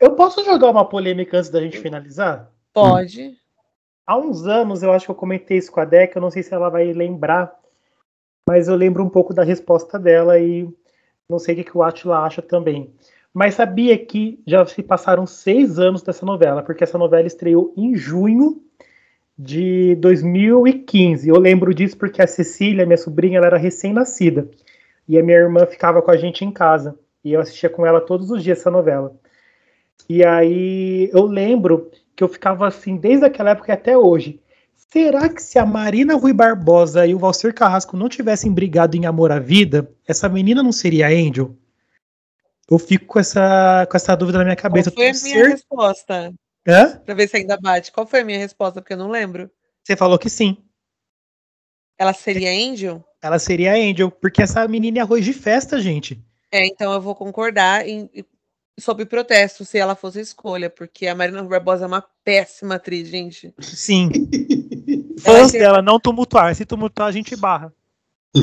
Eu 0.00 0.12
posso 0.12 0.42
jogar 0.42 0.70
uma 0.70 0.88
polêmica 0.88 1.36
antes 1.36 1.50
da 1.50 1.60
gente 1.60 1.78
finalizar? 1.78 2.50
Pode. 2.72 3.36
Há 4.06 4.16
uns 4.16 4.46
anos 4.46 4.82
eu 4.82 4.90
acho 4.90 5.04
que 5.04 5.10
eu 5.10 5.14
comentei 5.14 5.58
isso 5.58 5.70
com 5.70 5.80
a 5.80 5.84
Deca, 5.84 6.16
eu 6.16 6.22
não 6.22 6.30
sei 6.30 6.42
se 6.42 6.54
ela 6.54 6.70
vai 6.70 6.90
lembrar, 6.94 7.54
mas 8.48 8.66
eu 8.66 8.74
lembro 8.74 9.04
um 9.04 9.10
pouco 9.10 9.34
da 9.34 9.44
resposta 9.44 9.98
dela 9.98 10.38
e 10.38 10.66
não 11.28 11.38
sei 11.38 11.60
o 11.60 11.62
que, 11.62 11.76
o 11.76 11.82
Atila 11.82 12.20
acha 12.20 12.40
também. 12.40 12.90
Mas 13.32 13.56
sabia 13.56 13.98
que 13.98 14.42
já 14.46 14.64
se 14.64 14.82
passaram 14.82 15.26
seis 15.26 15.78
anos 15.78 16.00
dessa 16.00 16.24
novela, 16.24 16.62
porque 16.62 16.82
essa 16.82 16.96
novela 16.96 17.26
estreou 17.26 17.74
em 17.76 17.94
junho 17.94 18.62
de 19.38 19.96
2015. 19.96 21.28
Eu 21.28 21.38
lembro 21.38 21.74
disso 21.74 21.98
porque 21.98 22.22
a 22.22 22.26
Cecília, 22.26 22.86
minha 22.86 22.96
sobrinha, 22.96 23.36
ela 23.36 23.48
era 23.48 23.58
recém-nascida. 23.58 24.48
E 25.06 25.18
a 25.18 25.22
minha 25.22 25.36
irmã 25.36 25.66
ficava 25.66 26.00
com 26.00 26.10
a 26.10 26.16
gente 26.16 26.42
em 26.42 26.50
casa. 26.50 26.98
E 27.22 27.34
eu 27.34 27.42
assistia 27.42 27.68
com 27.68 27.84
ela 27.84 28.00
todos 28.00 28.30
os 28.30 28.42
dias 28.42 28.60
essa 28.60 28.70
novela. 28.70 29.14
E 30.08 30.24
aí 30.24 31.10
eu 31.12 31.26
lembro 31.26 31.90
que 32.16 32.24
eu 32.24 32.28
ficava 32.28 32.66
assim 32.66 32.96
desde 32.96 33.26
aquela 33.26 33.50
época 33.50 33.74
até 33.74 33.94
hoje. 33.94 34.40
Será 34.78 35.28
que 35.28 35.42
se 35.42 35.58
a 35.58 35.66
Marina 35.66 36.16
Rui 36.16 36.32
Barbosa 36.32 37.06
e 37.06 37.14
o 37.14 37.18
Valcer 37.18 37.52
Carrasco 37.52 37.96
não 37.96 38.08
tivessem 38.08 38.52
brigado 38.52 38.96
em 38.96 39.04
Amor 39.04 39.32
à 39.32 39.38
Vida, 39.38 39.90
essa 40.06 40.28
menina 40.28 40.62
não 40.62 40.72
seria 40.72 41.08
Angel? 41.08 41.54
Eu 42.70 42.78
fico 42.78 43.06
com 43.06 43.18
essa, 43.18 43.86
com 43.90 43.96
essa 43.96 44.16
dúvida 44.16 44.38
na 44.38 44.44
minha 44.44 44.56
cabeça. 44.56 44.90
Qual 44.90 45.14
foi 45.14 45.30
a 45.30 45.34
minha 45.34 45.48
resposta? 45.48 46.34
Hã? 46.66 46.96
Pra 47.04 47.14
ver 47.14 47.28
se 47.28 47.36
ainda 47.36 47.58
bate. 47.60 47.90
Qual 47.90 48.06
foi 48.06 48.20
a 48.20 48.24
minha 48.24 48.38
resposta? 48.38 48.80
Porque 48.80 48.92
eu 48.92 48.98
não 48.98 49.10
lembro. 49.10 49.50
Você 49.82 49.96
falou 49.96 50.18
que 50.18 50.30
sim. 50.30 50.56
Ela 51.98 52.12
seria 52.12 52.50
Angel? 52.50 53.04
Ela 53.20 53.38
seria 53.38 53.74
Angel, 53.74 54.10
porque 54.10 54.42
essa 54.42 54.66
menina 54.68 54.98
é 54.98 55.00
arroz 55.00 55.24
de 55.24 55.32
festa, 55.32 55.80
gente. 55.80 56.22
É, 56.52 56.64
então 56.66 56.92
eu 56.92 57.00
vou 57.00 57.14
concordar 57.14 57.86
em, 57.86 58.08
sob 58.78 59.04
protesto 59.06 59.64
se 59.64 59.78
ela 59.78 59.94
fosse 59.94 60.18
a 60.18 60.22
escolha, 60.22 60.70
porque 60.70 61.06
a 61.06 61.14
Marina 61.14 61.42
Barbosa 61.42 61.84
é 61.84 61.88
uma 61.88 62.04
péssima 62.24 62.76
atriz, 62.76 63.08
gente. 63.08 63.54
Sim. 63.60 64.10
Fãs 65.20 65.52
dela 65.52 65.82
não 65.82 65.98
tumultuar. 65.98 66.54
Se 66.54 66.64
tumultuar, 66.64 67.08
a 67.08 67.12
gente 67.12 67.34
barra. 67.36 67.72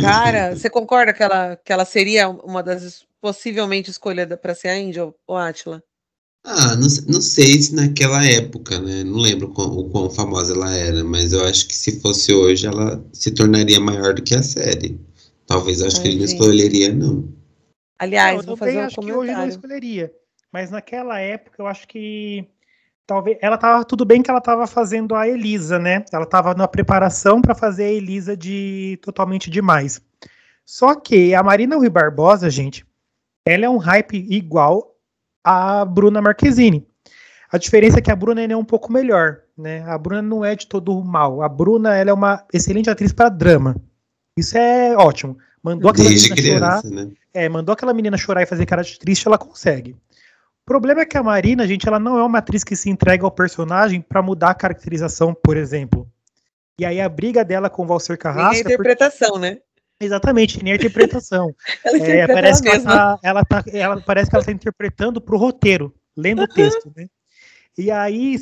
Cara, 0.02 0.56
você 0.56 0.70
concorda 0.70 1.14
que 1.14 1.24
ela, 1.24 1.56
que 1.56 1.72
ela 1.72 1.86
seria 1.86 2.28
uma 2.30 2.62
das 2.62 3.06
possivelmente 3.22 3.90
escolhida 3.90 4.38
para 4.38 4.54
ser 4.54 4.70
a 4.70 4.74
Angel, 4.74 5.16
ou 5.26 5.36
Atila? 5.38 5.82
Ah, 6.44 6.76
não, 6.76 6.88
não, 7.08 7.22
sei 7.22 7.60
se 7.60 7.74
naquela 7.74 8.24
época, 8.24 8.80
né? 8.80 9.04
Não 9.04 9.18
lembro 9.18 9.50
quão, 9.50 9.68
o 9.68 9.90
quão 9.90 10.12
famosa 10.12 10.54
ela 10.54 10.76
era, 10.76 11.04
mas 11.04 11.34
eu 11.34 11.44
acho 11.44 11.68
que 11.68 11.76
se 11.76 12.00
fosse 12.02 12.32
hoje 12.32 12.68
ela 12.68 13.04
se 13.12 13.32
tornaria 13.32 13.80
maior 13.80 14.14
do 14.14 14.22
que 14.22 14.36
a 14.36 14.44
série. 14.44 15.00
Talvez 15.48 15.82
eu 15.82 15.88
acho 15.88 15.98
Ai, 15.98 16.02
que 16.04 16.08
ele 16.10 16.18
não 16.18 16.26
escolheria, 16.26 16.94
não. 16.94 17.28
Aliás, 17.98 18.36
não, 18.36 18.42
eu 18.42 18.46
vou 18.46 18.58
fazer 18.58 18.78
um 18.78 18.82
acho 18.82 18.96
comentário. 18.96 19.26
que 19.26 19.32
hoje 19.32 19.40
não 19.40 19.48
escolheria. 19.48 20.14
Mas 20.56 20.72
naquela 20.72 21.20
época 21.20 21.62
eu 21.62 21.68
acho 21.68 21.86
que 21.86 22.48
talvez 23.06 23.38
ela 23.42 23.58
tava 23.58 23.84
tudo 23.84 24.06
bem 24.06 24.24
que 24.24 24.30
ela 24.30 24.40
estava 24.40 24.66
fazendo 24.66 25.14
a 25.14 25.28
Elisa, 25.28 25.78
né? 25.78 26.06
Ela 26.14 26.24
estava 26.24 26.54
na 26.54 26.66
preparação 26.66 27.42
para 27.42 27.54
fazer 27.54 27.84
a 27.84 27.92
Elisa 27.92 28.38
de 28.38 28.98
totalmente 29.02 29.50
demais. 29.50 30.02
Só 30.66 30.96
que 30.96 31.36
a 31.36 31.44
Marina 31.44 31.76
Rui 31.76 31.90
Barbosa, 31.90 32.50
gente, 32.50 32.86
ela 33.46 33.66
é 33.66 33.70
um 33.70 33.76
hype 33.76 34.16
igual 34.30 34.96
a 35.44 35.84
Bruna 35.84 36.22
Marquezine. 36.22 36.88
A 37.52 37.58
diferença 37.58 38.00
é 38.00 38.02
que 38.02 38.10
a 38.10 38.16
Bruna 38.16 38.42
é 38.42 38.56
um 38.56 38.64
pouco 38.64 38.94
melhor, 38.94 39.42
né? 39.58 39.84
A 39.86 39.98
Bruna 39.98 40.22
não 40.22 40.46
é 40.46 40.56
de 40.56 40.68
todo 40.68 41.04
mal. 41.04 41.42
A 41.42 41.50
Bruna 41.50 41.98
ela 41.98 42.12
é 42.12 42.14
uma 42.14 42.46
excelente 42.54 42.90
atriz 42.90 43.12
para 43.12 43.28
drama. 43.28 43.76
Isso 44.38 44.58
é 44.58 44.96
ótimo. 44.96 45.38
Mandou 45.62 45.92
aquela 45.92 46.08
Desde 46.08 46.30
menina 46.30 46.42
criança, 46.42 46.82
chorar. 46.82 47.06
Né? 47.08 47.12
É, 47.34 47.50
mandou 47.50 47.74
aquela 47.74 47.94
menina 47.94 48.16
chorar 48.16 48.42
e 48.42 48.46
fazer 48.46 48.66
cara 48.66 48.84
de 48.84 48.98
triste, 48.98 49.28
ela 49.28 49.38
consegue. 49.38 49.98
O 50.66 50.68
problema 50.68 51.02
é 51.02 51.06
que 51.06 51.16
a 51.16 51.22
Marina, 51.22 51.68
gente, 51.68 51.88
ela 51.88 52.00
não 52.00 52.18
é 52.18 52.24
uma 52.24 52.40
atriz 52.40 52.64
que 52.64 52.76
se 52.76 52.90
entrega 52.90 53.24
ao 53.24 53.30
personagem 53.30 54.02
para 54.02 54.20
mudar 54.24 54.50
a 54.50 54.56
caracterização, 54.56 55.32
por 55.32 55.56
exemplo. 55.56 56.10
E 56.80 56.84
aí 56.84 57.00
a 57.00 57.08
briga 57.08 57.46
dela 57.46 57.70
com 57.70 57.84
o 57.84 57.86
Valser 57.86 58.18
Carrasco. 58.18 58.52
Nem 58.52 58.58
a 58.58 58.62
interpretação, 58.62 59.30
porque... 59.34 59.48
né? 59.48 59.58
Exatamente, 60.02 60.64
nem 60.64 60.74
a 60.74 60.76
interpretação. 60.76 61.54
ela 61.86 62.04
é, 62.04 62.28
parece, 62.28 62.64
que 62.64 62.68
ela, 62.68 62.82
tá, 62.82 63.20
ela, 63.22 63.46
tá, 63.46 63.64
ela, 63.72 64.02
parece 64.02 64.30
que 64.32 64.36
ela 64.36 64.42
está 64.42 64.52
interpretando 64.52 65.22
para 65.22 65.36
o 65.36 65.38
roteiro, 65.38 65.94
lendo 66.18 66.42
o 66.42 66.48
texto, 66.48 66.92
né? 66.96 67.06
E 67.78 67.92
aí, 67.92 68.36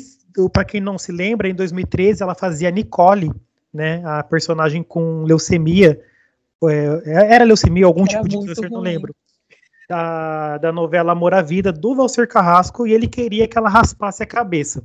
para 0.50 0.64
quem 0.64 0.80
não 0.80 0.96
se 0.96 1.12
lembra, 1.12 1.46
em 1.46 1.54
2013 1.54 2.22
ela 2.22 2.34
fazia 2.34 2.70
Nicole, 2.70 3.30
né? 3.70 4.02
A 4.02 4.22
personagem 4.22 4.82
com 4.82 5.24
leucemia. 5.24 6.00
É, 6.64 7.34
era 7.34 7.44
leucemia, 7.44 7.84
algum 7.84 8.06
era 8.08 8.22
tipo 8.22 8.28
de 8.28 8.46
câncer, 8.46 8.70
não 8.70 8.80
lembro. 8.80 9.14
Da, 9.88 10.58
da 10.58 10.72
novela 10.72 11.12
Amor 11.12 11.34
à 11.34 11.42
Vida, 11.42 11.70
do 11.70 11.94
Valcer 11.94 12.26
Carrasco, 12.26 12.86
e 12.86 12.92
ele 12.92 13.06
queria 13.06 13.46
que 13.46 13.58
ela 13.58 13.68
raspasse 13.68 14.22
a 14.22 14.26
cabeça. 14.26 14.82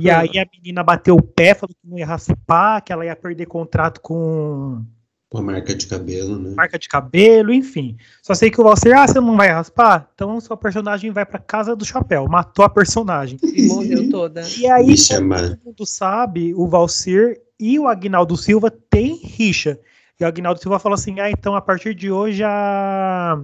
E 0.00 0.10
aí 0.10 0.38
a 0.38 0.46
menina 0.52 0.82
bateu 0.82 1.14
o 1.14 1.22
pé, 1.22 1.54
falou 1.54 1.74
que 1.74 1.88
não 1.88 1.98
ia 1.98 2.06
raspar, 2.06 2.82
que 2.82 2.92
ela 2.92 3.04
ia 3.04 3.16
perder 3.16 3.46
contrato 3.46 4.00
com 4.00 4.82
uma 5.30 5.42
marca 5.42 5.74
de 5.74 5.86
cabelo, 5.86 6.38
né? 6.38 6.54
Marca 6.56 6.78
de 6.78 6.88
cabelo, 6.88 7.52
enfim. 7.52 7.98
Só 8.22 8.34
sei 8.34 8.50
que 8.50 8.58
o 8.60 8.64
Valser, 8.64 8.96
ah, 8.96 9.06
você 9.06 9.20
não 9.20 9.36
vai 9.36 9.48
raspar? 9.48 10.10
Então 10.14 10.40
sua 10.40 10.56
personagem 10.56 11.10
vai 11.10 11.26
pra 11.26 11.38
casa 11.38 11.76
do 11.76 11.84
chapéu. 11.84 12.26
Matou 12.26 12.64
a 12.64 12.68
personagem. 12.68 13.38
E 13.42 13.66
morreu 13.66 14.08
toda. 14.10 14.42
E 14.56 14.66
aí, 14.66 14.94
todo 14.96 15.58
mundo 15.64 15.86
sabe, 15.86 16.54
o 16.54 16.66
Valser 16.66 17.42
e 17.60 17.78
o 17.78 17.86
Agnaldo 17.86 18.38
Silva 18.38 18.70
têm 18.70 19.20
rixa. 19.22 19.78
E 20.18 20.24
o 20.24 20.26
Agnaldo 20.26 20.60
Silva 20.60 20.78
falou 20.78 20.94
assim: 20.94 21.20
ah, 21.20 21.30
então 21.30 21.54
a 21.54 21.60
partir 21.60 21.94
de 21.94 22.10
hoje 22.10 22.42
a, 22.42 23.38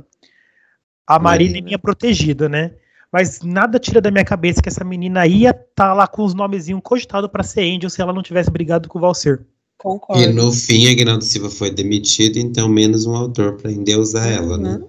a 1.07 1.18
Marina 1.18 1.59
é 1.59 1.61
minha 1.61 1.78
protegida, 1.78 2.48
né? 2.48 2.72
Mas 3.12 3.42
nada 3.42 3.78
tira 3.78 4.00
da 4.00 4.11
minha 4.11 4.24
cabeça 4.24 4.61
que 4.61 4.68
essa 4.68 4.82
menina 4.82 5.26
ia 5.26 5.50
estar 5.50 5.64
tá 5.74 5.94
lá 5.94 6.07
com 6.07 6.24
os 6.24 6.34
nomezinhos 6.34 6.80
cogitados 6.82 7.30
para 7.30 7.44
ser 7.44 7.61
Angel 7.61 7.88
se 7.88 8.02
ela 8.02 8.12
não 8.12 8.22
tivesse 8.22 8.50
brigado 8.50 8.88
com 8.88 8.98
o 8.98 9.00
Valser. 9.00 9.42
Concordo. 9.78 10.22
E 10.22 10.32
no 10.32 10.50
fim, 10.50 10.90
Aguinaldo 10.90 11.22
Silva 11.22 11.50
foi 11.50 11.70
demitido, 11.70 12.38
então 12.38 12.68
menos 12.68 13.07
um 13.07 13.14
autor 13.14 13.55
para 13.55 13.70
endeusar 13.70 14.26
uhum. 14.26 14.32
ela, 14.32 14.59
né? 14.59 14.82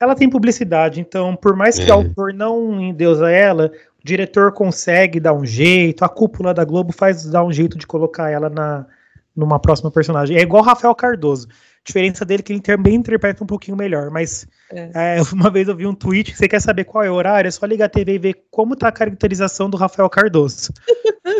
Ela 0.00 0.14
tem 0.14 0.30
publicidade, 0.30 1.00
então 1.00 1.36
por 1.36 1.56
mais 1.56 1.78
que 1.78 1.90
é. 1.90 1.94
o 1.94 1.98
autor 1.98 2.32
não 2.32 2.80
endeusa 2.80 3.30
ela, 3.30 3.72
o 4.02 4.06
diretor 4.06 4.52
consegue 4.52 5.20
dar 5.20 5.34
um 5.34 5.44
jeito, 5.44 6.04
a 6.04 6.08
cúpula 6.08 6.54
da 6.54 6.64
Globo 6.64 6.92
faz 6.92 7.24
dar 7.24 7.44
um 7.44 7.52
jeito 7.52 7.76
de 7.76 7.86
colocar 7.86 8.30
ela 8.30 8.48
na, 8.48 8.86
numa 9.34 9.58
próxima 9.58 9.90
personagem. 9.90 10.36
É 10.36 10.40
igual 10.40 10.62
Rafael 10.62 10.94
Cardoso. 10.94 11.48
Diferença 11.84 12.24
dele 12.24 12.40
é 12.40 12.42
que 12.42 12.52
ele 12.52 12.60
também 12.60 12.94
interpreta 12.94 13.42
um 13.42 13.46
pouquinho 13.46 13.76
melhor, 13.76 14.10
mas 14.10 14.46
é. 14.70 15.18
É, 15.18 15.22
uma 15.32 15.50
vez 15.50 15.66
eu 15.66 15.76
vi 15.76 15.86
um 15.86 15.94
tweet 15.94 16.32
que 16.32 16.38
você 16.38 16.46
quer 16.46 16.60
saber 16.60 16.84
qual 16.84 17.02
é 17.02 17.10
o 17.10 17.14
horário, 17.14 17.48
é 17.48 17.50
só 17.50 17.64
ligar 17.66 17.86
a 17.86 17.88
TV 17.88 18.14
e 18.14 18.18
ver 18.18 18.44
como 18.50 18.76
tá 18.76 18.88
a 18.88 18.92
caracterização 18.92 19.70
do 19.70 19.76
Rafael 19.76 20.08
Cardoso. 20.10 20.72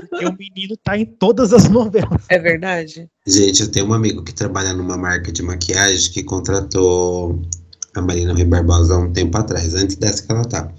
Porque 0.09 0.25
o 0.27 0.37
menino 0.37 0.77
tá 0.83 0.97
em 0.97 1.05
todas 1.05 1.53
as 1.53 1.69
novelas. 1.69 2.25
É 2.29 2.39
verdade. 2.39 3.09
Gente, 3.27 3.63
eu 3.63 3.71
tenho 3.71 3.87
um 3.87 3.93
amigo 3.93 4.25
que 4.25 4.33
trabalha 4.33 4.73
numa 4.73 4.97
marca 4.97 5.31
de 5.31 5.43
maquiagem 5.43 6.11
que 6.11 6.23
contratou 6.23 7.41
a 7.95 8.01
Marina 8.01 8.33
Rui 8.33 8.45
Barbosa 8.45 8.95
há 8.95 8.99
um 8.99 9.13
tempo 9.13 9.37
atrás, 9.37 9.75
antes 9.75 9.97
dessa 9.97 10.23
que 10.23 10.33
ela 10.33 10.45
tá. 10.45 10.73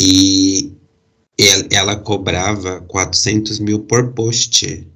E 0.00 0.72
ela 1.70 1.96
cobrava 1.96 2.80
400 2.82 3.58
mil 3.60 3.80
por 3.80 4.12
post 4.12 4.86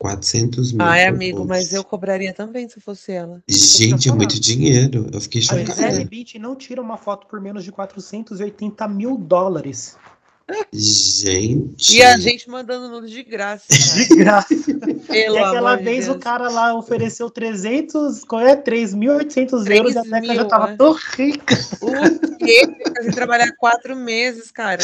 400 0.00 0.72
mil. 0.72 0.82
Ai, 0.82 1.04
amigo, 1.04 1.44
mas 1.44 1.74
eu 1.74 1.84
cobraria 1.84 2.32
também 2.32 2.66
se 2.66 2.80
fosse 2.80 3.12
ela. 3.12 3.42
Gente, 3.46 4.08
é 4.08 4.12
muito 4.12 4.40
dinheiro. 4.40 5.10
Eu 5.12 5.20
fiquei 5.20 5.42
chocada. 5.42 5.70
A 5.70 5.74
Gisele 5.74 6.04
Beach 6.06 6.38
não 6.38 6.56
tira 6.56 6.80
uma 6.80 6.96
foto 6.96 7.26
por 7.26 7.38
menos 7.38 7.62
de 7.64 7.70
480 7.70 8.88
mil 8.88 9.18
dólares. 9.18 9.98
Gente. 10.72 11.96
E 11.96 12.02
a 12.02 12.16
gente 12.16 12.48
mandando 12.48 12.88
nudes 12.88 13.10
de 13.10 13.22
graça. 13.22 13.66
Cara. 13.68 14.08
De 14.08 14.16
graça. 14.16 14.54
Pelo 15.08 15.36
e 15.36 15.38
aquela 15.38 15.76
vez 15.76 16.04
de 16.04 16.10
o 16.10 16.18
cara 16.18 16.48
lá 16.48 16.74
ofereceu 16.74 17.30
300, 17.30 18.24
qual 18.24 18.42
é? 18.42 18.56
3.800 18.56 19.70
euros, 19.70 19.96
a 19.96 20.04
Neca 20.04 20.34
já 20.34 20.44
tava 20.44 20.68
né? 20.68 20.76
tão 20.76 20.92
rica. 20.92 21.54
O 21.80 22.36
quê? 22.36 22.68
Fazer 22.96 23.12
trabalhar 23.12 23.52
quatro 23.58 23.96
meses, 23.96 24.50
cara. 24.50 24.82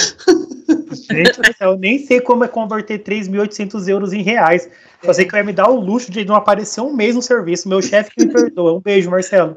Gente 0.92 1.38
eu 1.60 1.78
nem 1.78 1.98
sei 2.04 2.20
como 2.20 2.44
é 2.44 2.48
converter 2.48 3.02
3.800 3.02 3.88
euros 3.88 4.12
em 4.12 4.22
reais. 4.22 4.68
Só 5.04 5.12
sei 5.12 5.24
que 5.24 5.32
vai 5.32 5.42
me 5.42 5.52
dar 5.52 5.68
o 5.68 5.78
luxo 5.78 6.10
de 6.10 6.24
não 6.24 6.34
aparecer 6.34 6.80
um 6.80 6.92
mês 6.92 7.14
no 7.14 7.22
serviço. 7.22 7.68
Meu 7.68 7.80
chefe 7.80 8.10
me 8.18 8.26
perdoa. 8.26 8.74
Um 8.74 8.80
beijo, 8.80 9.10
Marcelo. 9.10 9.56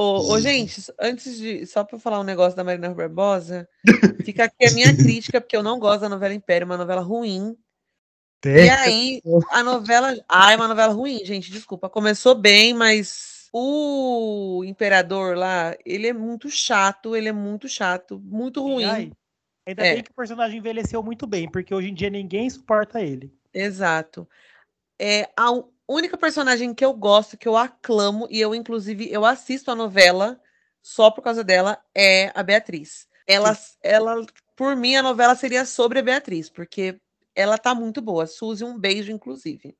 Ô, 0.00 0.32
ô, 0.32 0.40
gente, 0.40 0.80
antes 0.96 1.36
de. 1.38 1.66
Só 1.66 1.82
para 1.82 1.98
falar 1.98 2.20
um 2.20 2.24
negócio 2.24 2.56
da 2.56 2.62
Marina 2.62 2.94
Barbosa, 2.94 3.68
fica 4.24 4.44
aqui 4.44 4.64
a 4.64 4.70
minha 4.70 4.96
crítica, 4.96 5.40
porque 5.40 5.56
eu 5.56 5.62
não 5.62 5.80
gosto 5.80 6.02
da 6.02 6.08
novela 6.08 6.32
Império, 6.32 6.66
uma 6.66 6.76
novela 6.76 7.00
ruim. 7.00 7.58
E 8.46 8.70
aí, 8.70 9.20
a 9.50 9.64
novela. 9.64 10.16
Ah, 10.28 10.52
é 10.52 10.56
uma 10.56 10.68
novela 10.68 10.92
ruim, 10.92 11.18
gente, 11.24 11.50
desculpa. 11.50 11.90
Começou 11.90 12.36
bem, 12.36 12.72
mas 12.72 13.48
o 13.52 14.62
Imperador 14.64 15.36
lá, 15.36 15.76
ele 15.84 16.06
é 16.06 16.12
muito 16.12 16.48
chato, 16.48 17.16
ele 17.16 17.30
é 17.30 17.32
muito 17.32 17.68
chato, 17.68 18.20
muito 18.20 18.62
ruim. 18.62 18.84
Ai, 18.84 19.12
ainda 19.66 19.84
é. 19.84 19.94
bem 19.94 20.04
que 20.04 20.12
o 20.12 20.14
personagem 20.14 20.58
envelheceu 20.58 21.02
muito 21.02 21.26
bem, 21.26 21.50
porque 21.50 21.74
hoje 21.74 21.88
em 21.88 21.94
dia 21.94 22.08
ninguém 22.08 22.48
suporta 22.48 23.02
ele. 23.02 23.36
Exato. 23.52 24.28
É, 24.96 25.28
a 25.36 25.50
única 25.88 26.16
personagem 26.16 26.74
que 26.74 26.84
eu 26.84 26.92
gosto, 26.92 27.36
que 27.36 27.48
eu 27.48 27.56
aclamo, 27.56 28.26
e 28.30 28.40
eu, 28.40 28.54
inclusive, 28.54 29.10
eu 29.10 29.24
assisto 29.24 29.70
a 29.70 29.74
novela 29.74 30.40
só 30.82 31.10
por 31.10 31.22
causa 31.22 31.42
dela, 31.42 31.78
é 31.94 32.30
a 32.34 32.42
Beatriz. 32.42 33.06
Ela, 33.26 33.56
ela, 33.82 34.24
por 34.56 34.74
mim, 34.76 34.96
a 34.96 35.02
novela 35.02 35.34
seria 35.34 35.64
sobre 35.64 35.98
a 35.98 36.02
Beatriz, 36.02 36.48
porque 36.48 36.98
ela 37.34 37.58
tá 37.58 37.74
muito 37.74 38.00
boa. 38.00 38.26
Suzy, 38.26 38.64
um 38.64 38.78
beijo, 38.78 39.12
inclusive. 39.12 39.76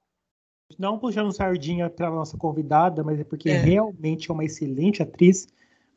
Não 0.79 0.99
puxando 0.99 1.33
sardinha 1.33 1.89
para 1.89 2.11
nossa 2.11 2.37
convidada, 2.37 3.03
mas 3.03 3.19
é 3.19 3.25
porque 3.25 3.49
é. 3.49 3.57
realmente 3.57 4.31
é 4.31 4.35
uma 4.35 4.45
excelente 4.45 5.03
atriz. 5.03 5.49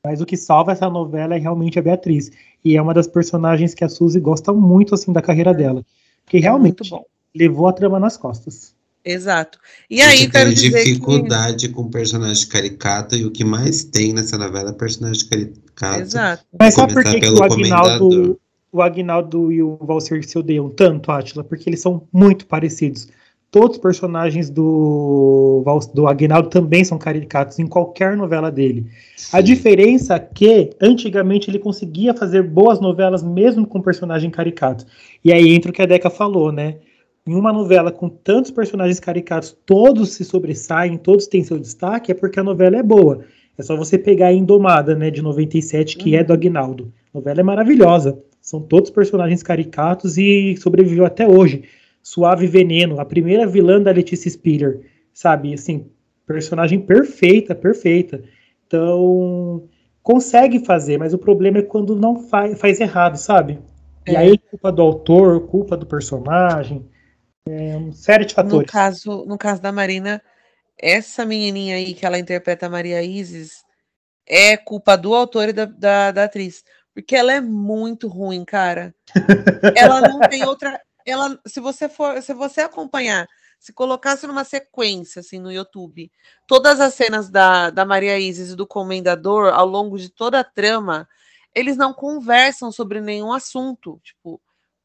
Mas 0.03 0.21
o 0.21 0.25
que 0.25 0.35
salva 0.35 0.71
essa 0.71 0.89
novela 0.89 1.35
é 1.35 1.37
realmente 1.37 1.77
a 1.77 1.81
Beatriz. 1.81 2.31
E 2.63 2.75
é 2.75 2.81
uma 2.81 2.93
das 2.93 3.07
personagens 3.07 3.73
que 3.73 3.83
a 3.83 3.89
Suzy 3.89 4.19
gosta 4.19 4.51
muito 4.51 4.95
assim 4.95 5.11
da 5.13 5.21
carreira 5.21 5.53
dela. 5.53 5.85
Porque 6.23 6.37
é 6.37 6.39
realmente 6.39 6.89
levou 7.35 7.67
a 7.67 7.73
trama 7.73 7.99
nas 7.99 8.17
costas. 8.17 8.75
Exato. 9.03 9.57
E 9.89 10.01
aí, 10.01 10.29
quero 10.29 10.53
dizer 10.53 10.83
dificuldade 10.83 11.67
que... 11.67 11.73
com 11.73 11.89
personagem 11.89 12.47
caricato 12.47 13.15
e 13.15 13.25
o 13.25 13.31
que 13.31 13.43
mais 13.43 13.83
tem 13.83 14.13
nessa 14.13 14.37
novela 14.37 14.69
é 14.69 14.73
personagem 14.73 15.27
caso. 15.75 16.01
Exato. 16.01 16.43
Mas 16.59 16.75
sabe 16.75 16.93
por 16.93 17.03
que, 17.03 17.19
que 17.19 17.29
o 17.29 17.43
Agnaldo, 17.43 18.39
o 18.71 18.81
Agnaldo 18.81 19.51
e 19.51 19.63
o 19.63 19.77
Valser 19.81 20.23
se 20.27 20.37
odeiam 20.37 20.69
tanto, 20.69 21.11
Atila? 21.11 21.43
Porque 21.43 21.69
eles 21.69 21.81
são 21.81 22.07
muito 22.13 22.45
parecidos. 22.45 23.07
Todos 23.49 23.75
os 23.75 23.81
personagens 23.81 24.49
do, 24.49 25.61
do 25.93 26.07
Agnaldo 26.07 26.49
também 26.49 26.85
são 26.85 26.97
caricatos 26.97 27.59
em 27.59 27.67
qualquer 27.67 28.15
novela 28.15 28.49
dele. 28.49 28.85
Sim. 29.17 29.37
A 29.37 29.41
diferença 29.41 30.15
é 30.15 30.19
que, 30.19 30.69
antigamente, 30.79 31.49
ele 31.49 31.59
conseguia 31.59 32.13
fazer 32.13 32.43
boas 32.43 32.79
novelas 32.79 33.21
mesmo 33.21 33.67
com 33.67 33.81
personagem 33.81 34.29
caricato. 34.29 34.85
E 35.21 35.33
aí 35.33 35.53
entra 35.53 35.69
o 35.69 35.73
que 35.73 35.81
a 35.81 35.85
Deca 35.85 36.09
falou, 36.09 36.49
né? 36.49 36.77
Em 37.25 37.35
uma 37.35 37.53
novela 37.53 37.91
com 37.91 38.09
tantos 38.09 38.49
personagens 38.49 38.99
caricatos, 38.99 39.55
todos 39.65 40.13
se 40.13 40.25
sobressaem, 40.25 40.97
todos 40.97 41.27
têm 41.27 41.43
seu 41.43 41.59
destaque, 41.59 42.11
é 42.11 42.15
porque 42.15 42.39
a 42.39 42.43
novela 42.43 42.77
é 42.77 42.83
boa. 42.83 43.23
É 43.57 43.61
só 43.61 43.75
você 43.75 43.97
pegar 43.97 44.27
a 44.27 44.33
Indomada, 44.33 44.95
né, 44.95 45.11
de 45.11 45.21
97, 45.21 45.97
que 45.97 46.11
uhum. 46.11 46.17
é 46.17 46.23
do 46.23 46.33
Agnaldo. 46.33 46.91
A 47.13 47.17
novela 47.19 47.41
é 47.41 47.43
maravilhosa. 47.43 48.17
São 48.41 48.59
todos 48.59 48.89
personagens 48.89 49.43
caricatos 49.43 50.17
e 50.17 50.55
sobreviveu 50.57 51.05
até 51.05 51.27
hoje. 51.27 51.65
Suave 52.01 52.47
Veneno, 52.47 52.99
a 52.99 53.05
primeira 53.05 53.45
vilã 53.45 53.79
da 53.79 53.91
Letícia 53.91 54.31
Spiller, 54.31 54.81
sabe? 55.13 55.53
Assim, 55.53 55.85
personagem 56.25 56.79
perfeita, 56.79 57.53
perfeita. 57.53 58.23
Então, 58.65 59.65
consegue 60.01 60.65
fazer, 60.65 60.97
mas 60.97 61.13
o 61.13 61.19
problema 61.19 61.59
é 61.59 61.61
quando 61.61 61.95
não 61.95 62.15
faz, 62.15 62.59
faz 62.59 62.79
errado, 62.79 63.17
sabe? 63.17 63.59
É. 64.07 64.13
E 64.13 64.15
aí, 64.17 64.37
culpa 64.37 64.71
do 64.71 64.81
autor, 64.81 65.41
culpa 65.41 65.77
do 65.77 65.85
personagem, 65.85 66.83
é 67.47 67.77
uma 67.77 67.93
série 67.93 68.25
de 68.25 68.33
fatores. 68.33 68.67
No 68.67 68.71
caso, 68.71 69.25
no 69.25 69.37
caso 69.37 69.61
da 69.61 69.71
Marina, 69.71 70.21
essa 70.77 71.25
menininha 71.25 71.75
aí 71.75 71.93
que 71.93 72.05
ela 72.05 72.19
interpreta 72.19 72.65
a 72.65 72.69
Maria 72.69 73.01
Isis 73.01 73.63
é 74.27 74.55
culpa 74.57 74.95
do 74.95 75.13
autor 75.13 75.49
e 75.49 75.53
da, 75.53 75.65
da, 75.65 76.11
da 76.11 76.23
atriz. 76.25 76.63
Porque 76.93 77.15
ela 77.15 77.33
é 77.33 77.41
muito 77.41 78.07
ruim, 78.07 78.43
cara. 78.43 78.93
ela 79.75 80.01
não 80.01 80.19
tem 80.19 80.45
outra 80.45 80.79
ela, 81.05 81.39
se 81.45 81.59
você 81.59 81.89
for, 81.89 82.21
se 82.21 82.33
você 82.33 82.61
acompanhar, 82.61 83.27
se 83.59 83.73
colocasse 83.73 84.25
numa 84.25 84.43
sequência 84.43 85.19
assim 85.19 85.39
no 85.39 85.51
YouTube, 85.51 86.11
todas 86.47 86.79
as 86.79 86.93
cenas 86.93 87.29
da, 87.29 87.69
da 87.69 87.85
Maria 87.85 88.19
Isis 88.19 88.51
e 88.51 88.55
do 88.55 88.67
Comendador 88.67 89.53
ao 89.53 89.65
longo 89.65 89.97
de 89.97 90.09
toda 90.09 90.39
a 90.39 90.43
trama, 90.43 91.07
eles 91.53 91.77
não 91.77 91.93
conversam 91.93 92.71
sobre 92.71 93.01
nenhum 93.01 93.31
assunto, 93.31 93.99
tipo, 94.03 94.41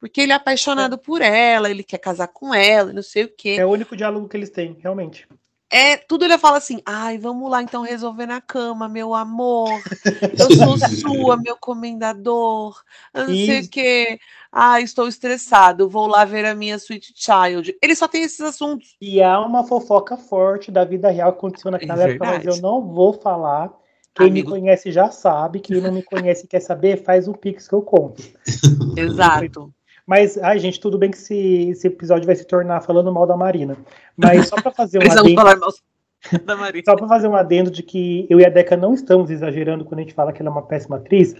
porque 0.06 0.20
ele 0.20 0.32
é 0.32 0.36
apaixonado 0.36 0.94
é. 0.94 0.98
por 0.98 1.20
ela, 1.20 1.70
ele 1.70 1.82
quer 1.82 1.98
casar 1.98 2.28
com 2.28 2.54
ela, 2.54 2.92
não 2.92 3.02
sei 3.02 3.24
o 3.24 3.28
quê. 3.28 3.56
É 3.58 3.66
o 3.66 3.70
único 3.70 3.96
diálogo 3.96 4.28
que 4.28 4.36
eles 4.36 4.50
têm, 4.50 4.76
realmente. 4.80 5.26
É, 5.68 5.96
tudo 5.96 6.24
ele 6.24 6.38
fala 6.38 6.58
assim, 6.58 6.80
ai, 6.86 7.18
vamos 7.18 7.50
lá 7.50 7.60
então 7.60 7.82
resolver 7.82 8.24
na 8.24 8.40
cama, 8.40 8.88
meu 8.88 9.12
amor. 9.12 9.68
Eu 10.38 10.54
sou 10.54 10.78
sua, 10.78 11.36
meu 11.36 11.56
comendador. 11.56 12.80
não 13.12 13.26
sei 13.26 13.60
o 13.62 13.68
quê. 13.68 14.18
Ah, 14.52 14.80
estou 14.80 15.08
estressado, 15.08 15.88
vou 15.88 16.06
lá 16.06 16.24
ver 16.24 16.44
a 16.44 16.54
minha 16.54 16.76
sweet 16.76 17.12
child. 17.16 17.76
Ele 17.82 17.96
só 17.96 18.06
tem 18.06 18.22
esses 18.22 18.40
assuntos. 18.40 18.96
E 19.00 19.20
há 19.20 19.40
uma 19.40 19.64
fofoca 19.64 20.16
forte 20.16 20.70
da 20.70 20.84
vida 20.84 21.10
real 21.10 21.32
que 21.32 21.38
aconteceu 21.38 21.72
naquela 21.72 22.04
é 22.04 22.10
época, 22.12 22.26
mas 22.26 22.46
eu 22.46 22.62
não 22.62 22.80
vou 22.80 23.12
falar. 23.12 23.72
Quem 24.14 24.28
Amigo... 24.28 24.50
me 24.50 24.60
conhece 24.60 24.92
já 24.92 25.10
sabe, 25.10 25.60
quem 25.60 25.80
não 25.80 25.92
me 25.92 26.02
conhece 26.02 26.44
e 26.44 26.48
quer 26.48 26.60
saber, 26.60 27.02
faz 27.02 27.26
um 27.26 27.34
pix 27.34 27.66
que 27.66 27.74
eu 27.74 27.82
conto. 27.82 28.22
Exato. 28.96 29.74
Mas, 30.06 30.38
ai, 30.38 30.58
gente, 30.58 30.78
tudo 30.78 30.96
bem 30.96 31.10
que 31.10 31.16
esse, 31.16 31.70
esse 31.70 31.86
episódio 31.88 32.26
vai 32.26 32.36
se 32.36 32.44
tornar 32.44 32.80
falando 32.80 33.12
mal 33.12 33.26
da 33.26 33.36
Marina. 33.36 33.76
Mas 34.16 34.48
só 34.48 34.56
para 34.56 34.70
fazer 34.70 34.98
um 35.02 35.10
adendo. 35.10 35.34
falar 35.34 35.56
mal 35.56 35.70
da 36.44 36.56
Marina. 36.56 36.84
só 36.84 36.94
para 36.94 37.08
fazer 37.08 37.28
um 37.28 37.34
adendo 37.34 37.70
de 37.70 37.82
que 37.82 38.26
eu 38.30 38.38
e 38.38 38.46
a 38.46 38.48
Deca 38.48 38.76
não 38.76 38.94
estamos 38.94 39.30
exagerando 39.30 39.84
quando 39.84 39.98
a 39.98 40.02
gente 40.02 40.14
fala 40.14 40.32
que 40.32 40.40
ela 40.40 40.48
é 40.48 40.52
uma 40.52 40.62
péssima 40.62 40.96
atriz. 40.96 41.34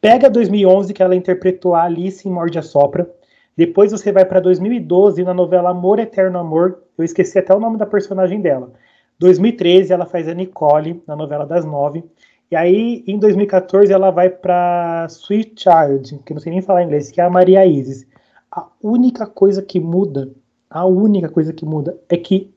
Pega 0.00 0.30
2011, 0.30 0.94
que 0.94 1.02
ela 1.02 1.14
interpretou 1.14 1.74
a 1.74 1.82
Alice 1.82 2.26
em 2.26 2.32
Morde 2.32 2.58
a 2.58 2.62
Sopra. 2.62 3.08
Depois 3.54 3.92
você 3.92 4.10
vai 4.10 4.24
para 4.24 4.40
2012 4.40 5.22
na 5.22 5.34
novela 5.34 5.70
Amor 5.70 5.98
Eterno 5.98 6.38
Amor. 6.38 6.82
Eu 6.96 7.04
esqueci 7.04 7.38
até 7.38 7.54
o 7.54 7.60
nome 7.60 7.76
da 7.76 7.84
personagem 7.84 8.40
dela. 8.40 8.72
2013 9.18 9.92
ela 9.92 10.06
faz 10.06 10.26
a 10.26 10.32
Nicole 10.32 11.02
na 11.06 11.14
novela 11.14 11.44
das 11.44 11.66
nove. 11.66 12.02
E 12.50 12.56
aí, 12.56 13.04
em 13.06 13.18
2014, 13.18 13.92
ela 13.92 14.10
vai 14.10 14.28
para 14.28 15.06
Sweet 15.08 15.62
Child, 15.62 16.20
que 16.24 16.34
não 16.34 16.40
sei 16.40 16.52
nem 16.52 16.60
falar 16.60 16.82
inglês, 16.82 17.10
que 17.10 17.20
é 17.20 17.24
a 17.24 17.30
Maria 17.30 17.64
Isis. 17.64 18.04
A 18.50 18.66
única 18.82 19.24
coisa 19.24 19.62
que 19.62 19.78
muda, 19.78 20.32
a 20.68 20.84
única 20.84 21.28
coisa 21.28 21.52
que 21.52 21.64
muda 21.64 21.96
é 22.08 22.16
que 22.16 22.52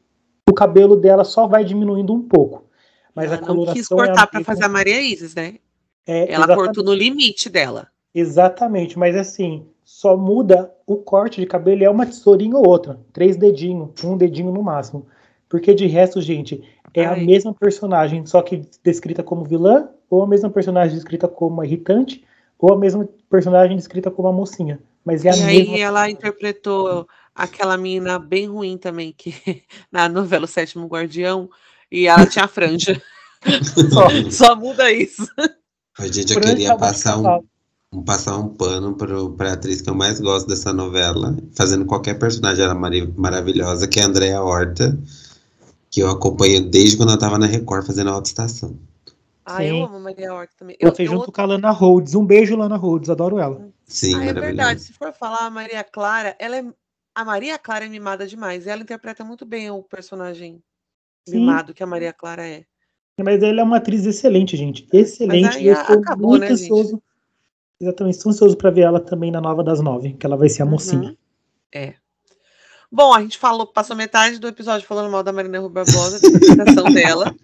o 0.49 0.53
cabelo 0.53 0.95
dela 0.95 1.23
só 1.23 1.47
vai 1.47 1.63
diminuindo 1.63 2.11
um 2.11 2.21
pouco. 2.21 2.65
Mas 3.13 3.27
ela 3.27 3.35
a 3.35 3.37
coloração 3.39 3.65
não 3.65 3.73
quis 3.73 3.87
cortar 3.87 4.23
é 4.23 4.25
para 4.25 4.43
fazer 4.43 4.63
a 4.63 4.69
Maria 4.69 4.99
Isis, 4.99 5.35
né? 5.35 5.55
É, 6.07 6.33
ela 6.33 6.45
exatamente. 6.45 6.65
cortou 6.65 6.83
no 6.83 6.93
limite 6.93 7.47
dela. 7.47 7.87
Exatamente, 8.15 8.97
mas 8.97 9.15
assim, 9.15 9.65
só 9.83 10.17
muda 10.17 10.73
o 10.87 10.97
corte 10.97 11.39
de 11.39 11.47
cabelo, 11.47 11.83
é 11.83 11.89
uma 11.89 12.05
tesourinha 12.05 12.57
ou 12.57 12.67
outra, 12.67 12.99
três 13.11 13.37
dedinhos, 13.37 14.03
um 14.03 14.17
dedinho 14.17 14.51
no 14.51 14.63
máximo. 14.63 15.05
Porque 15.47 15.73
de 15.73 15.85
resto, 15.85 16.19
gente, 16.19 16.63
é 16.93 17.05
Ai. 17.05 17.19
a 17.19 17.25
mesma 17.25 17.53
personagem, 17.53 18.25
só 18.25 18.41
que 18.41 18.61
descrita 18.83 19.23
como 19.23 19.43
vilã, 19.43 19.89
ou 20.09 20.23
a 20.23 20.27
mesma 20.27 20.49
personagem 20.49 20.95
descrita 20.95 21.27
como 21.27 21.63
irritante, 21.63 22.23
ou 22.59 22.73
a 22.73 22.77
mesma 22.77 23.07
personagem 23.29 23.75
descrita 23.75 24.11
como 24.11 24.27
a 24.27 24.33
mocinha. 24.33 24.79
Mas 25.03 25.25
é 25.25 25.31
a 25.31 25.35
e 25.35 25.43
mesma. 25.43 25.75
aí 25.75 25.81
ela 25.81 26.09
interpretou 26.09 27.07
aquela 27.33 27.77
menina 27.77 28.19
bem 28.19 28.47
ruim 28.47 28.77
também, 28.77 29.13
que 29.17 29.33
na 29.91 30.07
novela 30.07 30.45
O 30.45 30.47
Sétimo 30.47 30.87
Guardião, 30.87 31.49
e 31.91 32.07
ela 32.07 32.25
tinha 32.25 32.47
franja. 32.47 33.01
só, 33.91 34.07
só 34.31 34.55
muda 34.55 34.91
isso. 34.91 35.27
A 35.97 36.07
gente, 36.07 36.33
eu 36.33 36.41
queria 36.41 36.77
passar 36.77 37.17
um, 37.17 37.41
um, 37.91 38.03
passar 38.03 38.37
um 38.37 38.49
pano 38.49 38.95
para 38.95 39.49
a 39.49 39.53
atriz 39.53 39.81
que 39.81 39.89
eu 39.89 39.95
mais 39.95 40.19
gosto 40.19 40.47
dessa 40.47 40.71
novela, 40.71 41.35
fazendo 41.55 41.85
qualquer 41.85 42.17
personagem 42.17 42.63
ela 42.63 42.75
maravilhosa, 42.75 43.87
que 43.87 43.99
é 43.99 44.03
a 44.03 44.05
Andrea 44.05 44.41
Horta 44.41 44.97
que 45.93 45.99
eu 45.99 46.09
acompanho 46.09 46.59
desde 46.59 46.97
quando 46.97 47.11
eu 47.11 47.19
tava 47.19 47.37
na 47.37 47.45
Record 47.45 47.85
fazendo 47.85 48.09
a 48.09 48.13
autoestação. 48.13 48.75
Ah, 49.45 49.57
Sim. 49.57 49.65
eu 49.65 49.85
amo 49.85 49.97
a 49.97 49.99
Maria 49.99 50.33
Horta 50.33 50.51
também. 50.57 50.75
Eu, 50.79 50.91
fez 50.95 51.07
junto 51.07 51.29
eu... 51.29 51.31
com 51.31 51.41
a 51.41 51.45
Lana 51.45 51.69
Rhodes. 51.69 52.15
Um 52.15 52.25
beijo, 52.25 52.55
Lana 52.55 52.77
Rhodes. 52.77 53.11
Adoro 53.11 53.37
ela. 53.37 53.69
Sim, 53.85 54.15
ah, 54.15 54.25
é 54.25 54.33
verdade. 54.33 54.81
Se 54.81 54.91
for 54.91 55.13
falar 55.13 55.45
a 55.45 55.51
Maria 55.51 55.83
Clara, 55.83 56.35
ela 56.39 56.57
é... 56.57 56.65
a 57.13 57.23
Maria 57.23 57.59
Clara 57.59 57.85
é 57.85 57.89
mimada 57.89 58.25
demais. 58.25 58.65
Ela 58.65 58.81
interpreta 58.81 59.23
muito 59.23 59.45
bem 59.45 59.69
o 59.69 59.83
personagem 59.83 60.63
Sim. 61.27 61.41
mimado 61.41 61.75
que 61.75 61.83
a 61.83 61.87
Maria 61.87 62.11
Clara 62.11 62.43
é. 62.43 62.65
Mas 63.23 63.43
ela 63.43 63.61
é 63.61 63.63
uma 63.63 63.77
atriz 63.77 64.03
excelente, 64.03 64.57
gente. 64.57 64.87
Excelente. 64.91 65.63
eu 65.63 65.73
estou 65.73 65.99
acabou, 65.99 66.31
muito 66.31 66.41
né, 66.41 66.53
ansioso. 66.53 66.93
Gente? 66.93 67.03
Exatamente, 67.81 68.17
estou 68.17 68.31
ansioso 68.31 68.57
para 68.57 68.71
ver 68.71 68.81
ela 68.81 68.99
também 68.99 69.29
na 69.29 69.39
Nova 69.39 69.63
das 69.63 69.79
Nove, 69.79 70.13
que 70.13 70.25
ela 70.25 70.37
vai 70.37 70.49
ser 70.49 70.63
a 70.63 70.65
mocinha. 70.65 71.09
Uhum. 71.09 71.17
É. 71.71 71.93
Bom, 72.93 73.11
a 73.11 73.21
gente 73.21 73.39
falou, 73.39 73.65
passou 73.65 73.95
metade 73.95 74.37
do 74.37 74.47
episódio 74.47 74.87
falando 74.87 75.11
mal 75.11 75.23
da 75.23 75.33
Marina 75.33 75.57
Rui 75.57 75.71
Barbosa, 75.71 76.19
da 76.19 76.27
interpretação 76.27 76.93
dela. 76.93 77.35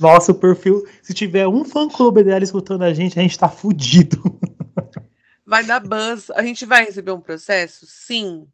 Nossa, 0.00 0.32
o 0.32 0.34
perfil. 0.34 0.88
Se 1.02 1.12
tiver 1.12 1.46
um 1.46 1.62
fã 1.62 1.86
clube 1.86 2.24
dela 2.24 2.42
escutando 2.42 2.80
a 2.80 2.94
gente, 2.94 3.18
a 3.18 3.22
gente 3.22 3.38
tá 3.38 3.50
fudido. 3.50 4.40
Vai 5.44 5.62
dar 5.62 5.78
buzz. 5.78 6.30
A 6.30 6.42
gente 6.42 6.64
vai 6.64 6.86
receber 6.86 7.12
um 7.12 7.20
processo? 7.20 7.84
Sim. 7.86 8.46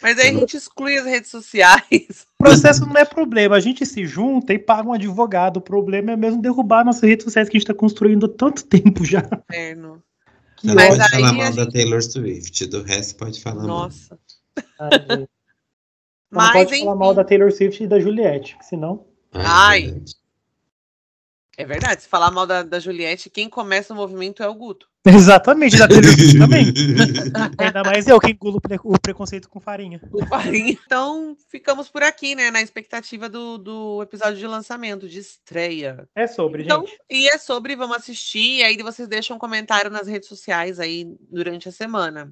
Mas 0.00 0.20
aí 0.20 0.28
a 0.28 0.32
gente 0.32 0.56
exclui 0.56 0.96
as 0.96 1.04
redes 1.04 1.32
sociais. 1.32 2.24
O 2.38 2.44
processo 2.44 2.86
não 2.86 2.96
é 2.96 3.04
problema. 3.04 3.56
A 3.56 3.60
gente 3.60 3.84
se 3.84 4.06
junta 4.06 4.54
e 4.54 4.58
paga 4.58 4.88
um 4.88 4.92
advogado. 4.92 5.56
O 5.56 5.60
problema 5.60 6.12
é 6.12 6.16
mesmo 6.16 6.40
derrubar 6.40 6.84
nossas 6.84 7.02
redes 7.02 7.24
sociais 7.24 7.48
que 7.48 7.56
a 7.56 7.58
gente 7.58 7.68
está 7.68 7.74
construindo 7.74 8.26
há 8.26 8.28
tanto 8.28 8.64
tempo 8.64 9.04
já. 9.04 9.28
Inferno. 9.50 10.00
Você 10.62 10.74
Mas 10.74 10.96
pode 10.96 11.10
falar 11.10 11.32
mal 11.32 11.46
gente... 11.46 11.56
da 11.56 11.66
Taylor 11.66 12.02
Swift. 12.02 12.66
Do 12.66 12.82
resto 12.84 13.16
pode 13.16 13.42
falar 13.42 13.64
Nossa. 13.64 14.14
mal. 14.14 14.25
Ai, 14.78 15.26
Mas, 16.30 16.46
não 16.46 16.52
pode 16.52 16.74
enfim. 16.74 16.84
falar 16.84 16.96
mal 16.96 17.14
da 17.14 17.24
Taylor 17.24 17.52
Swift 17.52 17.82
e 17.82 17.86
da 17.86 18.00
Juliette, 18.00 18.56
senão. 18.60 19.06
Ai. 19.32 20.02
É 21.58 21.64
verdade, 21.64 22.02
se 22.02 22.08
falar 22.08 22.30
mal 22.30 22.46
da, 22.46 22.62
da 22.62 22.78
Juliette, 22.78 23.30
quem 23.30 23.48
começa 23.48 23.94
o 23.94 23.96
movimento 23.96 24.42
é 24.42 24.48
o 24.48 24.54
Guto. 24.54 24.90
Exatamente, 25.06 25.78
da 25.78 25.88
Taylor 25.88 26.12
Swift 26.12 26.38
também. 26.38 26.66
Ainda 27.58 27.82
mais 27.82 28.06
eu 28.06 28.20
que 28.20 28.32
engulo 28.32 28.60
o 28.84 29.00
preconceito 29.00 29.48
com 29.48 29.58
farinha. 29.58 29.98
Com 30.10 30.26
farinha. 30.26 30.76
Então, 30.84 31.34
ficamos 31.48 31.88
por 31.88 32.02
aqui, 32.02 32.34
né? 32.34 32.50
Na 32.50 32.60
expectativa 32.60 33.26
do, 33.26 33.56
do 33.56 34.02
episódio 34.02 34.36
de 34.36 34.46
lançamento, 34.46 35.08
de 35.08 35.18
estreia. 35.18 36.06
É 36.14 36.26
sobre, 36.26 36.64
então, 36.64 36.86
gente. 36.86 37.00
E 37.08 37.26
é 37.28 37.38
sobre, 37.38 37.74
vamos 37.74 37.96
assistir. 37.96 38.58
E 38.58 38.62
aí 38.62 38.76
vocês 38.82 39.08
deixam 39.08 39.36
um 39.36 39.40
comentário 39.40 39.90
nas 39.90 40.06
redes 40.06 40.28
sociais 40.28 40.78
aí 40.78 41.06
durante 41.30 41.70
a 41.70 41.72
semana. 41.72 42.30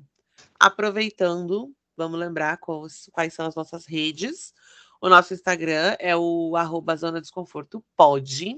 Aproveitando, 0.60 1.72
Vamos 1.96 2.18
lembrar 2.18 2.56
quais, 2.58 3.08
quais 3.12 3.34
são 3.34 3.46
as 3.46 3.54
nossas 3.54 3.86
redes. 3.86 4.52
O 5.00 5.08
nosso 5.08 5.34
Instagram 5.34 5.96
é 5.98 6.16
o 6.16 6.56
arroba 6.56 6.96
Zona 6.96 7.20
Desconforto 7.20 7.84
Pode. 7.96 8.56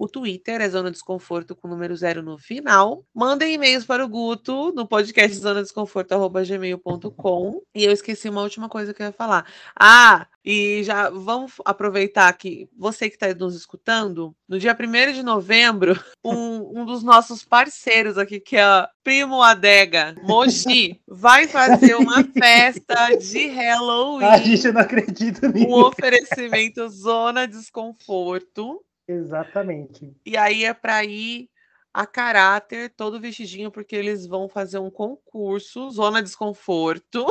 O 0.00 0.08
Twitter 0.08 0.62
é 0.62 0.68
Zona 0.70 0.90
Desconforto 0.90 1.54
com 1.54 1.68
número 1.68 1.94
zero 1.94 2.22
no 2.22 2.38
final. 2.38 3.04
Mandem 3.14 3.52
e-mails 3.52 3.84
para 3.84 4.02
o 4.02 4.08
Guto 4.08 4.72
no 4.72 4.88
podcast 4.88 5.36
zona 5.36 5.60
desconforto@gmail.com. 5.62 7.60
E 7.74 7.84
eu 7.84 7.92
esqueci 7.92 8.30
uma 8.30 8.40
última 8.40 8.66
coisa 8.66 8.94
que 8.94 9.02
eu 9.02 9.08
ia 9.08 9.12
falar. 9.12 9.44
Ah, 9.78 10.26
e 10.42 10.82
já 10.84 11.10
vamos 11.10 11.52
aproveitar 11.66 12.32
que 12.32 12.66
você 12.74 13.10
que 13.10 13.16
está 13.16 13.34
nos 13.34 13.54
escutando, 13.54 14.34
no 14.48 14.58
dia 14.58 14.74
1 14.74 15.12
de 15.12 15.22
novembro, 15.22 15.92
um, 16.24 16.80
um 16.80 16.86
dos 16.86 17.02
nossos 17.02 17.44
parceiros 17.44 18.16
aqui, 18.16 18.40
que 18.40 18.56
é 18.56 18.86
Primo 19.04 19.42
Adega, 19.42 20.14
Moji, 20.22 20.98
vai 21.06 21.46
fazer 21.46 21.94
uma 21.96 22.24
festa 22.32 23.16
de 23.18 23.48
Halloween. 23.48 24.24
A 24.24 24.38
gente 24.38 24.72
não 24.72 24.80
acredita 24.80 25.46
nisso. 25.48 25.68
Um 25.68 25.74
oferecimento 25.74 26.88
Zona 26.88 27.46
Desconforto. 27.46 28.82
Exatamente. 29.10 30.14
E 30.24 30.36
aí 30.36 30.64
é 30.64 30.72
para 30.72 31.04
ir 31.04 31.48
a 31.92 32.06
caráter, 32.06 32.92
todo 32.96 33.20
vestidinho, 33.20 33.70
porque 33.70 33.96
eles 33.96 34.24
vão 34.24 34.48
fazer 34.48 34.78
um 34.78 34.90
concurso, 34.90 35.90
Zona 35.90 36.22
Desconforto, 36.22 37.26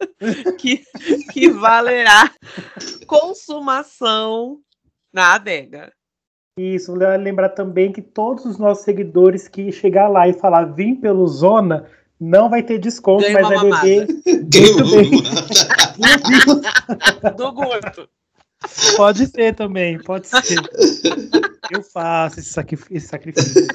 que, 0.60 0.84
que 1.32 1.50
valerá 1.50 2.30
consumação 3.06 4.60
na 5.12 5.34
adega. 5.34 5.92
Isso, 6.58 6.94
lembrar 6.94 7.50
também 7.50 7.92
que 7.92 8.00
todos 8.00 8.44
os 8.44 8.58
nossos 8.58 8.84
seguidores 8.84 9.48
que 9.48 9.72
chegar 9.72 10.08
lá 10.08 10.28
e 10.28 10.32
falar 10.32 10.72
vim 10.72 10.94
pelo 10.94 11.26
Zona, 11.26 11.90
não 12.18 12.48
vai 12.48 12.62
ter 12.62 12.78
desconto, 12.78 13.30
mas 13.30 13.48
vai 13.48 13.58
beber 13.58 14.06
muito 14.24 14.90
bem. 14.90 15.10
Do 17.36 17.52
Guto. 17.52 18.08
Pode 18.96 19.26
ser 19.26 19.54
também, 19.54 19.98
pode 19.98 20.26
ser. 20.26 20.58
Eu 21.70 21.82
faço 21.82 22.40
esse, 22.40 22.60
esse 22.90 23.06
sacrifício. 23.06 23.66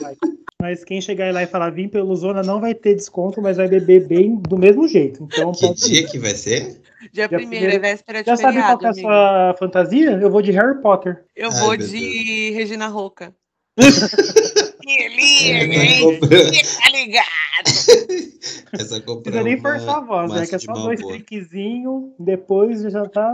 Mas 0.61 0.83
quem 0.83 1.01
chegar 1.01 1.33
lá 1.33 1.43
e 1.43 1.47
falar 1.47 1.71
vim 1.71 1.87
pelo 1.87 2.15
Zona 2.15 2.43
não 2.43 2.61
vai 2.61 2.73
ter 2.75 2.95
desconto, 2.95 3.41
mas 3.41 3.57
vai 3.57 3.67
beber 3.67 4.07
bem 4.07 4.35
do 4.35 4.57
mesmo 4.57 4.87
jeito. 4.87 5.23
Então, 5.23 5.51
que 5.51 5.73
dia 5.73 6.07
que 6.07 6.19
vai 6.19 6.35
ser? 6.35 6.79
Dia 7.11 7.27
1 7.31 7.53
é 7.53 7.79
véspera 7.79 8.21
de 8.21 8.27
Já 8.27 8.37
feriado, 8.37 8.81
sabe 8.81 8.81
qual 8.81 8.85
é 8.85 8.89
a 8.89 8.93
sua 8.93 9.55
fantasia? 9.57 10.11
Eu 10.21 10.29
vou 10.29 10.41
de 10.41 10.51
Harry 10.51 10.79
Potter. 10.81 11.25
Eu 11.35 11.49
Ai, 11.51 11.59
vou 11.59 11.75
de 11.75 11.87
Deus. 11.87 12.55
Regina 12.55 12.87
Roca. 12.87 13.33
Fica 14.81 14.97
ligado. 16.91 17.25
Essa 18.73 18.99
Não 18.99 19.21
precisa 19.21 19.43
nem 19.43 19.59
forçar 19.59 19.97
a 19.97 20.01
voz, 20.01 20.31
né? 20.31 20.45
Que 20.45 20.55
é 20.55 20.59
só 20.59 20.73
dois 20.73 21.01
cliquezinhos, 21.01 22.11
depois 22.19 22.81
já 22.81 23.07
tá 23.07 23.33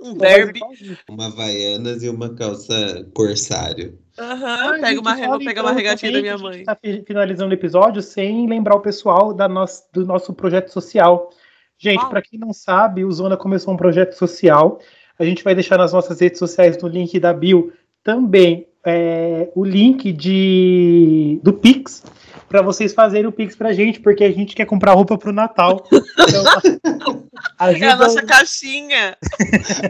um 0.00 0.14
derby. 0.14 0.60
Uma 1.08 1.26
Havaianas 1.26 2.02
e 2.02 2.08
uma 2.08 2.34
calça 2.34 3.06
corsário. 3.14 3.98
Aham, 4.18 4.72
uhum, 4.72 4.80
pega 4.80 5.00
uma, 5.00 5.16
vou 5.16 5.38
pegar 5.38 5.62
uma 5.62 5.72
regatinha 5.72 6.12
da 6.12 6.20
minha 6.20 6.38
mãe. 6.38 6.50
A 6.50 6.56
gente 6.56 6.64
tá 6.64 6.78
finalizando 7.06 7.50
o 7.50 7.54
episódio 7.54 8.02
sem 8.02 8.48
lembrar 8.48 8.74
o 8.76 8.80
pessoal 8.80 9.32
da 9.32 9.48
nosso, 9.48 9.84
do 9.92 10.06
nosso 10.06 10.32
projeto 10.32 10.68
social. 10.70 11.30
Gente, 11.78 12.04
oh. 12.04 12.08
para 12.08 12.22
quem 12.22 12.38
não 12.38 12.52
sabe, 12.52 13.04
o 13.04 13.12
Zona 13.12 13.36
começou 13.36 13.74
um 13.74 13.76
projeto 13.76 14.14
social. 14.14 14.80
A 15.18 15.24
gente 15.24 15.44
vai 15.44 15.54
deixar 15.54 15.78
nas 15.78 15.92
nossas 15.92 16.20
redes 16.20 16.38
sociais, 16.38 16.80
no 16.80 16.88
link 16.88 17.18
da 17.20 17.32
bio, 17.32 17.72
também 18.02 18.66
é, 18.84 19.50
o 19.54 19.64
link 19.64 20.12
de, 20.12 21.40
do 21.42 21.52
Pix 21.52 22.02
para 22.56 22.62
vocês 22.62 22.94
fazerem 22.94 23.26
o 23.26 23.32
Pix 23.32 23.54
pra 23.54 23.74
gente, 23.74 24.00
porque 24.00 24.24
a 24.24 24.32
gente 24.32 24.54
quer 24.54 24.64
comprar 24.64 24.94
roupa 24.94 25.18
pro 25.18 25.30
Natal. 25.30 25.86
Então, 25.92 27.26
ajuda... 27.58 27.84
É 27.84 27.90
a 27.90 27.96
nossa 27.96 28.22
caixinha. 28.22 29.14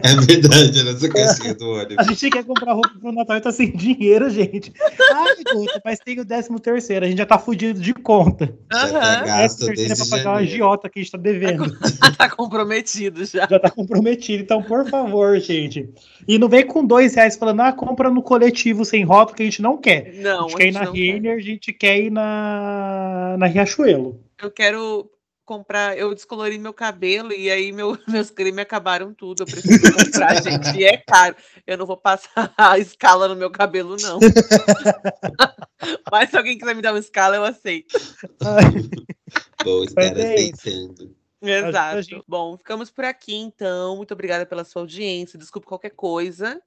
É 0.03 0.15
verdade, 0.25 0.79
é 0.79 0.81
a 0.81 0.91
nossa 0.91 1.07
caixinha 1.07 1.55
do 1.55 1.69
ônibus. 1.69 1.97
A 1.97 2.03
gente 2.03 2.29
quer 2.29 2.43
comprar 2.43 2.73
roupa 2.73 2.91
pro 2.99 3.13
Natal 3.13 3.37
e 3.37 3.41
tá 3.41 3.53
sem 3.53 3.71
dinheiro, 3.71 4.29
gente. 4.29 4.73
Ai, 5.13 5.35
puta, 5.49 5.81
mas 5.85 5.99
tem 5.99 6.19
o 6.19 6.25
13 6.25 6.49
terceiro, 6.61 7.05
a 7.05 7.07
gente 7.07 7.17
já 7.19 7.25
tá 7.25 7.39
fudido 7.39 7.79
de 7.79 7.93
conta. 7.93 8.45
Uhum. 8.45 8.79
Já 8.89 8.99
tá 8.99 9.23
gasto 9.23 9.65
desde 9.67 9.93
é 9.93 9.95
pra 9.95 10.05
pagar 10.05 10.29
uma 10.31 10.39
agiota 10.39 10.89
que 10.89 10.99
a 10.99 11.01
gente 11.01 11.11
tá 11.13 11.17
devendo. 11.17 11.77
tá 12.17 12.29
comprometido 12.29 13.23
já. 13.23 13.47
Já 13.49 13.59
tá 13.59 13.69
comprometido, 13.69 14.43
então 14.43 14.61
por 14.61 14.89
favor, 14.89 15.39
gente. 15.39 15.89
E 16.27 16.37
não 16.37 16.49
vem 16.49 16.65
com 16.65 16.85
dois 16.85 17.15
reais 17.15 17.37
falando, 17.37 17.61
ah, 17.61 17.71
compra 17.71 18.09
no 18.09 18.21
coletivo 18.21 18.83
sem 18.83 19.05
rótulo 19.05 19.37
que 19.37 19.43
a 19.43 19.45
gente 19.45 19.61
não 19.61 19.77
quer. 19.77 20.15
Não, 20.15 20.47
a 20.47 20.49
gente 20.49 20.57
quer 20.57 20.67
ir 20.67 20.71
na 20.73 20.91
Renner, 20.91 21.37
a 21.37 21.41
gente 21.41 21.73
quer 21.73 21.99
ir 21.99 22.11
na 22.11 22.56
na, 23.37 23.45
Riachuelo. 23.47 24.23
Eu 24.41 24.51
quero 24.51 25.09
comprar, 25.45 25.97
eu 25.97 26.13
descolori 26.13 26.57
meu 26.57 26.73
cabelo 26.73 27.31
e 27.31 27.49
aí 27.49 27.71
meu, 27.71 27.97
meus 28.07 28.29
cremes 28.29 28.61
acabaram 28.61 29.13
tudo. 29.13 29.43
Eu 29.43 29.45
preciso 29.45 29.93
comprar, 29.93 30.35
gente. 30.43 30.77
E 30.77 30.85
é 30.85 30.97
caro. 30.97 31.35
Eu 31.65 31.77
não 31.77 31.85
vou 31.85 31.97
passar 31.97 32.53
a 32.57 32.77
escala 32.77 33.27
no 33.27 33.35
meu 33.35 33.49
cabelo, 33.49 33.95
não. 34.01 34.19
Mas 36.11 36.29
se 36.29 36.37
alguém 36.37 36.57
quiser 36.57 36.75
me 36.75 36.81
dar 36.81 36.93
uma 36.93 36.99
escala, 36.99 37.35
eu 37.35 37.43
aceito. 37.43 37.97
Vou 39.63 39.83
estar 39.83 40.03
é 40.03 40.33
aceitando. 40.33 41.15
Exato. 41.41 42.23
Bom, 42.27 42.57
ficamos 42.57 42.89
por 42.89 43.05
aqui 43.05 43.35
então. 43.35 43.95
Muito 43.95 44.13
obrigada 44.13 44.45
pela 44.45 44.63
sua 44.63 44.81
audiência. 44.81 45.37
Desculpe 45.39 45.67
qualquer 45.67 45.91
coisa. 45.91 46.61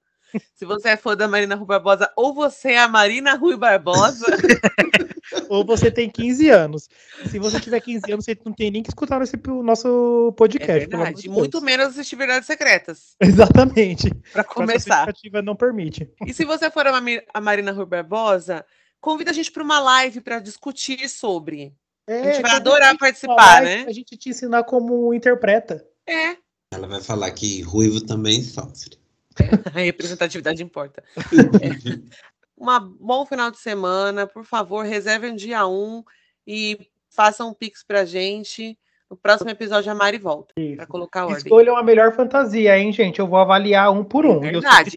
Se 0.55 0.65
você 0.65 0.91
é 0.91 0.97
fã 0.97 1.17
da 1.17 1.27
Marina 1.29 1.55
Rui 1.55 1.67
Barbosa 1.67 2.11
ou 2.17 2.35
você 2.35 2.73
é 2.73 2.79
a 2.79 2.89
Marina 2.89 3.35
Rui 3.35 3.57
Barbosa. 3.57 4.27
ou 5.49 5.65
você 5.65 5.91
tem 5.91 6.09
15 6.09 6.49
anos. 6.49 6.89
Se 7.29 7.39
você 7.39 7.61
tiver 7.61 7.81
15 7.81 8.13
anos, 8.13 8.25
você 8.25 8.37
não 8.45 8.53
tem 8.53 8.71
nem 8.71 8.83
que 8.83 8.91
escutar 8.91 9.21
esse, 9.23 9.37
o 9.49 9.63
nosso 9.63 10.33
podcast. 10.37 10.85
É 10.85 10.87
verdade. 10.87 11.29
Muito 11.29 11.61
menos 11.61 11.89
assistir 11.89 12.17
Verdades 12.17 12.47
Secretas. 12.47 13.17
Exatamente. 13.21 14.11
Para 14.33 14.45
começar. 14.45 15.09
A 15.09 15.43
não 15.43 15.57
permite. 15.57 16.11
E 16.27 16.33
se 16.33 16.45
você 16.45 16.71
for 16.71 16.87
a, 16.87 17.01
a 17.35 17.41
Marina 17.41 17.73
Rui 17.73 17.87
Barbosa, 17.87 18.65
convida 19.01 19.31
a 19.31 19.35
gente 19.35 19.51
para 19.51 19.63
uma 19.63 19.81
live 19.81 20.21
para 20.21 20.41
discutir 20.41 21.09
sobre. 21.09 21.75
É, 22.07 22.21
a 22.21 22.33
gente 22.33 22.43
vai 22.43 22.53
adorar 22.53 22.97
participar, 22.99 23.63
né? 23.63 23.85
A 23.87 23.93
gente 23.93 24.17
te 24.17 24.31
ensinar 24.31 24.65
como 24.65 25.15
interpreta. 25.15 25.85
É. 26.07 26.37
Ela 26.73 26.87
vai 26.87 27.01
falar 27.01 27.31
que 27.33 27.63
ruivo 27.63 28.01
também 28.01 28.43
sofre. 28.43 28.99
A 29.73 29.79
representatividade 29.81 30.63
importa. 30.63 31.03
É. 31.17 32.21
Um 32.59 32.67
bom 33.01 33.25
final 33.25 33.51
de 33.51 33.59
semana. 33.59 34.27
Por 34.27 34.45
favor, 34.45 34.85
reservem 34.85 35.33
um 35.33 35.37
dia 35.37 35.67
1 35.67 36.05
e 36.47 36.79
façam 37.09 37.51
um 37.51 37.55
pix 37.55 37.83
pra 37.83 38.05
gente. 38.05 38.79
No 39.11 39.17
próximo 39.17 39.51
episódio, 39.51 39.91
a 39.91 39.95
Mari 39.95 40.19
volta 40.19 40.55
para 40.77 40.87
colocar 40.87 41.23
a 41.23 41.27
ordem. 41.27 41.39
Escolham 41.39 41.77
a 41.77 41.83
melhor 41.83 42.15
fantasia, 42.15 42.79
hein, 42.79 42.93
gente? 42.93 43.19
Eu 43.19 43.27
vou 43.27 43.41
avaliar 43.41 43.91
um 43.91 44.05
por 44.05 44.25
um. 44.25 44.39
Verdade. 44.39 44.97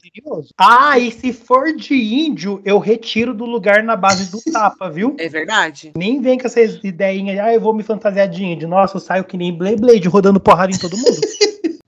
Ah, 0.56 1.00
e 1.00 1.12
se 1.12 1.34
for 1.34 1.76
de 1.76 1.96
índio, 1.96 2.62
eu 2.64 2.78
retiro 2.78 3.34
do 3.34 3.44
lugar 3.44 3.82
na 3.82 3.96
base 3.96 4.30
do 4.30 4.40
tapa, 4.52 4.88
viu? 4.88 5.16
É 5.18 5.28
verdade. 5.28 5.94
Nem 5.98 6.22
vem 6.22 6.38
com 6.38 6.46
essas 6.46 6.80
ideinhas, 6.84 7.40
ah, 7.40 7.56
eu 7.56 7.60
vou 7.60 7.74
me 7.74 7.82
fantasiar 7.82 8.30
de 8.30 8.44
índio. 8.44 8.68
Nossa, 8.68 8.98
eu 8.98 9.02
saio 9.02 9.24
que 9.24 9.36
nem 9.36 9.52
Blade 9.52 9.78
Blade 9.78 10.08
rodando 10.08 10.40
porrada 10.40 10.72
em 10.72 10.78
todo 10.78 10.96
mundo. 10.96 11.18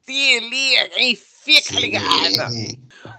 Enfim. 0.97 1.34
Fica 1.45 1.79
ligada. 1.79 2.47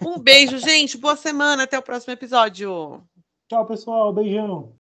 Um 0.05 0.19
beijo, 0.19 0.59
gente. 0.59 0.99
Boa 0.99 1.15
semana. 1.15 1.63
Até 1.63 1.79
o 1.79 1.83
próximo 1.83 2.13
episódio. 2.13 3.01
Tchau, 3.49 3.65
pessoal. 3.65 4.13
Beijão. 4.13 4.75